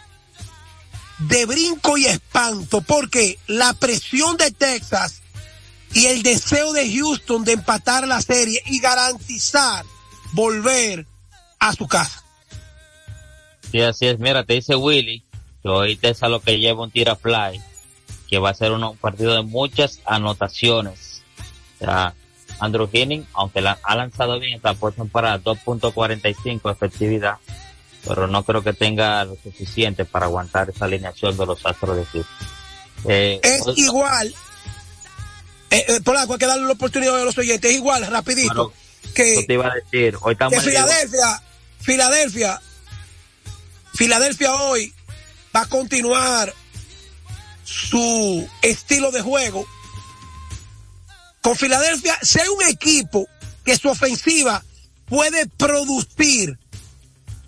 de 1.19 1.47
brinco 1.47 1.97
y 1.97 2.07
espanto, 2.07 2.81
porque 2.81 3.39
la 3.47 3.75
presión 3.75 4.37
de 4.37 4.51
Texas 4.51 5.23
y 5.93 6.07
el 6.07 6.23
deseo 6.23 6.73
de 6.73 6.93
Houston 6.93 7.45
de 7.45 7.53
empatar 7.53 8.07
la 8.07 8.21
serie 8.21 8.63
y 8.67 8.81
garantizar 8.81 9.85
volver 10.33 11.07
a 11.59 11.73
su 11.73 11.87
casa. 11.87 12.23
Sí, 13.71 13.81
así 13.81 14.07
es. 14.07 14.19
Mira, 14.19 14.45
te 14.45 14.55
dice 14.55 14.77
Willy 14.77 15.23
que 15.63 15.69
hoy 15.69 15.97
Tesa 15.97 16.29
lo 16.29 16.41
que 16.41 16.59
lleva 16.59 16.85
un 16.85 16.91
tira 16.91 17.17
fly, 17.17 17.61
que 18.29 18.39
va 18.39 18.51
a 18.51 18.55
ser 18.55 18.73
un 18.73 18.97
partido 18.97 19.35
de 19.35 19.43
muchas 19.43 20.01
anotaciones. 20.05 21.23
Andrew 22.61 22.89
Henning, 22.93 23.27
aunque 23.35 23.61
la, 23.61 23.79
ha 23.83 23.95
lanzado 23.95 24.39
bien, 24.39 24.55
está 24.55 24.75
puesto 24.75 25.07
para 25.07 25.41
2.45 25.41 26.73
efectividad, 26.73 27.39
pero 28.09 28.27
no 28.27 28.43
creo 28.43 28.65
que 28.65 28.73
tenga 28.73 29.23
lo 29.25 29.37
suficiente 29.43 30.07
para 30.07 30.27
aguantar 30.27 30.71
esa 30.71 30.87
alineación 30.87 31.37
de 31.37 31.45
los 31.47 31.65
Astros 31.65 31.97
de 31.97 32.05
Houston. 32.07 32.49
Eh, 33.05 33.41
Es 33.43 33.63
igual, 33.77 34.35
eh, 35.71 35.85
eh, 35.87 36.01
Polanco, 36.01 36.33
hay 36.33 36.39
que 36.39 36.47
darle 36.47 36.67
la 36.67 36.73
oportunidad 36.73 37.21
a 37.21 37.25
los 37.25 37.37
oyentes, 37.37 37.71
es 37.71 37.77
igual, 37.77 38.07
rapidito, 38.07 38.73
que, 39.15 39.45
te 39.47 39.53
iba 39.53 39.71
a 39.71 39.75
decir, 39.75 40.17
hoy 40.23 40.33
estamos 40.33 40.55
que 40.55 40.61
Filadelfia, 40.61 41.43
Filadelfia, 41.81 42.61
Filadelfia 43.95 44.55
hoy 44.55 44.95
va 45.55 45.63
a 45.63 45.67
continuar 45.67 46.55
su 47.65 48.49
estilo 48.63 49.11
de 49.11 49.21
juego. 49.21 49.67
Con 51.43 51.57
Filadelfia, 51.57 52.19
hay 52.21 52.49
un 52.49 52.63
equipo 52.69 53.29
que 53.65 53.77
su 53.77 53.89
ofensiva 53.89 54.65
puede 55.07 55.47
producir 55.47 56.59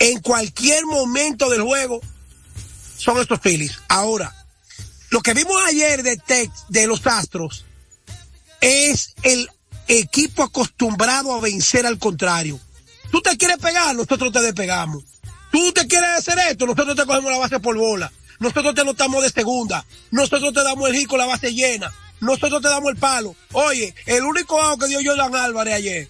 en 0.01 0.20
cualquier 0.20 0.84
momento 0.86 1.48
del 1.48 1.62
juego, 1.62 2.01
son 2.96 3.18
estos 3.18 3.38
Phillies. 3.38 3.78
Ahora, 3.88 4.34
lo 5.11 5.20
que 5.20 5.34
vimos 5.34 5.57
ayer 5.66 6.03
de 6.03 6.16
Tex, 6.16 6.64
de 6.68 6.86
los 6.88 7.07
Astros, 7.07 7.64
es 8.61 9.14
el 9.22 9.48
equipo 9.86 10.42
acostumbrado 10.42 11.34
a 11.34 11.40
vencer 11.40 11.86
al 11.86 11.98
contrario. 11.98 12.59
Tú 13.12 13.20
te 13.20 13.36
quieres 13.36 13.59
pegar, 13.59 13.94
nosotros 13.94 14.32
te 14.32 14.40
despegamos. 14.40 15.05
Tú 15.53 15.72
te 15.72 15.86
quieres 15.86 16.11
hacer 16.11 16.38
esto, 16.51 16.66
nosotros 16.66 16.96
te 16.96 17.05
cogemos 17.05 17.30
la 17.30 17.38
base 17.38 17.61
por 17.61 17.76
bola. 17.76 18.11
Nosotros 18.38 18.74
te 18.74 18.84
notamos 18.84 19.22
de 19.22 19.30
segunda. 19.30 19.84
Nosotros 20.11 20.55
te 20.55 20.62
damos 20.62 20.88
el 20.88 20.96
hit 20.96 21.09
con 21.09 21.18
la 21.18 21.26
base 21.26 21.53
llena. 21.53 21.92
Nosotros 22.20 22.62
te 22.62 22.68
damos 22.68 22.90
el 22.90 22.96
palo. 22.96 23.34
Oye, 23.53 23.94
el 24.07 24.24
único 24.24 24.61
out 24.61 24.80
que 24.80 24.88
dio 24.88 25.01
Jordan 25.05 25.34
Álvarez 25.34 25.74
ayer 25.74 26.09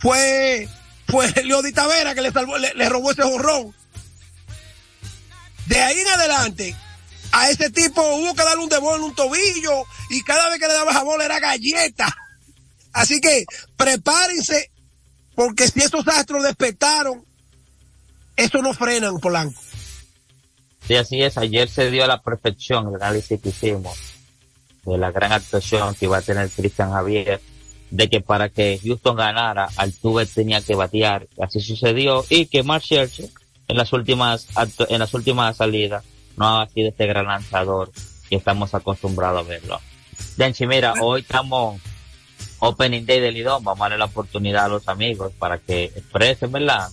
fue, 0.00 0.68
fue 1.10 1.30
Leody 1.44 1.72
Tavera 1.72 2.14
que 2.14 2.22
le, 2.22 2.32
salvó, 2.32 2.56
le, 2.58 2.88
robó 2.88 3.10
ese 3.12 3.22
jorrón. 3.22 3.74
De 5.66 5.80
ahí 5.80 5.98
en 5.98 6.08
adelante, 6.08 6.76
a 7.32 7.50
ese 7.50 7.70
tipo 7.70 8.02
hubo 8.02 8.34
que 8.34 8.42
darle 8.42 8.62
un 8.62 8.68
debol 8.68 8.98
en 8.98 9.04
un 9.04 9.14
tobillo 9.14 9.84
y 10.10 10.22
cada 10.22 10.48
vez 10.48 10.58
que 10.58 10.66
le 10.66 10.74
daba 10.74 10.92
jabón 10.92 11.22
era 11.22 11.38
galleta. 11.38 12.14
Así 12.92 13.20
que 13.20 13.44
prepárense, 13.76 14.70
porque 15.34 15.68
si 15.68 15.80
esos 15.80 16.06
astros 16.08 16.42
despertaron, 16.42 17.24
eso 18.36 18.62
no 18.62 18.74
frenan, 18.74 19.20
Polanco. 19.20 19.60
Sí, 20.86 20.96
así 20.96 21.22
es. 21.22 21.38
Ayer 21.38 21.68
se 21.68 21.90
dio 21.90 22.04
a 22.04 22.08
la 22.08 22.20
perfección 22.20 22.88
el 22.88 22.96
análisis 22.96 23.40
que 23.40 23.50
hicimos 23.50 23.96
de 24.84 24.98
la 24.98 25.10
gran 25.10 25.32
actuación 25.32 25.94
que 25.94 26.06
iba 26.06 26.16
a 26.16 26.22
tener 26.22 26.48
Cristian 26.50 26.90
Javier, 26.90 27.40
de 27.90 28.08
que 28.08 28.20
para 28.20 28.48
que 28.48 28.80
Houston 28.82 29.16
ganara, 29.16 29.68
Altuve 29.76 30.26
tenía 30.26 30.60
que 30.60 30.74
batear. 30.74 31.26
Así 31.40 31.60
sucedió 31.60 32.24
y 32.28 32.46
que 32.46 32.62
Mark 32.62 32.84
Scherzer 32.84 33.28
en 33.68 33.76
las 33.76 33.92
últimas 33.92 34.48
en 34.88 34.98
las 34.98 35.14
últimas 35.14 35.56
salidas 35.56 36.04
no 36.36 36.60
ha 36.60 36.68
sido 36.68 36.88
este 36.88 37.06
gran 37.06 37.26
lanzador 37.26 37.90
que 38.28 38.36
estamos 38.36 38.74
acostumbrados 38.74 39.44
a 39.44 39.48
verlo. 39.48 39.80
Denchi, 40.36 40.66
mira, 40.66 40.94
hoy 41.00 41.20
estamos 41.20 41.80
Opening 42.60 43.06
Day 43.06 43.20
del 43.20 43.34
Lidón, 43.34 43.64
vamos 43.64 43.80
a 43.80 43.84
darle 43.84 43.98
la 43.98 44.04
oportunidad 44.04 44.66
a 44.66 44.68
los 44.68 44.88
amigos 44.88 45.32
para 45.38 45.58
que 45.58 45.84
expresen, 45.84 46.52
¿verdad? 46.52 46.88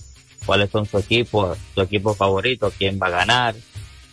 Cuáles 0.46 0.70
son 0.70 0.86
su 0.86 0.98
equipo, 0.98 1.56
su 1.74 1.82
equipo 1.82 2.14
favorito, 2.14 2.72
quién 2.78 3.00
va 3.02 3.08
a 3.08 3.12
ganar, 3.12 3.56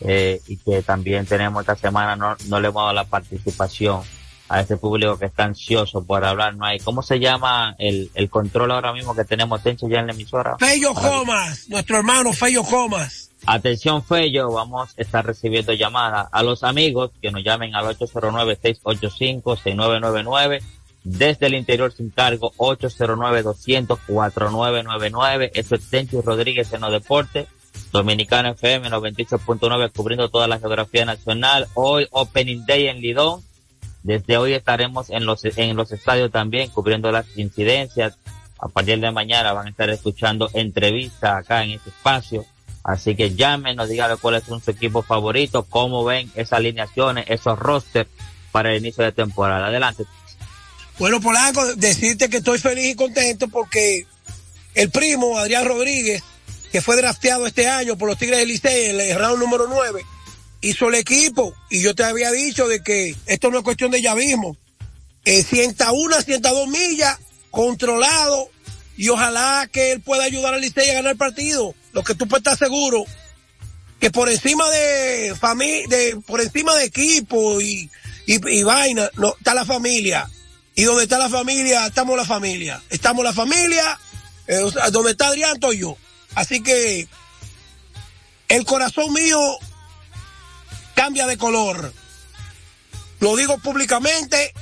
eh, 0.00 0.40
y 0.48 0.56
que 0.56 0.82
también 0.82 1.26
tenemos 1.26 1.60
esta 1.60 1.76
semana, 1.76 2.16
no, 2.16 2.36
no 2.48 2.60
le 2.60 2.68
hemos 2.68 2.82
dado 2.82 2.92
la 2.92 3.04
participación 3.04 4.02
a 4.48 4.60
ese 4.60 4.76
público 4.76 5.18
que 5.18 5.26
está 5.26 5.44
ansioso 5.44 6.04
por 6.04 6.24
hablar, 6.24 6.56
no 6.56 6.66
hay, 6.66 6.78
¿cómo 6.78 7.02
se 7.02 7.18
llama 7.18 7.74
el, 7.78 8.10
el 8.14 8.28
control 8.28 8.72
ahora 8.72 8.92
mismo 8.92 9.14
que 9.14 9.24
tenemos 9.24 9.62
Tencho 9.62 9.88
ya 9.88 10.00
en 10.00 10.08
la 10.08 10.12
emisora? 10.12 10.58
Fello 10.58 10.92
Comas, 10.92 11.66
nuestro 11.68 11.96
hermano 11.98 12.32
Fello 12.32 12.62
Comas. 12.62 13.30
Atención 13.46 14.02
Fello, 14.04 14.52
vamos 14.52 14.94
a 14.96 15.02
estar 15.02 15.26
recibiendo 15.26 15.72
llamadas 15.72 16.28
a 16.30 16.42
los 16.42 16.64
amigos 16.64 17.10
que 17.20 17.30
nos 17.30 17.44
llamen 17.44 17.74
al 17.74 17.84
809-685-6999 17.96 20.62
desde 21.04 21.46
el 21.46 21.54
interior 21.54 21.92
sin 21.92 22.10
cargo 22.10 22.52
809-200-4999 22.56 25.50
eso 25.52 25.74
es 25.74 25.90
Tencho 25.90 26.22
Rodríguez 26.22 26.72
en 26.72 26.80
los 26.80 26.92
deportes 26.92 27.46
Dominicana 27.92 28.52
FM 28.52 28.88
98.9 28.88 29.92
cubriendo 29.94 30.30
toda 30.30 30.48
la 30.48 30.58
geografía 30.58 31.04
nacional 31.04 31.66
hoy 31.74 32.08
Opening 32.10 32.64
Day 32.64 32.88
en 32.88 33.02
Lidón 33.02 33.42
desde 34.04 34.36
hoy 34.36 34.52
estaremos 34.52 35.10
en 35.10 35.26
los 35.26 35.44
en 35.44 35.76
los 35.76 35.90
estadios 35.90 36.30
también 36.30 36.70
cubriendo 36.70 37.10
las 37.10 37.26
incidencias 37.36 38.16
a 38.60 38.68
partir 38.68 39.00
de 39.00 39.10
mañana 39.10 39.52
van 39.52 39.66
a 39.66 39.70
estar 39.70 39.90
escuchando 39.90 40.48
entrevistas 40.54 41.38
acá 41.38 41.64
en 41.64 41.72
este 41.72 41.90
espacio 41.90 42.46
Así 42.84 43.16
que 43.16 43.34
llámenos, 43.34 43.88
díganle 43.88 44.18
cuál 44.18 44.34
es 44.34 44.44
su 44.44 44.70
equipo 44.70 45.02
favorito, 45.02 45.64
cómo 45.64 46.04
ven 46.04 46.30
esas 46.34 46.58
alineaciones, 46.58 47.24
esos 47.28 47.58
rosters 47.58 48.10
para 48.52 48.72
el 48.72 48.78
inicio 48.78 49.02
de 49.02 49.10
temporada. 49.10 49.68
Adelante. 49.68 50.04
Bueno, 50.98 51.18
Polanco, 51.18 51.74
decirte 51.76 52.28
que 52.28 52.36
estoy 52.36 52.58
feliz 52.58 52.92
y 52.92 52.94
contento 52.94 53.48
porque 53.48 54.06
el 54.74 54.90
primo, 54.90 55.38
Adrián 55.38 55.64
Rodríguez, 55.64 56.22
que 56.70 56.82
fue 56.82 56.96
drafteado 56.96 57.46
este 57.46 57.68
año 57.68 57.96
por 57.96 58.06
los 58.06 58.18
Tigres 58.18 58.38
del 58.40 58.48
Licey, 58.48 58.90
en 58.90 59.00
el 59.00 59.18
round 59.18 59.38
número 59.38 59.66
9, 59.66 60.04
hizo 60.64 60.88
el 60.88 60.94
equipo 60.94 61.54
y 61.68 61.82
yo 61.82 61.94
te 61.94 62.04
había 62.04 62.30
dicho 62.30 62.66
de 62.66 62.82
que 62.82 63.14
esto 63.26 63.50
no 63.50 63.58
es 63.58 63.64
cuestión 63.64 63.90
de 63.90 64.00
llavismo. 64.00 64.56
Eh, 65.26 65.42
101, 65.42 66.22
102 66.22 66.68
millas, 66.68 67.18
controlado, 67.50 68.48
y 68.96 69.08
ojalá 69.10 69.68
que 69.70 69.92
él 69.92 70.00
pueda 70.00 70.24
ayudar 70.24 70.54
al 70.54 70.60
Licey 70.60 70.88
a 70.88 70.94
ganar 70.94 71.12
el 71.12 71.18
partido. 71.18 71.74
Lo 71.92 72.02
que 72.02 72.14
tú 72.14 72.26
puedes 72.26 72.40
estar 72.40 72.56
seguro 72.56 73.04
que 74.00 74.10
por 74.10 74.28
encima 74.28 74.68
de 74.70 75.34
familia, 75.38 75.86
de, 75.88 76.16
por 76.26 76.40
encima 76.40 76.74
de 76.76 76.84
equipo 76.84 77.60
y, 77.60 77.90
y, 78.26 78.62
vaina, 78.62 79.08
no, 79.16 79.34
está 79.38 79.54
la 79.54 79.64
familia. 79.64 80.30
Y 80.74 80.84
donde 80.84 81.04
está 81.04 81.18
la 81.18 81.28
familia, 81.28 81.86
estamos 81.86 82.16
la 82.16 82.24
familia. 82.24 82.82
Estamos 82.90 83.24
la 83.24 83.32
familia, 83.32 83.98
eh, 84.46 84.60
donde 84.92 85.12
está 85.12 85.28
Adrián, 85.28 85.54
estoy 85.54 85.78
yo. 85.78 85.96
Así 86.34 86.62
que 86.62 87.06
el 88.48 88.64
corazón 88.64 89.12
mío 89.12 89.38
cambia 90.94 91.26
de 91.26 91.36
color. 91.38 91.92
Lo 93.20 93.36
digo 93.36 93.58
públicamente. 93.58 94.52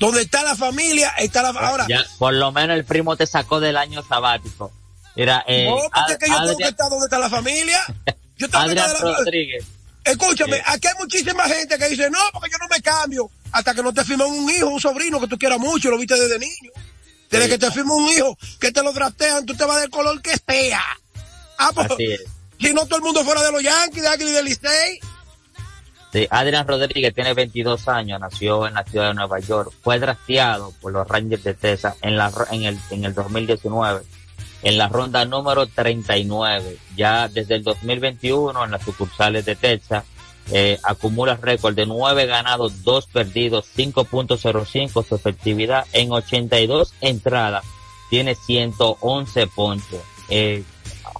Donde 0.00 0.22
está 0.22 0.42
la 0.42 0.56
familia, 0.56 1.10
está 1.18 1.42
la 1.42 1.50
ahora. 1.50 1.86
Ya, 1.88 2.04
por 2.18 2.34
lo 2.34 2.50
menos 2.50 2.76
el 2.76 2.84
primo 2.84 3.16
te 3.16 3.24
sacó 3.24 3.60
del 3.60 3.76
año 3.76 4.02
sabático. 4.02 4.72
Mira, 5.14 5.44
eh, 5.46 5.66
no, 5.66 5.76
porque 5.76 6.12
es 6.14 6.18
que 6.18 6.28
yo 6.28 6.40
tengo 6.42 6.56
que 6.58 6.64
estar 6.64 6.90
donde 6.90 7.04
está 7.06 7.18
la 7.20 7.30
familia. 7.30 7.80
Yo 8.36 8.48
tengo 8.50 8.64
que 8.64 8.72
estar 8.72 8.98
de 8.98 9.04
la- 9.10 9.16
Rodríguez. 9.18 9.64
Escúchame, 10.02 10.56
Sí. 10.56 10.62
aquí 10.66 10.88
hay 10.88 10.94
muchísima 10.98 11.44
gente 11.44 11.78
que 11.78 11.88
dice, 11.90 12.10
no, 12.10 12.18
porque 12.32 12.50
yo 12.50 12.58
no 12.58 12.66
me 12.68 12.82
cambio. 12.82 13.30
Hasta 13.52 13.72
que 13.72 13.82
no 13.84 13.92
te 13.94 14.04
firman 14.04 14.26
un 14.26 14.50
hijo, 14.50 14.66
un 14.66 14.80
sobrino 14.80 15.20
que 15.20 15.28
tú 15.28 15.38
quieras 15.38 15.60
mucho, 15.60 15.90
lo 15.90 15.98
viste 15.98 16.18
desde 16.18 16.40
niño. 16.40 16.72
Desde 17.30 17.48
que 17.48 17.58
te 17.58 17.70
firman 17.70 17.98
un 17.98 18.08
hijo, 18.08 18.36
que 18.58 18.72
te 18.72 18.82
lo 18.82 18.92
draftean, 18.92 19.46
tú 19.46 19.54
te 19.54 19.64
vas 19.64 19.80
del 19.80 19.90
color 19.90 20.20
que 20.20 20.32
sea. 20.48 20.82
Ah, 21.58 21.70
pues, 21.72 21.88
Así 21.92 22.04
es. 22.10 22.22
si 22.58 22.74
no 22.74 22.84
todo 22.86 22.96
el 22.96 23.02
mundo 23.04 23.24
fuera 23.24 23.42
de 23.44 23.52
los 23.52 23.62
Yankees, 23.62 24.02
de 24.02 24.08
Águila 24.08 24.30
y 24.30 24.32
del 24.32 24.44
Licey. 24.46 24.98
Sí, 26.12 26.26
Adrián 26.28 26.68
Rodríguez 26.68 27.14
tiene 27.14 27.32
22 27.32 27.88
años, 27.88 28.20
nació 28.20 28.66
en 28.66 28.74
la 28.74 28.84
ciudad 28.84 29.08
de 29.08 29.14
Nueva 29.14 29.38
York, 29.38 29.72
fue 29.80 29.98
drafteado 29.98 30.70
por 30.82 30.92
los 30.92 31.08
Rangers 31.08 31.42
de 31.42 31.54
Texas 31.54 31.96
en, 32.02 32.18
la, 32.18 32.30
en, 32.50 32.64
el, 32.64 32.78
en 32.90 33.06
el 33.06 33.14
2019, 33.14 34.02
en 34.62 34.76
la 34.76 34.88
ronda 34.88 35.24
número 35.24 35.66
39. 35.66 36.76
Ya 36.96 37.28
desde 37.28 37.54
el 37.54 37.62
2021 37.62 38.62
en 38.62 38.70
las 38.70 38.82
sucursales 38.82 39.46
de 39.46 39.56
Texas, 39.56 40.04
eh, 40.50 40.78
acumula 40.82 41.36
récord 41.36 41.74
de 41.74 41.86
9 41.86 42.26
ganados, 42.26 42.82
2 42.82 43.06
perdidos, 43.06 43.64
5.05 43.74 45.06
su 45.06 45.14
efectividad 45.14 45.86
en 45.94 46.12
82 46.12 46.92
entradas, 47.00 47.64
tiene 48.10 48.34
111 48.34 49.46
ponches. 49.46 50.02
Eh, 50.28 50.62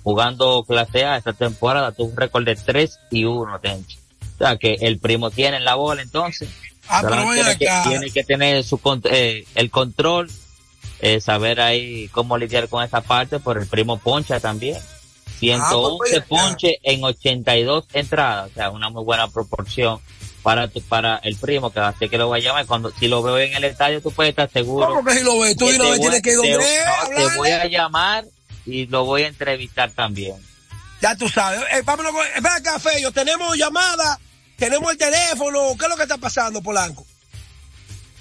jugando 0.02 0.64
clase 0.64 1.06
A 1.06 1.16
esta 1.16 1.32
temporada 1.32 1.92
tuvo 1.92 2.08
un 2.08 2.16
récord 2.16 2.44
de 2.44 2.56
3 2.56 2.98
y 3.10 3.24
1, 3.24 3.58
Tenchi. 3.60 4.01
O 4.42 4.46
sea 4.48 4.56
que 4.56 4.74
el 4.80 4.98
primo 4.98 5.30
tiene 5.30 5.60
la 5.60 5.76
bola 5.76 6.02
entonces. 6.02 6.48
Ah, 6.88 7.00
pero 7.08 7.22
tiene, 7.32 7.56
que, 7.56 7.68
acá. 7.70 7.88
tiene 7.88 8.10
que 8.10 8.24
tener 8.24 8.64
su 8.64 8.80
eh, 9.04 9.44
el 9.54 9.70
control, 9.70 10.28
eh, 11.00 11.20
saber 11.20 11.60
ahí 11.60 12.08
cómo 12.08 12.36
lidiar 12.36 12.68
con 12.68 12.82
esa 12.82 13.00
parte, 13.02 13.38
por 13.38 13.56
el 13.56 13.66
primo 13.68 13.98
Poncha 13.98 14.40
también. 14.40 14.76
111 15.38 15.96
pues, 15.98 16.12
ya. 16.12 16.24
ponches 16.26 16.74
en 16.82 17.04
82 17.04 17.84
entradas, 17.92 18.50
o 18.50 18.54
sea, 18.54 18.70
una 18.70 18.90
muy 18.90 19.04
buena 19.04 19.28
proporción 19.28 20.00
para 20.42 20.66
tu- 20.68 20.82
para 20.82 21.16
el 21.22 21.36
primo, 21.36 21.72
que 21.72 21.78
así 21.80 22.08
que 22.08 22.18
lo 22.18 22.26
voy 22.28 22.40
a 22.40 22.42
llamar. 22.42 22.66
Cuando, 22.66 22.90
si 22.98 23.06
lo 23.08 23.22
veo 23.22 23.38
en 23.38 23.54
el 23.54 23.62
estadio, 23.64 24.00
tú 24.02 24.10
puedes 24.10 24.30
estar 24.30 24.50
seguro. 24.50 24.88
¿Cómo 24.88 25.04
que 25.04 25.14
si 25.14 25.22
lo 25.24 25.38
ves? 25.38 25.56
Tú 25.56 25.66
te 25.66 25.78
vez 25.78 25.88
voy- 25.88 26.00
tienes 26.00 26.22
que 26.22 26.30
ir 26.30 26.36
donde 26.36 26.58
te- 26.58 26.84
no, 27.24 27.28
te 27.30 27.36
voy 27.36 27.50
a 27.50 27.64
llamar 27.66 28.24
y 28.66 28.86
lo 28.86 29.04
voy 29.04 29.22
a 29.22 29.28
entrevistar 29.28 29.92
también. 29.92 30.34
Ya 31.00 31.16
tú 31.16 31.28
sabes. 31.28 31.60
Eh, 31.72 31.82
vámonos 31.84 32.12
con- 32.12 32.26
ven 32.42 32.52
acá, 32.52 32.78
Fello. 32.80 33.10
Tenemos 33.12 33.56
llamada, 33.56 34.18
tenemos 34.56 34.92
el 34.92 34.98
teléfono. 34.98 35.74
¿Qué 35.78 35.84
es 35.84 35.90
lo 35.90 35.96
que 35.96 36.02
está 36.02 36.18
pasando, 36.18 36.62
Polanco? 36.62 37.04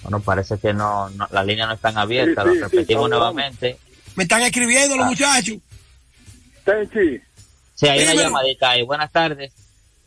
Bueno, 0.03 0.19
parece 0.19 0.57
que 0.59 0.73
no, 0.73 1.09
no 1.11 1.27
las 1.31 1.45
líneas 1.45 1.67
no 1.67 1.75
están 1.75 1.97
abiertas, 1.97 2.45
Sí, 2.45 2.51
sí, 2.53 2.59
lo 2.59 2.69
sí, 2.69 2.75
repetimos 2.77 3.09
nuevamente. 3.09 3.77
Me 4.15 4.23
están 4.23 4.41
escribiendo 4.41 4.95
los 4.97 5.05
Ah. 5.05 5.09
muchachos. 5.09 5.57
Tenchi, 6.65 7.21
Sí, 7.75 7.87
hay 7.87 7.99
una 8.03 8.11
Dímelo. 8.11 8.29
llamadita 8.29 8.69
ahí. 8.71 8.83
Buenas 8.83 9.11
tardes. 9.11 9.51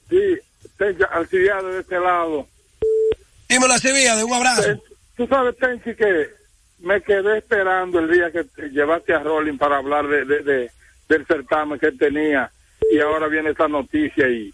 sí, 0.08 0.38
Tenchi, 0.78 1.02
Alcibiado 1.10 1.68
de 1.68 1.80
este 1.80 1.98
lado. 2.00 2.46
Dímelo 3.48 3.72
así, 3.74 3.92
vía, 3.92 4.16
de 4.16 4.24
un 4.24 4.32
abrazo. 4.34 4.62
Tú 5.16 5.26
sabes, 5.26 5.56
Tenchi, 5.58 5.94
que 5.94 6.30
me 6.80 7.00
quedé 7.02 7.38
esperando 7.38 7.98
el 8.00 8.10
día 8.10 8.30
que 8.32 8.44
te 8.44 8.68
llevaste 8.70 9.14
a 9.14 9.20
Rolling 9.20 9.56
para 9.58 9.78
hablar 9.78 10.06
de, 10.08 10.24
de- 10.24 10.42
de- 10.42 10.70
del 11.08 11.26
certamen 11.26 11.78
que 11.78 11.86
él 11.86 11.98
tenía 11.98 12.50
y 12.90 12.98
ahora 13.00 13.26
viene 13.28 13.50
esta 13.50 13.68
noticia 13.68 14.28
y 14.28 14.52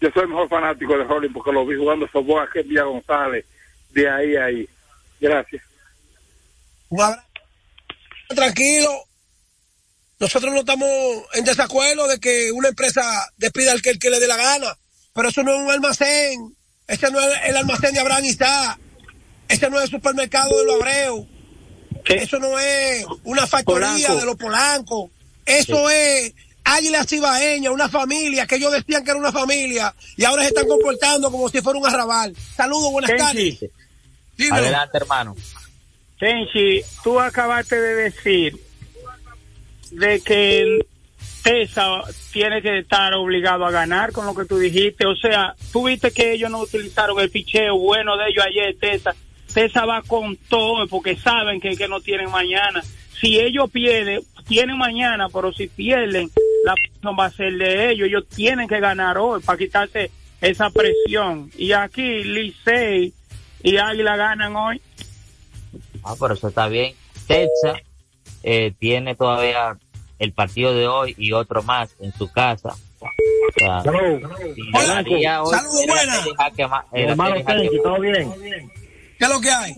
yo 0.00 0.10
soy 0.10 0.22
el 0.22 0.28
mejor 0.28 0.48
fanático 0.48 0.96
de 0.96 1.04
Rolling 1.04 1.32
porque 1.32 1.52
lo 1.52 1.66
vi 1.66 1.76
jugando 1.76 2.06
softball 2.08 2.46
a 2.46 2.62
Villa 2.62 2.84
González 2.84 3.44
de 3.90 4.10
ahí 4.10 4.36
a 4.36 4.44
ahí. 4.44 4.68
Gracias. 5.20 5.62
Un 6.90 7.00
abrazo. 7.00 7.22
Tranquilo. 8.28 8.90
Nosotros 10.18 10.52
no 10.52 10.60
estamos 10.60 10.90
en 11.34 11.44
desacuerdo 11.44 12.08
de 12.08 12.18
que 12.18 12.50
una 12.52 12.68
empresa 12.68 13.02
despida 13.36 13.72
al 13.72 13.82
que, 13.82 13.90
el 13.90 13.98
que 13.98 14.10
le 14.10 14.20
dé 14.20 14.26
la 14.26 14.36
gana. 14.36 14.76
Pero 15.14 15.28
eso 15.28 15.42
no 15.42 15.54
es 15.54 15.60
un 15.60 15.70
almacén. 15.70 16.56
Ese 16.86 17.10
no 17.10 17.20
es 17.20 17.38
el 17.46 17.56
almacén 17.56 17.94
de 17.94 18.00
Abraham 18.00 18.24
Isá. 18.24 18.78
Ese 19.48 19.70
no 19.70 19.78
es 19.78 19.84
el 19.84 19.90
supermercado 19.90 20.58
de 20.58 20.64
los 20.64 20.74
Abreu. 20.76 21.28
Eso 22.04 22.38
no 22.38 22.58
es 22.58 23.04
una 23.24 23.46
factoría 23.46 23.88
Polanco. 23.88 24.16
de 24.16 24.24
los 24.26 24.36
polancos. 24.36 25.10
Eso 25.44 25.90
es 25.90 26.34
Águila 26.68 27.04
Cibaeña, 27.04 27.70
una 27.70 27.88
familia 27.88 28.44
que 28.44 28.56
ellos 28.56 28.72
decían 28.72 29.04
que 29.04 29.10
era 29.10 29.20
una 29.20 29.30
familia 29.30 29.94
y 30.16 30.24
ahora 30.24 30.42
se 30.42 30.48
están 30.48 30.66
comportando 30.66 31.30
como 31.30 31.48
si 31.48 31.60
fuera 31.60 31.78
un 31.78 31.86
arrabal. 31.86 32.34
Saludos, 32.56 32.90
buenas 32.90 33.10
Tenchi. 33.10 33.22
tardes. 33.52 33.70
Dímelo. 34.36 34.56
Adelante, 34.56 34.98
hermano. 34.98 35.36
Tenchi, 36.18 36.82
tú 37.04 37.20
acabaste 37.20 37.80
de 37.80 37.94
decir 37.94 38.58
de 39.92 40.20
que 40.20 40.86
Tesa 41.44 42.02
tiene 42.32 42.60
que 42.60 42.80
estar 42.80 43.14
obligado 43.14 43.64
a 43.64 43.70
ganar 43.70 44.10
con 44.10 44.26
lo 44.26 44.34
que 44.34 44.44
tú 44.44 44.58
dijiste. 44.58 45.06
O 45.06 45.14
sea, 45.14 45.54
tú 45.72 45.86
viste 45.86 46.10
que 46.10 46.32
ellos 46.32 46.50
no 46.50 46.58
utilizaron 46.58 47.20
el 47.20 47.30
picheo 47.30 47.78
bueno 47.78 48.16
de 48.16 48.24
ellos 48.28 48.44
ayer, 48.44 48.76
Tesa. 48.80 49.14
Tesa 49.54 49.84
va 49.86 50.02
con 50.02 50.36
todo 50.36 50.88
porque 50.88 51.16
saben 51.16 51.60
que, 51.60 51.76
que 51.76 51.86
no 51.86 52.00
tienen 52.00 52.28
mañana. 52.28 52.82
Si 53.20 53.38
ellos 53.38 53.70
pierden, 53.70 54.20
tienen 54.48 54.76
mañana, 54.76 55.28
pero 55.32 55.52
si 55.52 55.68
pierden, 55.68 56.28
la 56.66 56.74
presión 56.74 57.16
va 57.18 57.26
a 57.26 57.30
ser 57.30 57.52
de 57.54 57.90
ellos. 57.90 58.08
Ellos 58.08 58.24
tienen 58.28 58.68
que 58.68 58.80
ganar 58.80 59.16
hoy 59.18 59.40
para 59.40 59.56
quitarse 59.56 60.10
esa 60.40 60.68
presión. 60.70 61.50
Y 61.56 61.72
aquí 61.72 62.24
Licey 62.24 63.14
y 63.62 63.76
Águila 63.78 64.16
ganan 64.16 64.54
hoy. 64.56 64.80
Ah, 66.04 66.14
pero 66.20 66.34
eso 66.34 66.48
está 66.48 66.68
bien. 66.68 66.94
Texas 67.26 67.80
eh, 68.42 68.72
tiene 68.78 69.14
todavía 69.14 69.76
el 70.18 70.32
partido 70.32 70.74
de 70.74 70.86
hoy 70.88 71.14
y 71.18 71.32
otro 71.32 71.62
más 71.62 71.94
en 72.00 72.12
su 72.12 72.30
casa. 72.30 72.74
O 73.00 73.08
sea, 73.58 73.78
hoy, 73.78 73.84
Saludos, 73.84 74.24
era 74.72 75.42
buena. 75.42 76.14
serie 76.16 76.34
jaque 76.36 76.66
ma- 76.66 76.86
era 76.92 77.10
Hermano 77.12 77.30
serie 77.36 77.44
jaque 77.44 77.60
Tenchi, 77.60 77.76
ma- 77.76 77.82
¿todo 77.82 78.00
bien? 78.00 78.32
¿Qué 79.18 79.24
es 79.24 79.28
lo 79.28 79.40
que 79.40 79.50
hay? 79.50 79.74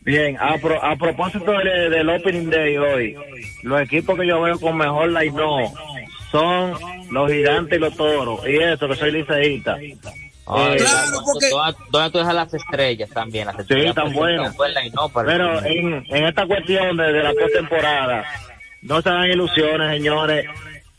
Bien, 0.00 0.36
a, 0.38 0.56
pro- 0.58 0.82
a 0.82 0.96
propósito 0.96 1.50
de- 1.52 1.90
del 1.90 2.08
Opening 2.08 2.50
Day 2.50 2.76
hoy, 2.76 3.16
los 3.62 3.80
equipos 3.80 4.18
que 4.18 4.26
yo 4.26 4.40
veo 4.42 4.58
con 4.60 4.76
mejor 4.76 5.08
line 5.10 5.32
no 5.36 5.58
son 6.30 6.74
los 7.10 7.30
gigantes 7.30 7.78
y 7.78 7.80
los 7.80 7.94
toros, 7.96 8.40
y 8.46 8.56
eso 8.56 8.88
que 8.88 8.96
soy 8.96 9.12
liceísta. 9.12 9.76
Ay, 9.76 10.76
Eh, 10.76 10.84
¿dónde- 10.84 11.48
¿dónde, 11.50 11.76
dónde 11.90 12.10
tú 12.10 12.18
dejas 12.18 12.34
las 12.34 12.54
estrellas 12.54 13.10
también? 13.10 13.46
Las 13.46 13.56
Sí, 13.56 13.62
estrellas 13.62 13.94
tan 13.94 14.12
buenas. 14.12 14.54
presentan 14.54 14.56
buen 14.56 14.74
line-up 14.74 15.12
para 15.12 15.32
el 15.32 15.38
Pero 15.38 15.64
en, 15.64 16.04
en 16.08 16.24
esta 16.26 16.46
cuestión 16.46 16.96
de, 16.96 17.12
de 17.12 17.22
la 17.22 17.32
postemporada, 17.32 18.24
no 18.82 19.02
se 19.02 19.08
hagan 19.08 19.30
ilusiones, 19.30 19.90
señores. 19.90 20.46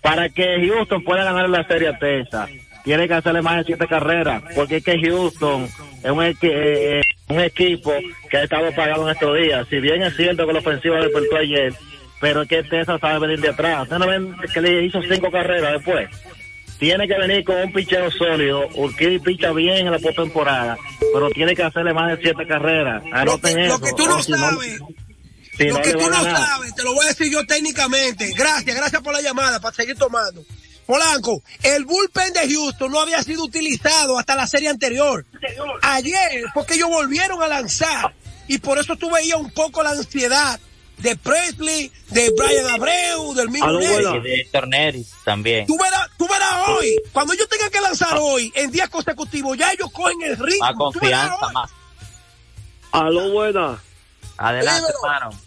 Para 0.02 0.30
que 0.30 0.68
Houston 0.68 1.04
pueda 1.04 1.24
ganar 1.24 1.50
la 1.50 1.66
Serie 1.66 1.90
a 1.90 1.98
Texas, 1.98 2.50
tiene 2.84 3.08
que 3.08 3.14
hacerle 3.16 3.42
más 3.42 3.58
de 3.58 3.64
siete 3.66 3.88
carreras, 3.88 4.42
porque 4.56 4.78
es 4.78 4.84
que 4.84 5.00
Houston 5.02 5.64
es 5.66 6.12
un, 6.12 6.20
equi- 6.20 6.52
eh, 6.52 7.00
eh, 7.00 7.02
un 7.30 7.40
equipo 7.42 7.94
que 8.30 8.38
ha 8.38 8.44
estado 8.44 8.72
pagado 8.74 9.04
en 9.10 9.14
estos 9.16 9.36
días. 9.38 9.68
Si 9.70 9.80
bien 9.80 10.04
es 10.04 10.16
cierto 10.16 10.46
que 10.46 10.54
la 10.54 10.60
ofensiva 10.60 10.98
despertó 10.98 11.38
ayer, 11.38 11.74
pero 12.20 12.42
es 12.42 12.48
que 12.48 12.64
Texas 12.64 13.00
sabe 13.00 13.20
venir 13.20 13.42
de 13.42 13.50
atrás. 13.50 13.84
¿Ustedes 13.84 14.00
no 14.00 14.08
ven 14.08 14.36
que 14.54 14.62
le 14.62 14.86
hizo 14.86 15.02
cinco 15.02 15.32
carreras 15.32 15.74
después? 15.74 16.10
Tiene 16.80 17.08
que 17.08 17.18
venir 17.18 17.44
con 17.44 17.56
un 17.58 17.74
picheo 17.74 18.12
sólido. 18.12 18.68
Urquidi 18.76 19.20
picha 19.20 19.52
bien 19.52 19.88
en 19.88 19.92
la 19.92 20.00
postemporada, 20.00 20.78
pero 21.14 21.30
tiene 21.32 21.56
que 21.56 21.64
hacerle 21.64 21.94
más 21.94 22.16
de 22.16 22.24
siete 22.24 22.46
carreras. 22.48 23.04
Anoten 23.12 23.60
eso. 23.60 23.78
Lo 23.78 23.84
que 23.84 23.94
tú 23.94 24.06
no 24.08 24.22
si 24.22 24.34
sabes, 24.34 24.80
si 25.58 25.66
lo 25.66 25.74
no 25.74 25.82
que 25.82 25.94
tú 25.94 26.10
no 26.10 26.24
sabes, 26.24 26.76
te 26.76 26.84
lo 26.84 26.94
voy 26.94 27.06
a 27.06 27.10
decir 27.10 27.32
yo 27.32 27.46
técnicamente. 27.46 28.32
Gracias, 28.38 28.76
gracias 28.76 29.02
por 29.02 29.14
la 29.14 29.22
llamada, 29.22 29.60
para 29.60 29.76
seguir 29.76 29.98
tomando. 29.98 30.44
Polanco, 30.86 31.44
el 31.64 31.84
bullpen 31.84 32.32
de 32.32 32.48
Houston 32.48 32.92
no 32.92 33.02
había 33.02 33.22
sido 33.22 33.44
utilizado 33.44 34.18
hasta 34.18 34.36
la 34.36 34.48
serie 34.48 34.70
anterior. 34.70 35.26
Ayer, 35.82 36.46
porque 36.54 36.76
ellos 36.76 36.90
volvieron 36.90 37.42
a 37.42 37.48
lanzar. 37.48 38.14
Y 38.48 38.60
por 38.60 38.78
eso 38.78 38.96
tú 38.96 39.12
veías 39.12 39.38
un 39.38 39.52
poco 39.52 39.84
la 39.84 39.90
ansiedad 39.90 40.58
de 40.98 41.16
Presley, 41.18 41.92
de 42.10 42.34
Brian 42.38 42.68
Abreu, 42.70 43.34
del 43.36 43.50
mismo 43.50 43.72
Neri. 43.74 44.04
Y 44.18 44.22
de 44.22 44.48
Torneris 44.52 45.12
también. 45.24 45.68
Tú 45.68 45.78
verás, 45.78 46.08
tú 46.18 46.28
verás 46.28 46.68
hoy, 46.70 46.96
cuando 47.14 47.34
ellos 47.34 47.48
tengan 47.48 47.70
que 47.70 47.82
lanzar 47.82 48.18
hoy, 48.20 48.52
en 48.56 48.72
días 48.72 48.90
consecutivos, 48.90 49.58
ya 49.58 49.72
ellos 49.72 49.92
cogen 49.92 50.22
el 50.24 50.38
ritmo. 50.38 50.60
Más 50.66 50.74
Tú 50.94 51.00
verás 51.00 51.30
confianza, 51.30 51.48
hoy. 51.48 51.54
más. 51.54 51.72
Aló, 52.92 53.30
buena. 53.32 53.80
Adelante, 54.38 54.82
Dímelo. 54.82 55.00
hermano. 55.06 55.40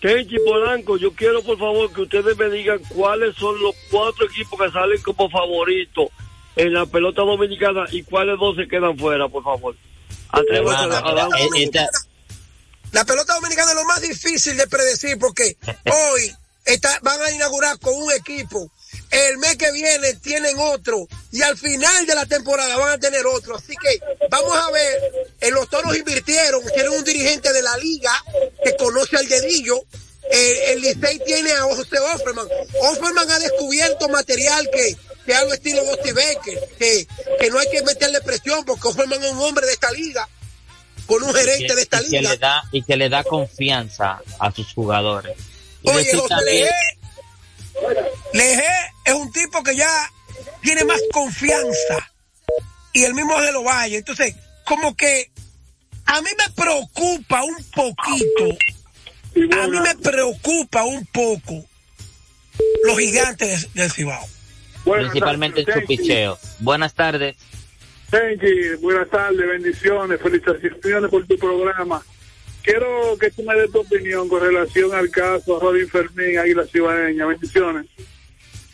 Kenchi 0.00 0.36
Polanco, 0.44 0.96
yo 0.98 1.12
quiero 1.12 1.42
por 1.42 1.58
favor 1.58 1.92
que 1.92 2.02
ustedes 2.02 2.36
me 2.36 2.48
digan 2.50 2.78
cuáles 2.88 3.34
son 3.36 3.60
los 3.62 3.74
cuatro 3.90 4.26
equipos 4.26 4.60
que 4.60 4.70
salen 4.70 5.00
como 5.02 5.28
favoritos 5.30 6.08
en 6.54 6.72
la 6.74 6.86
pelota 6.86 7.22
dominicana 7.22 7.86
y 7.90 8.02
cuáles 8.02 8.38
dos 8.38 8.56
se 8.56 8.68
quedan 8.68 8.96
fuera, 8.98 9.26
por 9.28 9.42
favor. 9.42 9.74
Hermano, 10.50 10.94
a 10.96 11.12
dar 11.14 11.28
un- 11.28 11.56
esta- 11.56 11.88
La 12.92 13.04
pelota 13.04 13.34
dominicana 13.34 13.70
es 13.70 13.76
lo 13.76 13.84
más 13.84 14.00
difícil 14.00 14.56
de 14.56 14.66
predecir 14.66 15.18
porque 15.18 15.56
hoy 16.12 16.34
está, 16.64 16.98
van 17.02 17.20
a 17.22 17.30
inaugurar 17.30 17.78
con 17.78 17.94
un 17.94 18.12
equipo. 18.12 18.70
El 19.10 19.38
mes 19.38 19.56
que 19.56 19.70
viene 19.72 20.14
tienen 20.14 20.56
otro 20.58 21.06
y 21.30 21.42
al 21.42 21.56
final 21.56 22.06
de 22.06 22.14
la 22.14 22.26
temporada 22.26 22.76
van 22.76 22.92
a 22.92 22.98
tener 22.98 23.26
otro. 23.26 23.56
Así 23.56 23.74
que 23.76 24.00
vamos 24.30 24.56
a 24.56 24.70
ver. 24.70 25.26
En 25.40 25.54
los 25.54 25.68
toros 25.68 25.96
invirtieron, 25.96 26.62
tienen 26.72 26.92
un 26.92 27.04
dirigente 27.04 27.52
de 27.52 27.62
la 27.62 27.76
liga 27.76 28.12
que 28.64 28.76
conoce 28.76 29.16
al 29.16 29.28
dedillo. 29.28 29.80
Eh, 30.30 30.72
el 30.72 30.80
Licey 30.80 31.20
tiene 31.24 31.52
a 31.52 31.62
José 31.62 31.98
Offerman. 32.14 32.48
Offerman 32.80 33.30
ha 33.30 33.38
descubierto 33.38 34.08
material 34.08 34.68
que, 34.72 34.96
que 35.24 35.34
algo 35.34 35.52
estilo 35.52 35.84
Dusty 35.84 36.12
Baker, 36.12 36.68
que, 36.78 37.06
que 37.38 37.50
no 37.50 37.58
hay 37.58 37.70
que 37.70 37.82
meterle 37.82 38.20
presión 38.22 38.64
porque 38.64 38.88
Offerman 38.88 39.22
es 39.22 39.30
un 39.30 39.40
hombre 39.40 39.66
de 39.66 39.72
esta 39.72 39.92
liga, 39.92 40.28
con 41.06 41.22
un 41.22 41.34
gerente 41.34 41.74
de 41.74 41.82
esta 41.82 42.00
y 42.02 42.10
que 42.10 42.18
liga. 42.18 42.30
le 42.32 42.38
da 42.38 42.62
y 42.72 42.82
que 42.82 42.96
le 42.96 43.08
da 43.08 43.24
confianza 43.24 44.20
a 44.38 44.52
sus 44.52 44.72
jugadores. 44.72 45.36
Y 45.82 45.90
Oye, 45.90 46.16
José 46.16 46.28
también- 46.28 46.64
Leje, 46.64 46.72
Leje 48.32 48.68
es 49.04 49.14
un 49.14 49.30
tipo 49.32 49.62
que 49.62 49.76
ya 49.76 49.88
tiene 50.62 50.84
más 50.84 51.00
confianza. 51.12 52.10
Y 52.92 53.04
el 53.04 53.14
mismo 53.14 53.40
de 53.40 53.52
los 53.52 53.62
Valle. 53.64 53.98
Entonces, 53.98 54.34
como 54.64 54.96
que 54.96 55.30
a 56.06 56.20
mí 56.22 56.30
me 56.38 56.54
preocupa 56.54 57.42
un 57.44 57.56
poquito. 57.74 58.58
A 59.60 59.66
mí 59.66 59.78
me 59.80 59.94
preocupa 59.96 60.84
un 60.84 61.04
poco 61.06 61.64
los 62.84 62.98
gigantes 62.98 63.72
del 63.74 63.92
Cibao. 63.92 64.26
principalmente 64.84 65.60
en 65.60 65.66
su 65.80 65.86
picheo. 65.86 66.38
Buenas 66.60 66.94
tardes. 66.94 67.36
Tenchi, 68.10 68.76
buenas 68.80 69.10
tardes, 69.10 69.48
bendiciones, 69.48 70.20
felicitaciones 70.20 71.10
por 71.10 71.26
tu 71.26 71.36
programa. 71.36 72.04
Quiero 72.62 73.16
que 73.18 73.30
tú 73.30 73.42
me 73.42 73.54
des 73.54 73.70
tu 73.70 73.80
opinión 73.80 74.28
con 74.28 74.40
relación 74.40 74.94
al 74.94 75.10
caso 75.10 75.58
Rodin 75.60 75.88
Fermín, 75.88 76.38
Águila 76.38 76.66
Cibaeña. 76.66 77.26
Bendiciones. 77.26 77.86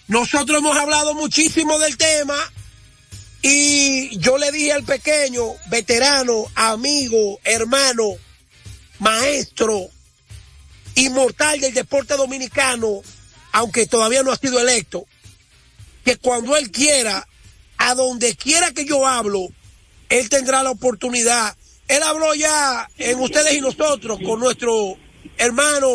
Nosotros 0.09 0.59
hemos 0.59 0.76
hablado 0.76 1.14
muchísimo 1.14 1.78
del 1.78 1.97
tema 1.97 2.37
y 3.43 4.18
yo 4.18 4.39
le 4.39 4.53
dije 4.53 4.72
al 4.72 4.85
pequeño, 4.85 5.43
veterano, 5.70 6.45
amigo, 6.55 7.41
hermano, 7.45 8.14
maestro, 8.99 9.89
inmortal 10.95 11.61
del 11.61 11.74
deporte 11.74 12.16
dominicano, 12.16 13.03
aunque 13.53 13.87
todavía 13.87 14.22
no 14.22 14.30
ha 14.30 14.37
sido 14.37 14.61
electo, 14.61 15.07
que 16.05 16.16
cuando 16.16 16.57
él 16.57 16.70
quiera, 16.70 17.26
a 17.89 17.95
donde 17.95 18.35
quiera 18.37 18.72
que 18.72 18.85
yo 18.85 19.07
hablo, 19.07 19.49
él 20.09 20.28
tendrá 20.28 20.62
la 20.62 20.70
oportunidad. 20.70 21.57
Él 21.89 22.03
habló 22.03 22.35
ya 22.35 22.89
en 22.99 23.18
ustedes 23.20 23.55
y 23.55 23.61
nosotros 23.61 24.18
con 24.24 24.41
nuestro 24.41 24.97
hermano 25.37 25.89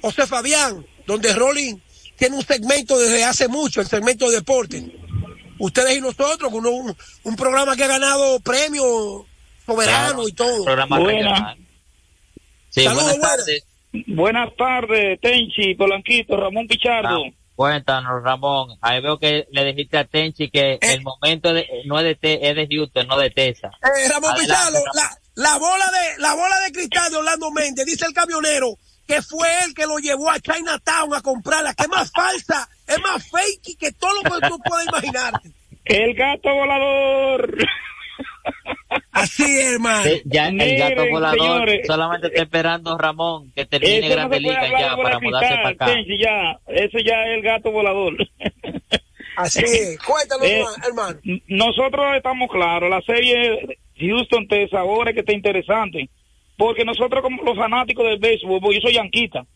José 0.00 0.26
Fabián, 0.26 0.84
donde 1.06 1.32
Rolling 1.32 1.76
tiene 2.16 2.36
un 2.36 2.44
segmento 2.44 2.98
desde 2.98 3.24
hace 3.24 3.48
mucho, 3.48 3.80
el 3.80 3.86
segmento 3.88 4.28
de 4.30 4.36
deporte. 4.36 4.84
Ustedes 5.58 5.98
y 5.98 6.00
nosotros, 6.00 6.50
con 6.50 6.66
un, 6.66 6.96
un 7.24 7.36
programa 7.36 7.76
que 7.76 7.84
ha 7.84 7.88
ganado 7.88 8.40
premios 8.40 9.24
soberanos 9.66 10.28
y 10.28 10.32
todo. 10.32 10.64
Programa 10.64 10.98
regional. 10.98 11.56
Sí, 12.70 12.84
Saludos, 12.84 13.04
buenas 13.04 13.18
buenas. 13.18 13.36
tardes. 13.36 13.64
Buenas 14.06 14.56
tardes, 14.56 15.20
Tenchi, 15.20 15.74
Polanquito, 15.74 16.36
Ramón 16.36 16.66
Pichardo. 16.66 17.24
Ah, 17.26 17.30
Cuéntanos, 17.54 18.22
Ramón. 18.22 18.76
Ahí 18.80 19.00
veo 19.02 19.18
que 19.18 19.46
le 19.50 19.64
dijiste 19.64 19.98
a 19.98 20.04
Tenchi 20.04 20.50
que 20.50 20.78
el 20.80 21.02
momento 21.02 21.52
de, 21.52 21.66
no 21.84 21.98
es 21.98 22.04
de, 22.04 22.14
Te- 22.14 22.48
es 22.48 22.56
de 22.56 22.66
Houston, 22.70 23.06
no 23.06 23.18
de 23.18 23.30
Tesa. 23.30 23.70
Eh, 23.82 24.08
Ramón 24.08 24.34
Pizarro, 24.38 24.78
la, 24.94 25.10
la 25.34 25.58
bola 25.58 25.84
de 25.86 26.18
la 26.22 26.34
bola 26.34 26.58
de 26.60 26.72
cristal 26.72 27.10
de 27.10 27.18
Orlando 27.18 27.50
Méndez, 27.50 27.84
dice 27.86 28.06
el 28.06 28.14
camionero, 28.14 28.74
que 29.06 29.20
fue 29.22 29.46
él 29.64 29.74
que 29.74 29.86
lo 29.86 29.98
llevó 29.98 30.30
a 30.30 30.40
Chinatown 30.40 31.14
a 31.14 31.20
comprarla, 31.20 31.74
que 31.74 31.82
es 31.84 31.88
más 31.90 32.10
falsa, 32.10 32.68
es 32.86 32.98
más 33.00 33.22
fake 33.30 33.78
que 33.78 33.92
todo 33.92 34.12
lo 34.14 34.22
que 34.22 34.48
tú 34.48 34.58
puedas 34.60 34.86
imaginar. 34.86 35.34
El 35.84 36.14
gato 36.14 36.48
volador. 36.54 37.56
Así 39.12 39.42
es, 39.44 39.72
hermano. 39.74 40.02
Sí, 40.04 40.22
ya 40.24 40.48
el 40.48 40.78
gato 40.78 41.08
volador 41.10 41.38
señores. 41.38 41.86
solamente 41.86 42.26
está 42.28 42.42
esperando 42.42 42.98
Ramón 42.98 43.52
que 43.54 43.64
termine 43.66 44.00
no 44.08 44.14
Grande 44.14 44.28
puede 44.28 44.40
Liga 44.40 44.80
ya 44.80 44.96
para 44.96 45.18
mudarse 45.20 45.54
para 45.54 45.68
acá. 45.68 45.86
Tenchi, 45.86 46.18
ya, 46.18 46.58
eso 46.68 46.98
ya 46.98 47.24
es 47.26 47.34
el 47.36 47.42
gato 47.42 47.70
volador. 47.70 48.16
Así 49.36 49.60
es. 49.64 49.98
Cuéntalo, 50.04 50.44
Eh, 50.44 50.62
hermano. 50.86 51.18
Nosotros 51.48 52.04
estamos 52.16 52.50
claros, 52.50 52.90
la 52.90 53.00
serie 53.02 53.78
Houston 53.96 54.46
Texas 54.48 54.78
ahora 54.80 55.10
es 55.10 55.14
que 55.14 55.20
está 55.20 55.32
interesante, 55.32 56.10
porque 56.56 56.84
nosotros 56.84 57.22
como 57.22 57.42
los 57.42 57.56
fanáticos 57.56 58.04
del 58.04 58.18
béisbol, 58.18 58.60
porque 58.60 58.76
yo 58.76 58.82
soy 58.82 58.94
yanquita, 58.94 59.46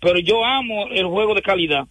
pero 0.00 0.18
yo 0.20 0.44
amo 0.44 0.86
el 0.88 1.06
juego 1.06 1.34
de 1.34 1.42
calidad. 1.42 1.84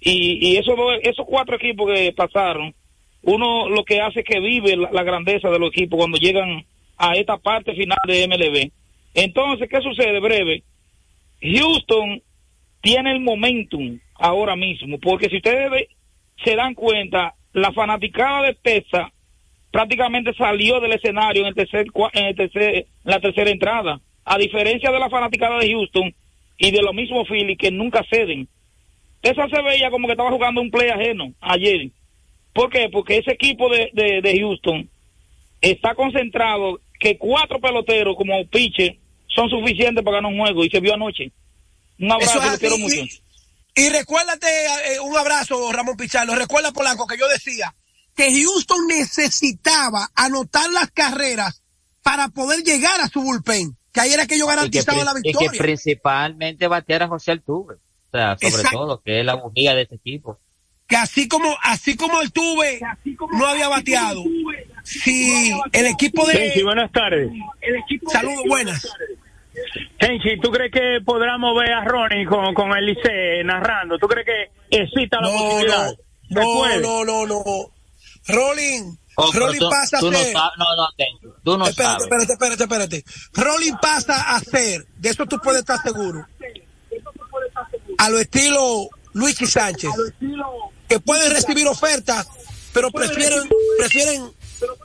Y, 0.00 0.38
y 0.52 0.56
esos, 0.56 0.76
dos- 0.76 0.98
esos 1.02 1.26
cuatro 1.26 1.56
equipos 1.56 1.92
que 1.92 2.12
pasaron, 2.12 2.74
uno 3.22 3.68
lo 3.68 3.84
que 3.84 4.00
hace 4.00 4.22
que 4.24 4.40
vive 4.40 4.76
la, 4.76 5.02
grandeza 5.02 5.48
de 5.50 5.58
los 5.58 5.70
equipos 5.70 5.98
cuando 5.98 6.18
llegan 6.18 6.64
a 6.96 7.14
esta 7.14 7.36
parte 7.38 7.74
final 7.74 7.98
de 8.06 8.26
MLB. 8.26 8.70
Entonces, 9.14 9.68
¿qué 9.68 9.80
sucede? 9.80 10.20
Breve. 10.20 10.62
Houston 11.40 12.22
tiene 12.80 13.12
el 13.12 13.20
momentum 13.20 13.98
ahora 14.14 14.56
mismo, 14.56 14.98
porque 14.98 15.28
si 15.28 15.36
ustedes 15.36 15.88
se 16.44 16.56
dan 16.56 16.74
cuenta, 16.74 17.34
la 17.52 17.72
fanaticada 17.72 18.42
de 18.42 18.54
Texas 18.54 19.10
prácticamente 19.70 20.32
salió 20.34 20.80
del 20.80 20.92
escenario 20.92 21.42
en, 21.42 21.48
el 21.48 21.54
tercer, 21.54 21.86
en 22.12 22.26
el 22.26 22.36
tercer- 22.36 22.86
la 23.04 23.20
tercera 23.20 23.50
entrada, 23.50 24.00
a 24.24 24.38
diferencia 24.38 24.90
de 24.90 24.98
la 24.98 25.10
fanaticada 25.10 25.58
de 25.58 25.70
Houston 25.72 26.14
y 26.56 26.70
de 26.70 26.82
los 26.82 26.94
mismos 26.94 27.28
Phillies 27.28 27.58
que 27.58 27.70
nunca 27.70 28.04
ceden. 28.10 28.48
Texas 29.20 29.50
se 29.50 29.62
veía 29.62 29.90
como 29.90 30.06
que 30.06 30.12
estaba 30.12 30.30
jugando 30.30 30.60
un 30.60 30.70
play 30.70 30.90
ajeno 30.90 31.32
ayer. 31.40 31.90
¿Por 32.52 32.70
qué? 32.70 32.88
Porque 32.92 33.18
ese 33.18 33.32
equipo 33.32 33.68
de, 33.70 33.90
de, 33.92 34.20
de 34.22 34.40
Houston 34.40 34.88
está 35.60 35.94
concentrado 35.94 36.80
que 37.00 37.16
cuatro 37.18 37.60
peloteros 37.60 38.16
como 38.16 38.44
pitcher 38.48 38.96
son 39.28 39.48
suficientes 39.50 40.04
para 40.04 40.16
ganar 40.18 40.32
un 40.32 40.38
juego 40.40 40.64
y 40.64 40.70
se 40.70 40.80
vio 40.80 40.94
anoche. 40.94 41.30
Un 42.00 42.10
abrazo, 42.12 42.40
es 42.42 42.52
lo 42.52 42.58
quiero 42.58 42.78
mucho. 42.78 42.96
Y, 43.76 43.88
recuérdate, 43.90 44.46
eh, 44.46 45.00
un 45.00 45.16
abrazo, 45.16 45.70
Ramón 45.72 45.96
Pizarro. 45.96 46.34
Recuerda, 46.34 46.72
Polanco, 46.72 47.06
que 47.06 47.16
yo 47.16 47.28
decía 47.28 47.74
que 48.16 48.32
Houston 48.42 48.86
necesitaba 48.88 50.08
anotar 50.16 50.68
las 50.72 50.90
carreras 50.90 51.62
para 52.02 52.28
poder 52.28 52.64
llegar 52.64 53.00
a 53.00 53.08
su 53.08 53.20
bullpen. 53.22 53.76
Que 53.92 54.00
ahí 54.00 54.12
era 54.12 54.26
que 54.26 54.34
ellos 54.34 54.46
Y 54.48 54.50
que, 54.50 54.56
garantizaban 54.56 55.04
la 55.04 55.12
pri- 55.12 55.20
y 55.24 55.28
victoria. 55.28 55.50
que 55.52 55.58
principalmente 55.58 56.66
batear 56.66 57.04
a 57.04 57.08
José 57.08 57.32
Altuve. 57.32 57.74
O 57.74 58.10
sea, 58.10 58.36
sobre 58.38 58.48
Exacto. 58.54 58.78
todo, 58.78 59.02
que 59.02 59.20
es 59.20 59.24
la 59.26 59.34
bujía 59.34 59.74
de 59.74 59.82
este 59.82 59.96
equipo. 59.96 60.40
Que 60.88 60.96
así 60.96 61.28
como 61.28 61.54
así 61.62 61.96
como 61.96 62.20
el 62.20 62.32
tuve 62.32 62.80
no 63.32 63.46
había 63.46 63.68
bateado. 63.68 64.24
si 64.82 65.52
el 65.72 65.86
equipo 65.86 66.26
de 66.26 66.32
Tenchi, 66.34 66.62
buenas 66.62 66.90
tardes. 66.90 67.30
saludos 68.10 68.42
buenas. 68.48 68.88
Tenchi, 69.98 70.40
¿tú 70.40 70.50
crees 70.50 70.72
que 70.72 70.98
podamos 71.04 71.54
ver 71.60 71.72
a 71.72 71.84
Ronnie 71.84 72.24
con, 72.26 72.54
con 72.54 72.70
el 72.76 72.86
Licey 72.86 73.44
narrando? 73.44 73.98
¿Tú 73.98 74.06
crees 74.08 74.26
que 74.26 74.78
exista 74.80 75.20
la 75.20 75.28
no 75.28 75.38
posibilidad? 75.38 75.92
no 76.30 76.40
¿Se 76.40 76.80
no 76.80 77.04
no 77.04 77.26
no. 77.26 77.44
No 77.44 77.70
Rolling 78.28 78.96
Oh, 79.20 79.32
Rolling 79.32 79.58
tú, 79.58 79.68
pasa 79.68 79.96
a 79.96 80.00
tú 80.00 80.12
no 80.12 80.18
ser 80.18 80.32
no, 80.32 80.76
no, 80.76 80.88
Tenchi, 80.96 81.26
tú 81.42 81.58
no 81.58 81.66
espérate, 81.66 82.00
sabes. 82.00 82.02
espérate, 82.04 82.32
espérate, 82.62 82.62
espérate. 82.62 83.04
Rolling 83.34 83.74
pasa 83.82 84.36
a 84.36 84.38
ser, 84.40 84.86
de 84.96 85.08
eso 85.10 85.26
tú 85.26 85.38
puedes 85.42 85.58
estar 85.60 85.82
seguro, 85.82 86.24
a 87.98 88.10
lo 88.10 88.18
estilo 88.20 88.88
Luigi 89.14 89.46
Sánchez, 89.46 89.90
que 90.88 91.00
pueden 91.00 91.30
recibir 91.32 91.66
ofertas, 91.66 92.28
pero 92.72 92.90
prefieren, 92.90 93.48
prefieren 93.78 94.30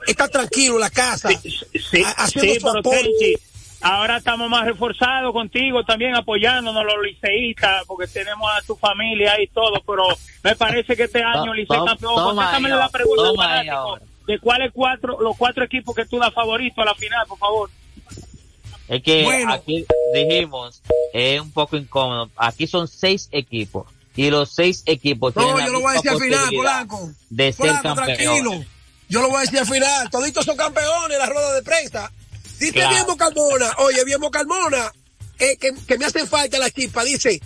estar 0.08 0.30
tranquilos 0.30 0.76
en 0.76 0.82
la 0.82 0.90
casa, 0.90 1.30
Sí, 1.30 2.04
ha- 2.04 2.24
haciendo 2.24 2.54
sí, 2.54 2.60
su 2.60 2.68
pero. 2.68 2.82
Tenchi, 2.90 3.34
ahora 3.82 4.18
estamos 4.18 4.50
más 4.50 4.66
reforzados 4.66 5.34
contigo 5.34 5.84
también 5.84 6.16
apoyándonos 6.16 6.84
los 6.86 6.96
liceístas 7.04 7.84
porque 7.88 8.08
tenemos 8.08 8.50
a 8.54 8.62
tu 8.66 8.76
familia 8.76 9.42
y 9.42 9.48
todo, 9.48 9.82
pero 9.86 10.04
me 10.44 10.56
parece 10.56 10.96
que 10.96 11.04
este 11.04 11.24
año 11.24 11.46
To- 11.46 11.54
Licey 11.54 11.78
campeón. 11.86 12.14
Contéstame 12.16 12.72
ahí 12.72 12.78
la 12.80 12.90
pregunta 12.90 13.22
al 13.24 13.28
toma 13.30 13.44
ahí 13.44 13.50
fanático, 13.68 13.76
ahora. 13.76 14.02
de 14.28 14.40
cuáles 14.40 14.72
cuatro, 14.74 15.22
los 15.22 15.38
cuatro 15.38 15.64
equipos 15.66 15.96
que 15.96 16.06
tú 16.06 16.18
das 16.20 16.34
favorito 16.34 16.82
a 16.82 16.86
la 16.86 16.96
final, 16.96 17.26
por 17.28 17.38
favor. 17.38 17.70
Es 18.88 19.02
que 19.02 19.24
Bueno. 19.24 19.54
aquí 19.54 19.86
dijimos, 20.14 20.82
es 21.14 21.40
un 21.40 21.52
poco 21.52 21.78
incómodo. 21.78 22.30
Aquí 22.36 22.68
son 22.68 22.88
seis 22.88 23.30
equipos. 23.32 23.88
Y 24.16 24.30
los 24.30 24.52
seis 24.54 24.84
equipos 24.86 25.36
No, 25.36 25.60
yo 25.60 25.68
lo 25.72 25.82
voy 25.82 25.92
a 25.92 25.94
decir 25.96 26.12
al 26.12 26.20
final, 26.20 26.50
Polanco. 26.56 27.12
de 27.30 27.54
Polanco, 27.54 27.94
tranquilo. 27.96 28.66
Yo 29.10 29.22
lo 29.22 29.28
voy 29.30 29.38
a 29.38 29.42
decir 29.42 29.60
al 29.60 29.66
final. 29.68 30.10
Toditos 30.10 30.46
son 30.46 30.56
campeones 30.58 31.12
en 31.12 31.20
la 31.20 31.26
rueda 31.26 31.54
de 31.54 31.64
prensa. 31.64 32.12
Dice 32.60 32.74
Claro. 32.74 32.96
Viemo 32.96 33.18
Carmona, 33.18 33.72
oye, 33.80 34.04
Viemo 34.06 34.32
Carmona, 34.32 34.92
eh, 35.40 35.58
que, 35.58 35.72
que 35.88 35.98
me 35.98 36.06
hacen 36.06 36.28
falta 36.28 36.58
la 36.60 36.70
chispa. 36.70 37.04
Dice, 37.04 37.42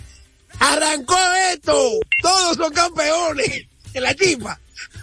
arrancó 0.60 1.16
esto. 1.52 1.98
Todos 2.22 2.56
son 2.56 2.72
campeones 2.72 3.66
en 3.94 4.02
la 4.02 4.14
chispa. 4.14 4.58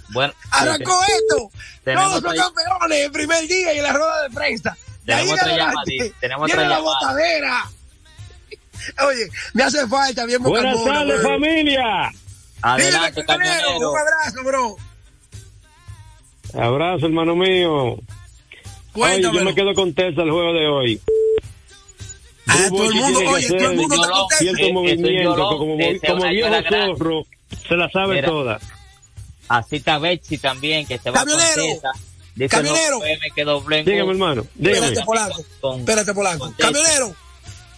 Bueno, 0.10 0.34
Arrancó 0.52 1.00
esto. 1.04 1.52
Todos 1.84 2.22
son 2.22 2.36
campeones 2.36 3.00
el 3.06 3.12
primer 3.12 3.48
día 3.48 3.74
y 3.74 3.78
en 3.78 3.84
la 3.84 3.94
rueda 3.94 4.24
de 4.24 4.30
prensa. 4.30 4.78
Tenemos 5.06 5.34
en 5.38 5.40
otra 5.40 5.58
llamadita, 5.58 6.16
tenemos 6.20 6.50
otra 6.50 6.64
la 6.64 6.70
llamada. 6.78 7.00
botadera. 7.00 7.72
Oye, 9.08 9.30
me 9.54 9.64
hace 9.64 9.88
falta 9.88 10.26
Viemo 10.26 10.50
Buenas 10.50 10.84
tardes, 10.84 11.20
bro. 11.20 11.30
familia. 11.30 12.12
Adelante, 12.62 13.26
camionero. 13.26 13.78
Un 13.92 13.98
abrazo, 13.98 14.44
bro. 14.44 14.76
Abrazo, 16.54 17.06
hermano 17.08 17.36
mío. 17.36 17.98
Oye, 18.94 19.22
yo 19.22 19.32
me 19.34 19.54
quedo 19.54 19.74
con 19.74 19.94
Tessa 19.94 20.22
el 20.22 20.32
juego 20.32 20.54
de 20.54 20.68
hoy. 20.68 21.02
Ah, 22.48 22.58
todo 22.70 22.86
el 22.86 22.94
mundo, 22.94 23.20
oye, 23.32 23.48
todo 23.48 23.58
el 23.58 23.76
mundo 23.76 23.96
está 23.96 24.08
contento. 24.10 24.36
cierto 24.38 24.62
Eh, 24.62 24.66
eso 24.66 24.74
movimiento, 24.74 25.36
como, 25.36 25.58
como 25.58 26.30
viejo 26.30 26.56
zorro, 26.70 27.26
se 27.68 27.76
la 27.76 27.90
sabe 27.90 28.16
Mira. 28.16 28.28
toda. 28.28 28.60
Así 29.50 29.76
está 29.78 29.98
Betsy 30.00 30.38
también, 30.38 30.86
que 30.88 30.98
se 30.98 31.10
va 31.12 31.20
Camionero, 31.20 31.56
con 31.56 31.74
Tesa. 31.76 31.92
Dice 32.36 32.50
camionero. 32.50 32.96
no 32.98 33.00
PM 33.02 33.32
que 33.36 33.44
doble 33.44 33.80
en 33.80 33.86
Dígame, 33.86 34.12
hermano, 34.12 34.46
dígame. 34.56 34.88
Espérate, 34.88 35.06
Polanco. 35.06 35.46
Espérate, 35.78 36.14
Polanco. 36.14 36.54
Camionero, 36.58 37.16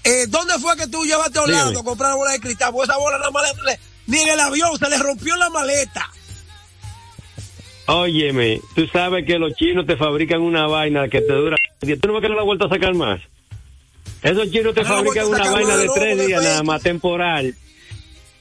eh, 0.07 0.25
¿dónde 0.27 0.53
fue 0.59 0.75
que 0.77 0.87
tú 0.87 1.05
llevaste 1.05 1.37
a 1.39 1.43
Orlando 1.43 1.69
Dígame. 1.69 1.79
a 1.79 1.83
comprar 1.83 2.09
la 2.11 2.15
bola 2.15 2.31
de 2.31 2.39
cristal? 2.39 2.71
Porque 2.71 2.91
esa 2.91 2.97
bola 2.99 3.17
nada 3.17 3.31
más 3.31 3.43
le- 3.65 3.79
ni 4.07 4.19
en 4.19 4.29
el 4.29 4.39
avión 4.39 4.77
se 4.77 4.89
le 4.89 4.97
rompió 4.97 5.35
la 5.35 5.49
maleta. 5.49 6.09
Óyeme, 7.87 8.59
tú 8.75 8.85
sabes 8.87 9.25
que 9.25 9.39
los 9.39 9.53
chinos 9.55 9.85
te 9.85 9.95
fabrican 9.95 10.41
una 10.41 10.67
vaina 10.67 11.07
que 11.07 11.21
te 11.21 11.31
dura. 11.33 11.55
¿Tú 11.79 11.87
no 12.07 12.13
vas 12.13 12.19
a 12.19 12.21
querer 12.21 12.35
la 12.37 12.43
vuelta 12.43 12.65
a 12.65 12.69
sacar 12.69 12.93
más? 12.95 13.21
Esos 14.21 14.51
chinos 14.51 14.73
te 14.73 14.83
la 14.83 14.89
fabrican 14.89 15.25
una 15.27 15.49
vaina 15.51 15.77
de 15.77 15.87
tres 15.95 16.27
días 16.27 16.43
nada 16.43 16.63
más, 16.63 16.81
temporal. 16.81 17.55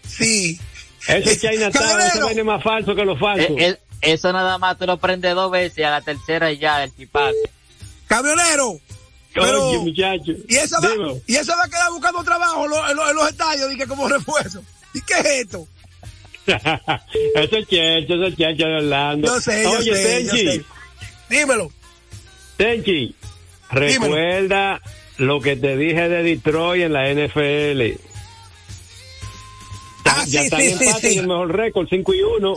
Sí. 0.07 0.59
Eso 1.07 1.31
es 1.31 1.41
Chinatown, 1.41 2.01
esa 2.01 2.25
vaina 2.25 2.41
es 2.41 2.47
más 2.47 2.63
falso 2.63 2.95
que 2.97 3.05
lo 3.05 3.17
falso. 3.17 3.53
Eh, 3.57 3.69
eh, 3.71 3.79
eso 4.01 4.33
nada 4.33 4.59
más 4.59 4.79
tú 4.79 4.87
lo 4.87 4.97
prendes 4.99 5.35
dos 5.37 5.51
veces 5.53 5.79
y 5.79 5.83
a 5.85 5.91
la 5.91 6.01
tercera 6.01 6.53
ya 6.53 6.83
el 6.83 6.95
chipazo. 6.97 7.37
Camionero. 8.09 8.81
Pero, 9.45 9.69
Oye, 9.69 9.79
muchacho. 9.79 10.33
y 10.49 10.57
esa 10.57 10.81
va, 10.81 10.89
y 11.27 11.37
esa 11.37 11.57
va 11.57 11.65
a 11.65 11.69
quedar 11.69 11.91
buscando 11.91 12.25
trabajo 12.25 12.65
en 12.65 12.71
los, 12.71 12.91
en 12.91 12.97
los- 12.97 13.11
en 13.11 13.17
los 13.17 13.29
estadios, 13.29 13.71
dije, 13.71 13.87
como 13.87 14.09
refuerzo. 14.09 14.63
¿Y 14.95 15.01
qué 15.03 15.15
es 15.15 15.27
esto? 15.45 15.67
eso 16.47 17.57
es 17.57 17.67
checho, 17.69 18.15
eso 18.15 18.25
es 18.27 18.37
checho 18.37 18.67
de 18.67 18.77
Orlando. 18.77 19.27
Yo 19.29 19.41
sé, 19.41 19.63
yo 19.65 19.71
Oye, 19.73 19.95
sé, 19.95 20.25
yo 20.25 20.31
Tenchi, 20.33 20.47
sé. 20.59 20.65
Dímelo. 21.29 21.73
Tenchi, 22.57 23.15
recuerda 23.71 24.81
lo 25.19 25.41
que 25.41 25.57
te 25.57 25.77
dije 25.77 26.09
de 26.09 26.23
Detroit 26.23 26.85
en 26.85 26.93
la 26.93 27.11
NFL. 27.13 28.01
Ah, 30.05 30.25
ya 30.27 30.41
sí, 30.41 30.47
están 30.47 30.61
sí, 30.61 30.67
en 30.87 30.95
sí, 31.13 31.19
el 31.19 31.27
mejor 31.27 31.55
récord, 31.55 31.87
5 31.89 32.15
y 32.15 32.23
1. 32.23 32.55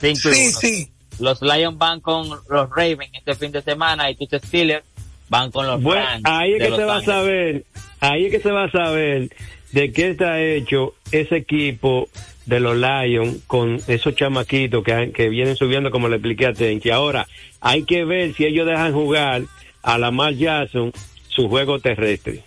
Cinco 0.00 0.28
y 0.30 0.34
Sí, 0.34 0.46
uno. 0.48 0.58
sí. 0.60 0.90
Los 1.18 1.42
Lions 1.42 1.76
van 1.76 2.00
con 2.00 2.28
los 2.30 2.70
Ravens 2.70 3.10
este 3.12 3.34
fin 3.34 3.50
de 3.52 3.60
semana 3.60 4.08
y 4.10 4.14
tus 4.14 4.40
Steelers 4.40 4.84
van 5.28 5.50
con 5.50 5.66
los 5.66 5.82
Bueno, 5.82 6.06
ahí 6.24 6.54
es 6.54 6.62
que 6.62 6.76
se 6.76 6.84
va 6.84 6.96
a 6.98 7.04
saber, 7.04 7.64
ahí 8.00 8.26
es 8.26 8.30
que 8.32 8.40
se 8.40 8.50
va 8.50 8.64
a 8.64 8.70
saber 8.70 9.30
de 9.72 9.92
qué 9.92 10.10
está 10.10 10.40
hecho 10.40 10.94
ese 11.12 11.36
equipo 11.36 12.08
de 12.46 12.60
los 12.60 12.76
Lions 12.76 13.38
con 13.46 13.80
esos 13.86 14.14
chamaquitos 14.14 14.82
que, 14.82 15.12
que 15.12 15.28
vienen 15.28 15.56
subiendo 15.56 15.90
como 15.90 16.08
le 16.08 16.16
expliqué 16.16 16.46
a 16.46 16.54
Tenchi. 16.54 16.90
Ahora, 16.90 17.28
hay 17.60 17.84
que 17.84 18.04
ver 18.04 18.34
si 18.34 18.46
ellos 18.46 18.66
dejan 18.66 18.92
jugar 18.92 19.42
a 19.82 19.98
Lamar 19.98 20.34
Jackson 20.34 20.92
su 21.28 21.48
juego 21.48 21.78
terrestre. 21.78 22.42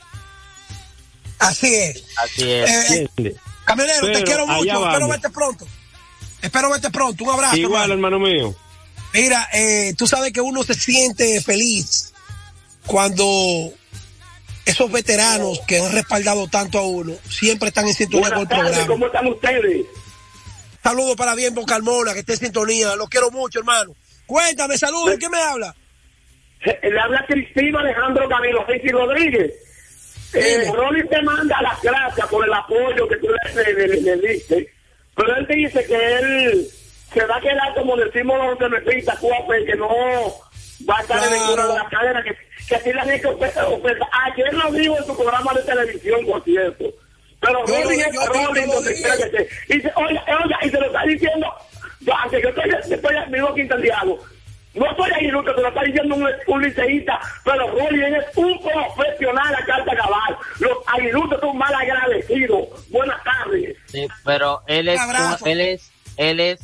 Así 1.37 1.73
es. 1.73 2.05
Así 2.17 2.51
es. 2.51 2.69
Eh, 2.69 3.01
¿Entiendes? 3.01 3.41
Camionero, 3.65 4.11
te 4.11 4.23
quiero 4.23 4.47
mucho. 4.47 4.87
Espero 4.87 5.07
verte 5.07 5.29
pronto. 5.29 5.67
Espero 6.41 6.69
verte 6.71 6.89
pronto. 6.89 7.23
Un 7.23 7.29
abrazo. 7.31 7.57
Igual, 7.57 7.91
hermano. 7.91 8.17
hermano 8.17 8.19
mío. 8.19 8.55
Mira, 9.13 9.47
eh, 9.53 9.93
tú 9.97 10.07
sabes 10.07 10.31
que 10.33 10.41
uno 10.41 10.63
se 10.63 10.73
siente 10.73 11.41
feliz 11.41 12.10
cuando 12.85 13.71
esos 14.65 14.91
veteranos 14.91 15.59
que 15.67 15.79
han 15.79 15.91
respaldado 15.91 16.47
tanto 16.47 16.77
a 16.79 16.87
uno 16.87 17.13
siempre 17.29 17.69
están 17.69 17.87
en 17.87 17.93
sintonía 17.93 18.29
con 18.29 18.39
el 18.41 18.47
programa. 18.47 18.87
¿cómo 18.87 19.05
están 19.07 19.27
ustedes? 19.27 19.85
Saludos 20.83 21.15
para 21.15 21.35
Bienbo 21.35 21.65
Carmona, 21.65 22.13
que 22.13 22.19
esté 22.19 22.33
en 22.33 22.39
sintonía. 22.39 22.95
Lo 22.95 23.07
quiero 23.07 23.29
mucho, 23.31 23.59
hermano. 23.59 23.93
Cuéntame, 24.25 24.77
saludos. 24.77 25.15
¿Quién 25.19 25.31
me 25.31 25.41
habla? 25.41 25.75
Le 26.63 26.99
habla 26.99 27.25
Cristina 27.27 27.79
Alejandro 27.79 28.27
Camilo 28.29 28.63
Ricky 28.65 28.89
Rodríguez. 28.89 29.51
Eh, 30.33 30.71
Rolly 30.73 31.07
te 31.09 31.21
manda 31.23 31.61
las 31.61 31.81
gracias 31.81 32.25
por 32.27 32.45
el 32.45 32.53
apoyo 32.53 33.07
que 33.07 33.17
tú 33.17 33.27
le, 33.53 33.73
le- 33.73 33.87
le- 33.87 34.15
le 34.17 34.27
diste, 34.33 34.71
pero 35.15 35.35
él 35.35 35.45
te 35.45 35.55
dice 35.55 35.83
que 35.85 35.95
él 36.19 36.67
se 37.13 37.25
va 37.25 37.35
a 37.35 37.41
quedar, 37.41 37.73
como 37.75 37.97
decimos 37.97 38.37
los 38.37 38.57
demetistas, 38.57 39.19
cuape, 39.19 39.65
que 39.65 39.75
no 39.75 39.89
va 40.89 40.97
a 40.97 41.01
estar 41.01 41.23
en 41.23 41.33
ninguna 41.33 41.67
de 41.67 41.73
las 41.75 41.89
cadenas, 41.89 42.23
que, 42.23 42.37
que 42.67 42.75
así 42.75 42.93
la 42.93 43.03
gente 43.03 43.27
oferta. 43.27 43.67
oferta. 43.67 44.07
Ayer 44.25 44.53
lo 44.53 44.71
dijo 44.71 44.97
en 44.97 45.05
su 45.05 45.15
programa 45.17 45.53
de 45.53 45.61
televisión, 45.63 46.25
por 46.25 46.43
cierto. 46.43 46.85
Pero 47.39 47.65
Yo 47.65 47.89
di- 47.89 47.99
es 48.01 48.13
lo 48.15 48.73
donde 48.73 48.93
quiera 48.95 49.17
que 49.17 49.23
esté. 49.23 49.49
Y 49.69 49.73
dice, 49.77 49.91
oiga, 49.95 50.23
oiga, 50.43 50.59
y 50.63 50.69
se 50.69 50.79
lo 50.79 50.85
está 50.85 51.03
diciendo, 51.03 51.47
yo, 52.01 52.15
aunque 52.15 52.41
yo 52.41 52.49
estoy, 52.49 52.69
estoy 52.93 53.15
vivo 53.29 53.47
aquí 53.49 53.61
en 53.61 53.69
Santiago, 53.69 54.19
no 54.73 54.89
estoy 54.89 55.11
ahí 55.11 55.27
nunca, 55.27 55.53
se 55.55 55.61
lo 55.61 55.67
está 55.67 55.81
diciendo 55.83 56.15
un, 56.15 56.29
un 56.47 56.61
liceísta, 56.61 57.19
pero 57.43 57.67
Rolly 57.71 58.03
es 58.15 58.37
un 58.37 58.57
profesional 58.61 59.55
a 59.55 59.65
carta 59.65 59.95
cabal. 59.95 60.37
Los 60.59 60.77
aguiluchos 60.87 61.39
son 61.41 61.57
mal 61.57 61.73
agradecidos. 61.73 62.67
Buenas 62.89 63.21
tardes. 63.23 63.75
Sí, 63.87 64.07
pero 64.23 64.61
él 64.67 64.87
es, 64.87 65.01
un, 65.01 65.47
él 65.47 65.61
es, 65.61 65.91
él 66.17 66.39
es 66.39 66.59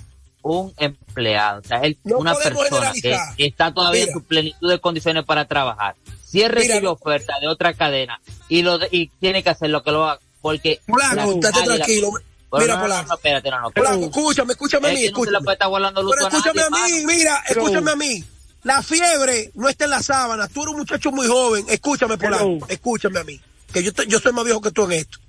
un 0.50 0.74
empleado, 0.78 1.60
o 1.60 1.64
sea, 1.64 1.80
él, 1.82 1.98
No 2.04 2.18
una 2.20 2.34
persona 2.36 2.92
que, 2.94 3.18
está 3.46 3.74
todavía 3.74 4.02
Mira. 4.02 4.12
en 4.14 4.20
su 4.20 4.24
plenitud 4.26 4.70
de 4.70 4.80
condiciones 4.80 5.26
para 5.26 5.46
trabajar. 5.46 5.96
Si 6.26 6.42
él 6.42 6.52
recibe 6.52 6.80
Mira. 6.82 6.92
oferta 6.92 7.34
de 7.40 7.48
otra 7.48 7.74
cadena 7.74 8.20
y 8.50 8.62
lo 8.62 8.78
de- 8.78 8.90
y 8.92 9.08
tiene 9.20 9.44
que 9.44 9.50
hacer 9.50 9.70
lo 9.70 9.84
que 9.84 9.92
lo 9.92 10.06
haga, 10.08 10.20
porque 10.42 10.82
Blanco, 10.88 11.16
las 11.16 11.28
estate 11.30 11.60
águilas- 11.60 11.76
tranquilo. 11.78 12.12
Pero 12.50 12.62
Mira, 12.64 12.74
no, 12.76 12.80
no, 12.80 12.84
Polanco. 12.88 13.08
no, 13.10 13.16
espérate, 13.16 13.52
no, 13.52 13.60
no. 13.62 13.72
Blanco, 13.72 14.06
escúchame, 14.06 14.54
escúchame 14.54 14.88
a 14.88 14.92
mí, 14.94 14.96
que 15.02 15.02
no 15.02 15.04
se 15.04 15.04
le 15.04 15.22
escúchame. 15.26 15.44
puede 15.44 15.54
estar 15.56 15.70
volando 15.70 16.02
luz 16.04 16.14
Pero 16.16 16.28
a 16.28 16.30
nadie, 16.30 16.38
escúchame 16.40 16.62
a 16.62 16.70
mí, 16.70 16.92
mano. 16.94 17.08
mira, 17.08 17.44
Pero- 17.48 17.62
escúchame 17.62 17.92
a 17.92 17.96
mí. 17.98 18.24
La 18.64 18.82
fiebre 18.84 19.52
no 19.54 19.68
está 19.70 19.84
en 19.86 19.90
la 19.92 20.02
sábana. 20.02 20.48
Tú 20.48 20.62
eres 20.64 20.72
un 20.74 20.80
muchacho 20.80 21.12
muy 21.12 21.28
joven. 21.28 21.66
Escúchame, 21.70 22.18
Polanco. 22.18 22.66
Escúchame 22.70 23.20
a 23.20 23.24
mí. 23.26 23.40
Que 23.74 23.84
yo, 23.84 23.94
te- 23.94 24.08
yo 24.08 24.20
soy 24.20 24.32
más 24.34 24.46
viejo 24.46 24.62
que 24.62 24.72
tú 24.72 24.86
en 24.86 24.94
esto. 24.94 25.20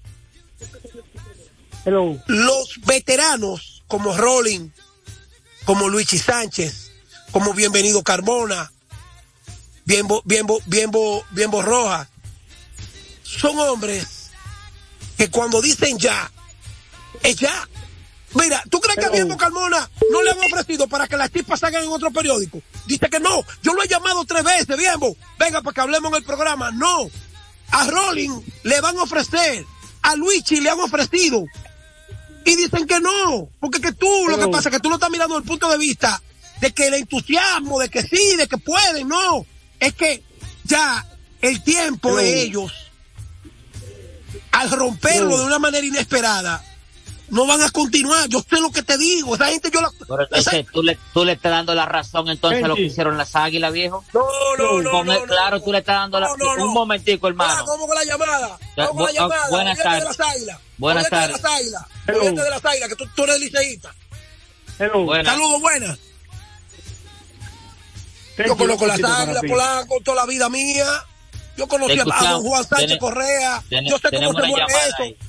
Los 2.27 2.81
veteranos 2.87 3.83
como 3.87 4.17
Rolling, 4.17 4.69
como 5.69 5.91
Luigi 5.91 6.19
Sánchez, 6.19 6.93
como 7.31 7.53
Bienvenido 7.53 8.03
Carmona, 8.03 8.73
Bienbo, 9.85 10.23
Bienbo, 10.25 10.63
Bienbo, 10.65 11.27
Bienbo 11.33 11.61
Rojas, 11.61 12.09
son 13.23 13.59
hombres 13.59 14.31
que 15.19 15.29
cuando 15.29 15.61
dicen 15.61 15.99
ya, 15.99 16.33
es 17.23 17.37
ya. 17.37 17.69
Mira, 18.33 18.63
¿tú 18.71 18.81
crees 18.81 18.99
que 18.99 19.05
a 19.05 19.11
Bienbo 19.11 19.37
Carmona 19.37 19.91
no 20.11 20.23
le 20.23 20.31
han 20.31 20.39
ofrecido 20.39 20.89
para 20.89 21.07
que 21.07 21.19
las 21.19 21.31
chispas 21.31 21.61
salgan 21.61 21.85
en 21.85 21.91
otro 21.91 22.11
periódico? 22.13 22.63
Dice 22.87 23.11
que 23.11 23.21
no. 23.21 23.45
Yo 23.63 23.75
lo 23.75 23.83
he 23.83 23.89
llamado 23.89 24.25
tres 24.25 24.45
veces, 24.45 24.75
Bienbo. 24.75 25.15
Venga, 25.39 25.61
para 25.61 25.75
que 25.75 25.81
hablemos 25.83 26.11
en 26.13 26.17
el 26.17 26.25
programa. 26.25 26.71
No. 26.71 27.11
A 27.73 27.87
Rolling 27.89 28.41
le 28.63 28.81
van 28.81 28.99
a 28.99 29.03
ofrecer. 29.03 29.67
A 30.01 30.17
Luigi 30.17 30.61
le 30.61 30.71
han 30.71 30.81
ofrecido. 30.81 31.45
Y 32.49 32.57
dicen 32.57 32.87
que 32.87 32.99
no. 33.01 33.51
Porque 33.61 33.81
que 33.81 33.93
tú, 33.93 34.09
lo 34.29 34.39
que 34.39 34.49
pasa 34.49 34.69
es 34.69 34.75
que 34.75 34.81
tú 34.81 34.89
lo 34.89 34.95
estás 34.95 35.11
mirando 35.11 35.35
desde 35.35 35.45
el 35.45 35.49
punto 35.49 35.71
de 35.71 35.77
vista 35.77 36.23
de 36.61 36.73
que 36.73 36.87
el 36.87 36.95
entusiasmo, 36.95 37.79
de 37.79 37.89
que 37.91 38.03
sí, 38.03 38.37
de 38.37 38.49
que 38.49 38.57
pueden. 38.57 39.09
No. 39.09 39.45
Es 39.79 39.93
que 39.95 40.23
ya 40.65 41.07
el 41.43 41.63
tiempo 41.63 42.17
de 42.17 42.43
ellos, 42.43 42.73
al 44.51 44.71
romperlo 44.71 45.39
de 45.39 45.45
una 45.45 45.59
manera 45.59 45.87
inesperada, 45.87 46.65
no 47.31 47.47
van 47.47 47.63
a 47.63 47.71
continuar. 47.71 48.29
Yo 48.29 48.41
sé 48.49 48.61
lo 48.61 48.71
que 48.71 48.83
te 48.83 48.97
digo. 48.99 49.35
Esa 49.35 49.47
gente 49.49 49.71
yo 49.73 49.81
la... 49.81 49.91
Pero 50.07 50.23
entonces, 50.23 50.67
tú 50.73 50.83
le, 50.83 50.99
tú 51.13 51.25
le 51.25 51.33
estás 51.33 51.53
dando 51.53 51.75
la 51.75 51.87
razón 51.87 52.29
entonces 52.29 52.63
a 52.65 52.69
lo 52.69 52.75
que 52.75 52.83
hicieron 52.83 53.17
las 53.19 53.35
águilas, 53.37 53.73
viejo. 53.73 54.05
No, 54.15 54.23
no, 54.59 54.83
no, 54.83 54.91
Con 54.91 55.07
no, 55.07 55.13
él, 55.13 55.21
no, 55.21 55.27
claro, 55.27 55.61
tú 55.63 55.73
le 55.73 55.79
estás 55.79 55.97
dando 55.97 56.21
la... 56.21 56.29
No. 56.37 56.65
Un 56.65 56.73
momentico, 56.73 57.29
hermano. 57.29 57.65
¿Cómo 57.65 57.87
con 57.87 57.95
la 57.95 58.05
llamada? 58.05 58.59
Vamos 58.77 58.93
con 58.93 59.05
la 59.05 59.11
bu- 59.11 59.15
llamada. 59.15 59.49
buenas 59.51 59.79
tardes. 59.79 60.05
las 60.05 60.21
águilas. 60.21 60.59
Buenas 60.79 61.09
tardes. 61.11 61.37
de 61.37 61.43
las 61.43 61.53
águilas. 61.53 61.83
Olvídate 62.09 62.43
de 62.43 62.51
las 62.51 62.65
águilas, 62.65 62.89
que 62.89 62.97
tú, 62.97 63.05
tú 63.15 63.25
eres 63.25 63.41
liceísta. 63.41 63.95
Buenas. 64.95 65.33
Saludos, 65.35 65.61
buenas. 65.61 65.99
Yo 68.47 68.57
conozco 68.57 68.87
las 68.87 69.03
águilas, 69.03 69.43
Polanco, 69.49 69.97
toda 70.05 70.19
la 70.19 70.27
vida 70.27 70.49
mía. 70.49 70.87
Yo 71.57 71.67
conocí 71.67 71.99
a 71.99 72.05
don. 72.05 72.43
Juan 72.45 72.65
Sánchez 72.65 72.99
Correa. 72.99 73.63
Yo 73.69 73.99
sé 73.99 74.11
cómo 74.17 74.33
se 74.33 74.47
mueve 74.47 74.65
llamada 74.67 74.87
eso. 74.87 75.28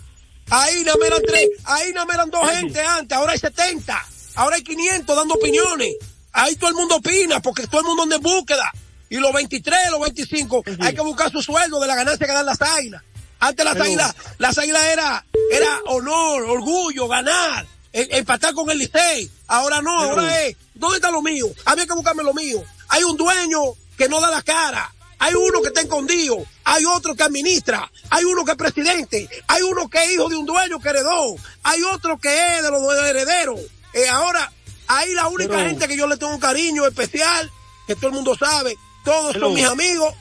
Ahí. 0.50 0.84
No 0.84 0.95
me 1.00 1.08
eran 1.08 1.22
tres, 1.26 1.50
ahí 1.66 1.91
no 1.93 2.06
me 2.06 2.14
eran 2.14 2.30
dos 2.30 2.50
gente 2.50 2.82
antes, 2.82 3.18
ahora 3.18 3.34
hay 3.34 3.39
70, 3.39 4.06
ahora 4.36 4.56
hay 4.56 4.64
500 4.64 5.16
dando 5.16 5.36
opiniones. 5.36 5.95
Ahí 6.32 6.56
todo 6.56 6.70
el 6.70 6.76
mundo 6.76 6.97
opina 6.97 7.39
porque 7.41 7.68
todo 7.68 7.82
el 7.82 7.88
mundo 7.88 8.04
anda 8.04 8.16
en 8.18 8.22
búsqueda. 8.22 8.72
Y 9.10 9.18
los 9.18 9.34
23, 9.34 9.89
los 9.91 10.02
25, 10.02 10.64
hay 10.82 10.93
que 10.93 11.02
buscar 11.02 11.32
su 11.32 11.41
sueldo 11.41 11.80
de 11.80 11.88
la 11.88 11.95
ganancia 11.95 12.28
que 12.28 12.34
dan 12.34 12.45
las 12.45 12.62
águilas. 12.62 13.02
Antes 13.39 13.66
las 13.66 13.76
águilas, 13.80 14.16
las 14.38 14.58
águilas 14.58 14.84
era, 14.86 15.26
era 15.52 15.80
honor, 15.88 16.43
orgullo, 16.43 17.08
ganar, 17.08 17.66
e- 17.91 18.08
empatar 18.12 18.54
con 18.54 18.70
el 18.70 18.78
Licey. 18.78 19.30
Ahora 19.47 19.82
no, 19.82 19.97
ahora 19.97 20.41
es, 20.45 20.56
¿dónde 20.76 20.97
está 20.97 21.10
lo 21.10 21.22
mío? 21.22 21.47
Había 21.66 21.88
que 21.88 21.93
buscarme 21.93 22.22
lo 22.22 22.34
mío. 22.34 22.64
Hay 22.89 23.04
un 23.04 23.18
dueño 23.18 23.60
que 23.97 24.08
no 24.10 24.20
da 24.22 24.30
la 24.30 24.41
cara. 24.43 24.93
Hay 25.20 25.34
uno 25.36 25.61
que 25.61 25.67
está 25.67 25.82
escondido, 25.82 26.38
hay 26.63 26.86
otro 26.86 27.13
que 27.15 27.24
administra, 27.24 27.91
hay 28.09 28.24
uno 28.24 28.45
que 28.45 28.51
es 28.51 28.57
presidente, 28.57 29.30
hay 29.47 29.61
uno 29.63 29.89
que 29.89 30.03
es 30.03 30.11
hijo 30.13 30.30
de 30.30 30.38
un 30.38 30.45
dueño 30.45 30.80
que 30.80 30.89
heredó, 30.89 31.36
hay 31.63 31.84
otro 31.84 32.17
que 32.17 32.30
es 32.57 32.63
de 32.63 32.72
los 32.72 32.82
herederos. 33.03 33.59
Eh, 33.93 34.07
ahora, 34.09 34.51
ahí 34.88 35.13
la 35.13 35.28
única 35.28 35.55
Pero- 35.55 35.70
gente 35.70 35.88
que 35.88 35.97
yo 35.97 36.07
le 36.07 36.15
tengo 36.17 36.34
un 36.34 36.39
cariño 36.39 36.88
especial, 36.88 37.51
que 37.86 37.95
todo 37.95 38.07
el 38.07 38.13
mundo 38.13 38.36
sabe, 38.38 38.76
todos 39.03 39.36
son 39.36 39.53
mis 39.53 39.65
amigos. 39.65 40.13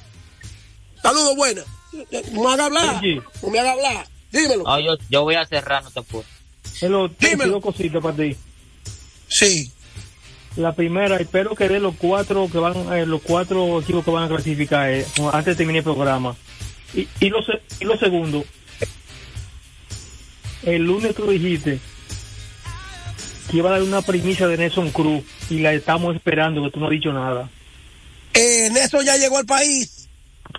Saludos 1.01 1.36
buenas. 1.36 1.64
No 2.32 2.42
me 2.42 2.53
haga 2.53 2.64
hablar, 2.66 3.01
no 3.42 3.49
me 3.51 3.61
haga 3.61 3.72
hablar. 3.72 4.09
Dímelo. 4.32 4.64
No, 4.64 4.80
yo, 4.80 4.96
yo 5.09 5.22
voy 5.22 5.36
a 5.36 5.46
cerrar, 5.46 5.82
no 5.84 5.90
te. 5.90 6.03
Hello, 6.80 7.09
tengo 7.11 7.30
Dímelo. 7.30 7.53
dos 7.53 7.62
cositas 7.62 8.03
para 8.03 8.16
ti. 8.16 8.36
Sí. 9.28 9.70
La 10.59 10.72
primera, 10.74 11.16
espero 11.18 11.54
que 11.54 11.68
de 11.68 11.78
los 11.78 11.94
cuatro 11.96 12.48
que 12.50 12.59
van, 12.59 12.92
eh, 12.92 13.06
los 13.06 13.22
cuatro 13.22 13.80
equipos 13.80 14.04
que 14.04 14.11
van 14.11 14.24
a 14.24 14.28
clasificar 14.28 14.90
eh, 14.90 15.06
antes 15.32 15.46
de 15.46 15.54
terminar 15.54 15.78
el 15.78 15.84
programa. 15.84 16.34
Y, 16.94 17.06
y, 17.20 17.28
lo, 17.28 17.38
y 17.78 17.84
lo 17.84 17.96
segundo, 17.96 18.44
el 20.64 20.82
lunes 20.82 21.14
tú 21.14 21.30
dijiste 21.30 21.78
que 23.50 23.56
iba 23.56 23.68
a 23.70 23.72
dar 23.74 23.82
una 23.82 24.02
primicia 24.02 24.48
de 24.48 24.56
Nelson 24.59 24.90
Cruz 24.90 25.22
y 25.48 25.61
la 25.61 25.72
estamos 25.74 26.16
esperando, 26.16 26.64
que 26.64 26.70
tú 26.72 26.80
no 26.80 26.86
has 26.86 26.90
dicho 26.92 27.12
nada. 27.12 27.48
Eh, 28.34 28.68
Nelson 28.72 29.04
ya 29.04 29.16
llegó 29.16 29.38
al 29.38 29.46
país. 29.46 30.09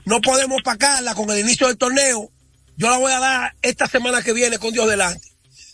No 0.05 0.21
podemos 0.21 0.61
pagarla 0.61 1.13
con 1.13 1.29
el 1.29 1.39
inicio 1.39 1.67
del 1.67 1.77
torneo. 1.77 2.29
Yo 2.77 2.89
la 2.89 2.97
voy 2.99 3.11
a 3.11 3.19
dar 3.19 3.53
esta 3.61 3.85
semana 3.87 4.21
que 4.21 4.31
viene 4.31 4.57
con 4.59 4.71
Dios 4.71 4.87
delante. 4.89 5.27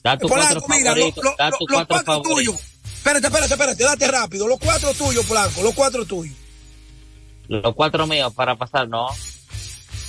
Da 0.04 0.18
tu 0.18 0.28
Polanco, 0.28 0.62
cuatro 0.62 0.76
mira, 0.78 0.92
favoritos. 0.96 1.24
lo- 1.24 1.30
lo- 1.32 1.36
da 1.38 1.50
lo- 1.52 1.58
tu 1.58 1.66
los 1.68 1.76
cuatro 1.78 1.96
cuatro 1.96 2.14
favoritos. 2.24 2.56
tuyos. 2.56 2.72
Espérate, 3.06 3.28
espérate, 3.28 3.54
espérate, 3.54 3.84
date 3.84 4.08
rápido. 4.08 4.48
Los 4.48 4.58
cuatro 4.58 4.92
tuyos, 4.96 5.24
Polanco, 5.28 5.62
los 5.62 5.76
cuatro 5.76 6.06
tuyos. 6.06 6.36
Los 7.48 7.76
cuatro 7.76 8.08
míos 8.08 8.34
para 8.34 8.56
pasar, 8.56 8.90
no. 8.90 9.08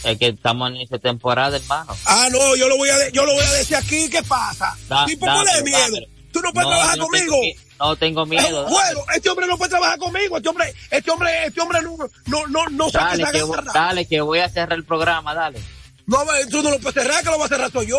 Es 0.03 0.19
que 0.19 0.29
estamos 0.29 0.71
en 0.73 0.87
de 0.89 0.99
temporada, 0.99 1.59
hermano. 1.59 1.95
Ah, 2.07 2.29
no, 2.33 2.57
yo 2.57 2.69
lo 2.69 2.79
voy 2.79 2.89
a, 2.89 2.97
de- 2.97 3.13
yo 3.13 3.27
lo 3.27 3.35
voy 3.35 3.45
a 3.45 3.53
decir 3.53 3.77
aquí, 3.77 4.09
¿qué 4.09 4.23
pasa? 4.23 4.75
Da- 4.89 5.05
tipo, 5.05 5.27
dámelo, 5.27 5.45
¿cuál 5.45 5.57
es 5.59 5.65
miedo? 5.65 6.07
Tú 6.33 6.41
no 6.41 6.53
puedes 6.55 6.69
No, 6.71 6.75
trabajar 6.75 6.97
no 6.99 7.05
conmigo. 7.05 7.37
tengo 7.43 7.61
No 7.79 7.97
tengo 7.97 8.27
miedo. 8.27 8.67
Eh, 8.67 8.71
bueno, 8.71 9.05
este 9.15 9.29
hombre 9.29 9.47
no 9.47 9.59
puede 9.59 9.71
trabajar 9.71 9.99
conmigo. 9.99 10.37
Este 10.39 10.49
hombre, 10.49 10.75
este 10.91 11.11
hombre, 11.11 11.47
este 11.47 11.61
hombre 11.61 11.81
no, 11.83 11.97
no, 12.27 12.47
no, 12.47 12.67
no 12.71 12.89
sabe 12.91 13.19
Dale 13.19 13.39
que, 13.39 13.43
voy- 13.45 13.57
garra. 13.57 13.73
dale, 13.75 14.07
que 14.09 14.21
voy 14.23 14.39
a 14.39 14.49
cerrar 14.49 14.73
el 14.79 14.85
programa, 14.85 15.35
dale. 15.35 15.61
No, 16.07 16.25
ve, 16.25 16.47
tú 16.47 16.63
no 16.63 16.71
lo 16.71 16.79
puedes 16.79 17.03
cerrar, 17.03 17.23
que 17.23 17.29
lo 17.31 17.39
va 17.39 17.45
a 17.45 17.49
cerrar 17.49 17.71
soy 17.71 17.89
yo. 17.89 17.99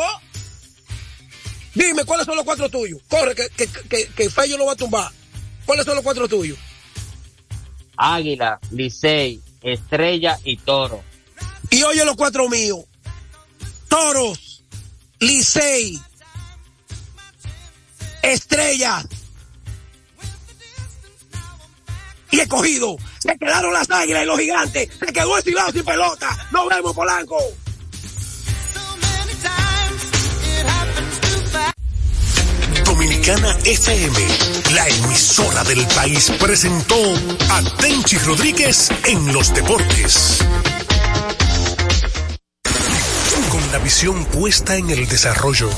Dime, 1.78 2.05
¿cuáles 2.05 2.25
son 2.25 2.36
los 2.36 2.43
cuatro 2.43 2.67
tuyos? 2.69 2.99
Corre, 3.07 3.36
que, 3.36 3.49
que, 3.49 3.67
que, 3.67 4.07
que 4.07 4.30
Fello 4.32 4.57
lo 4.57 4.65
va 4.65 4.71
a 4.71 4.75
tumbar. 4.75 5.11
¿Cuáles 5.63 5.86
son 5.86 5.93
los 5.93 6.03
cuatro 6.03 6.28
tuyos? 6.28 6.57
Águila, 7.95 8.59
Licey, 8.71 9.39
Estrella 9.61 10.39
y 10.43 10.57
Toro. 10.57 11.03
Y 11.69 11.84
oye 11.84 12.03
los 12.03 12.15
cuatro 12.15 12.49
míos. 12.49 12.80
Toros, 13.88 14.63
Licey, 15.19 16.01
Estrella 18.23 19.05
y 22.32 22.39
escogido. 22.39 22.97
Se 23.19 23.38
quedaron 23.38 23.71
las 23.71 23.89
águilas 23.91 24.23
y 24.23 24.25
los 24.25 24.39
gigantes. 24.39 24.89
Se 24.97 25.13
quedó 25.13 25.38
el 25.38 25.43
Cibao 25.43 25.71
sin 25.71 25.86
pelota. 25.86 26.47
Nos 26.51 26.67
vemos, 26.69 26.95
Polanco. 26.95 27.38
Dominicana 32.98 33.56
FM, 33.64 34.18
la 34.74 34.88
emisora 34.88 35.64
del 35.64 35.86
país, 35.86 36.32
presentó 36.39 36.95
a 37.52 37.62
Tenchi 37.80 38.18
Rodríguez 38.18 38.89
en 39.06 39.32
los 39.32 39.54
deportes. 39.54 40.39
Con 43.52 43.72
la 43.72 43.78
visión 43.78 44.26
puesta 44.26 44.78
en 44.78 44.89
el 44.89 45.08
desarrollo, 45.08 45.70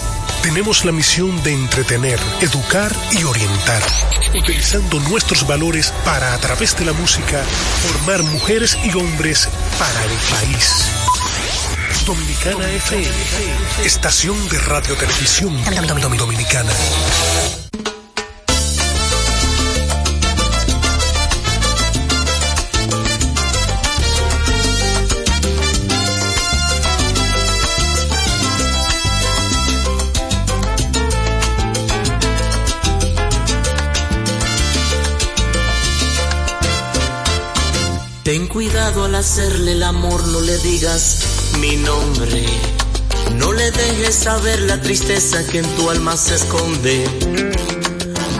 tenemos 0.44 0.86
la 0.86 0.94
misión 0.94 1.44
de 1.44 1.52
entretener, 1.52 2.22
educar 2.40 2.96
y 3.12 3.26
orientar, 3.26 3.84
utilizando 4.34 5.02
nuestros 5.02 5.46
valores 5.46 5.92
para, 6.06 6.34
a 6.34 6.38
través 6.38 6.80
de 6.80 6.86
la 6.86 6.94
música, 6.94 7.44
formar 7.86 8.24
mujeres 8.24 8.78
y 8.82 8.96
hombres 8.96 9.50
para 9.78 10.06
el 10.06 10.54
país. 10.54 11.09
Dominicana 12.06 12.70
FM, 12.72 13.16
estación 13.86 14.50
de 14.50 14.58
radio 14.60 14.96
televisión 14.96 15.56
dominicana. 16.18 16.72
Ten 38.24 38.48
cuidado 38.48 39.06
al 39.06 39.16
hacerle 39.16 39.72
el 39.72 39.82
amor, 39.84 40.28
no 40.28 40.40
le 40.42 40.58
digas 40.60 41.39
mi 41.60 41.76
nombre. 41.78 42.46
No 43.36 43.52
le 43.54 43.72
dejes 43.72 44.16
saber 44.16 44.60
la 44.62 44.82
tristeza 44.82 45.46
que 45.48 45.60
en 45.60 45.76
tu 45.76 45.90
alma 45.90 46.16
se 46.16 46.36
esconde. 46.36 47.06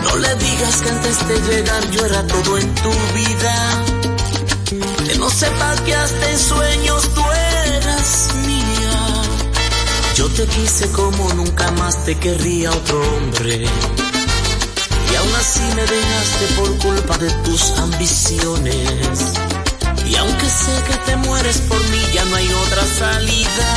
No 0.02 0.16
le 0.16 0.34
digas 0.36 0.76
que 0.82 0.88
antes 0.88 1.28
de 1.28 1.40
llegar 1.40 1.90
yo 1.90 2.04
era 2.06 2.26
todo 2.26 2.58
en 2.58 2.74
tu 2.74 2.90
vida. 3.14 3.84
Que 5.06 5.14
no 5.16 5.30
sepa 5.30 5.76
que 5.84 5.94
hasta 5.94 6.30
en 6.30 6.38
sueños 6.38 7.14
tú 7.14 7.22
eras 7.70 8.28
mía. 8.46 9.22
Yo 10.14 10.28
te 10.28 10.46
quise 10.46 10.90
como 10.92 11.32
nunca 11.34 11.70
más 11.72 12.04
te 12.04 12.14
querría 12.16 12.70
otro 12.70 13.00
hombre. 13.16 13.64
Y 15.10 15.14
aún 15.16 15.34
así 15.38 15.60
me 15.76 15.82
dejaste 15.82 16.46
por 16.56 16.78
culpa 16.78 17.18
de 17.18 17.30
tus 17.44 17.70
ambiciones. 17.78 19.49
Y 20.10 20.16
aunque 20.16 20.46
sé 20.46 20.72
que 20.88 20.96
te 21.06 21.16
mueres 21.16 21.60
por 21.62 21.80
mí, 21.90 22.00
ya 22.12 22.24
no 22.24 22.34
hay 22.34 22.52
otra 22.52 22.84
salida. 22.84 23.69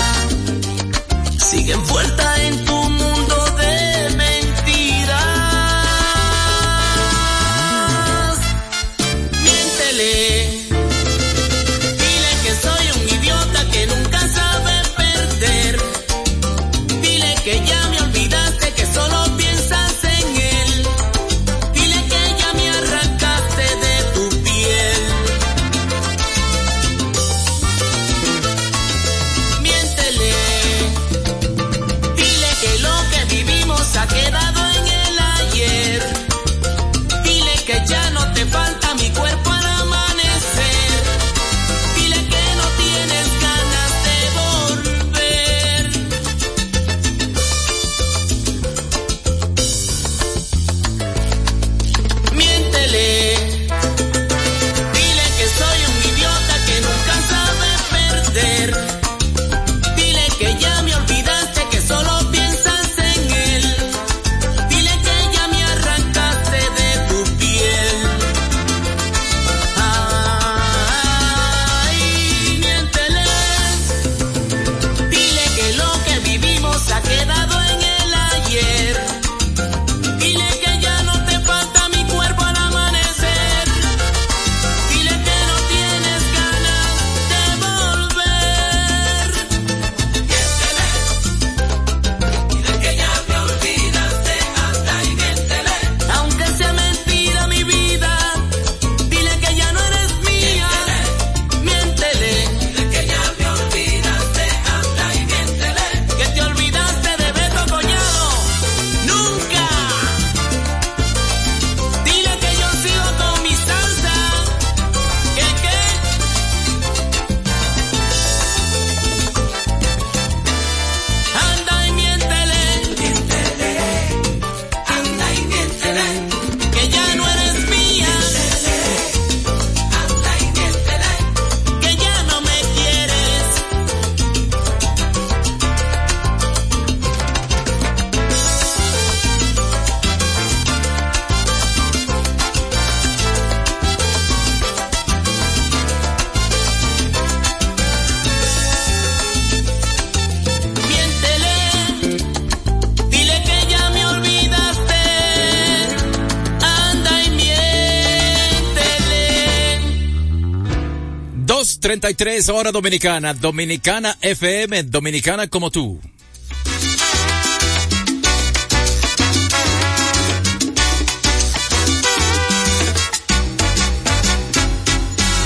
2.33 162.04 162.54
hora 162.54 162.72
dominicana, 162.74 163.34
Dominicana 163.34 164.18
FM, 164.20 164.84
Dominicana 164.84 165.48
como 165.48 165.72
tú. 165.72 166.02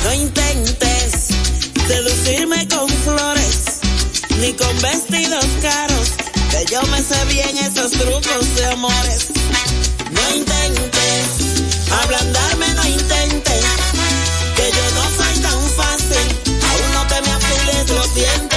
No 0.03 0.13
intentes 0.15 1.27
seducirme 1.87 2.67
con 2.69 2.89
flores 2.89 3.79
ni 4.41 4.51
con 4.53 4.81
vestidos 4.81 5.45
caros, 5.61 6.11
que 6.49 6.73
yo 6.73 6.81
me 6.87 7.03
sé 7.03 7.25
bien 7.25 7.55
esos 7.55 7.91
trucos 7.91 8.55
de 8.55 8.65
amores. 8.65 9.27
No 10.11 10.35
intentes 10.35 11.47
Ablandarme 11.91 12.67
no 12.73 12.85
intentes, 12.87 13.65
que 18.17 18.56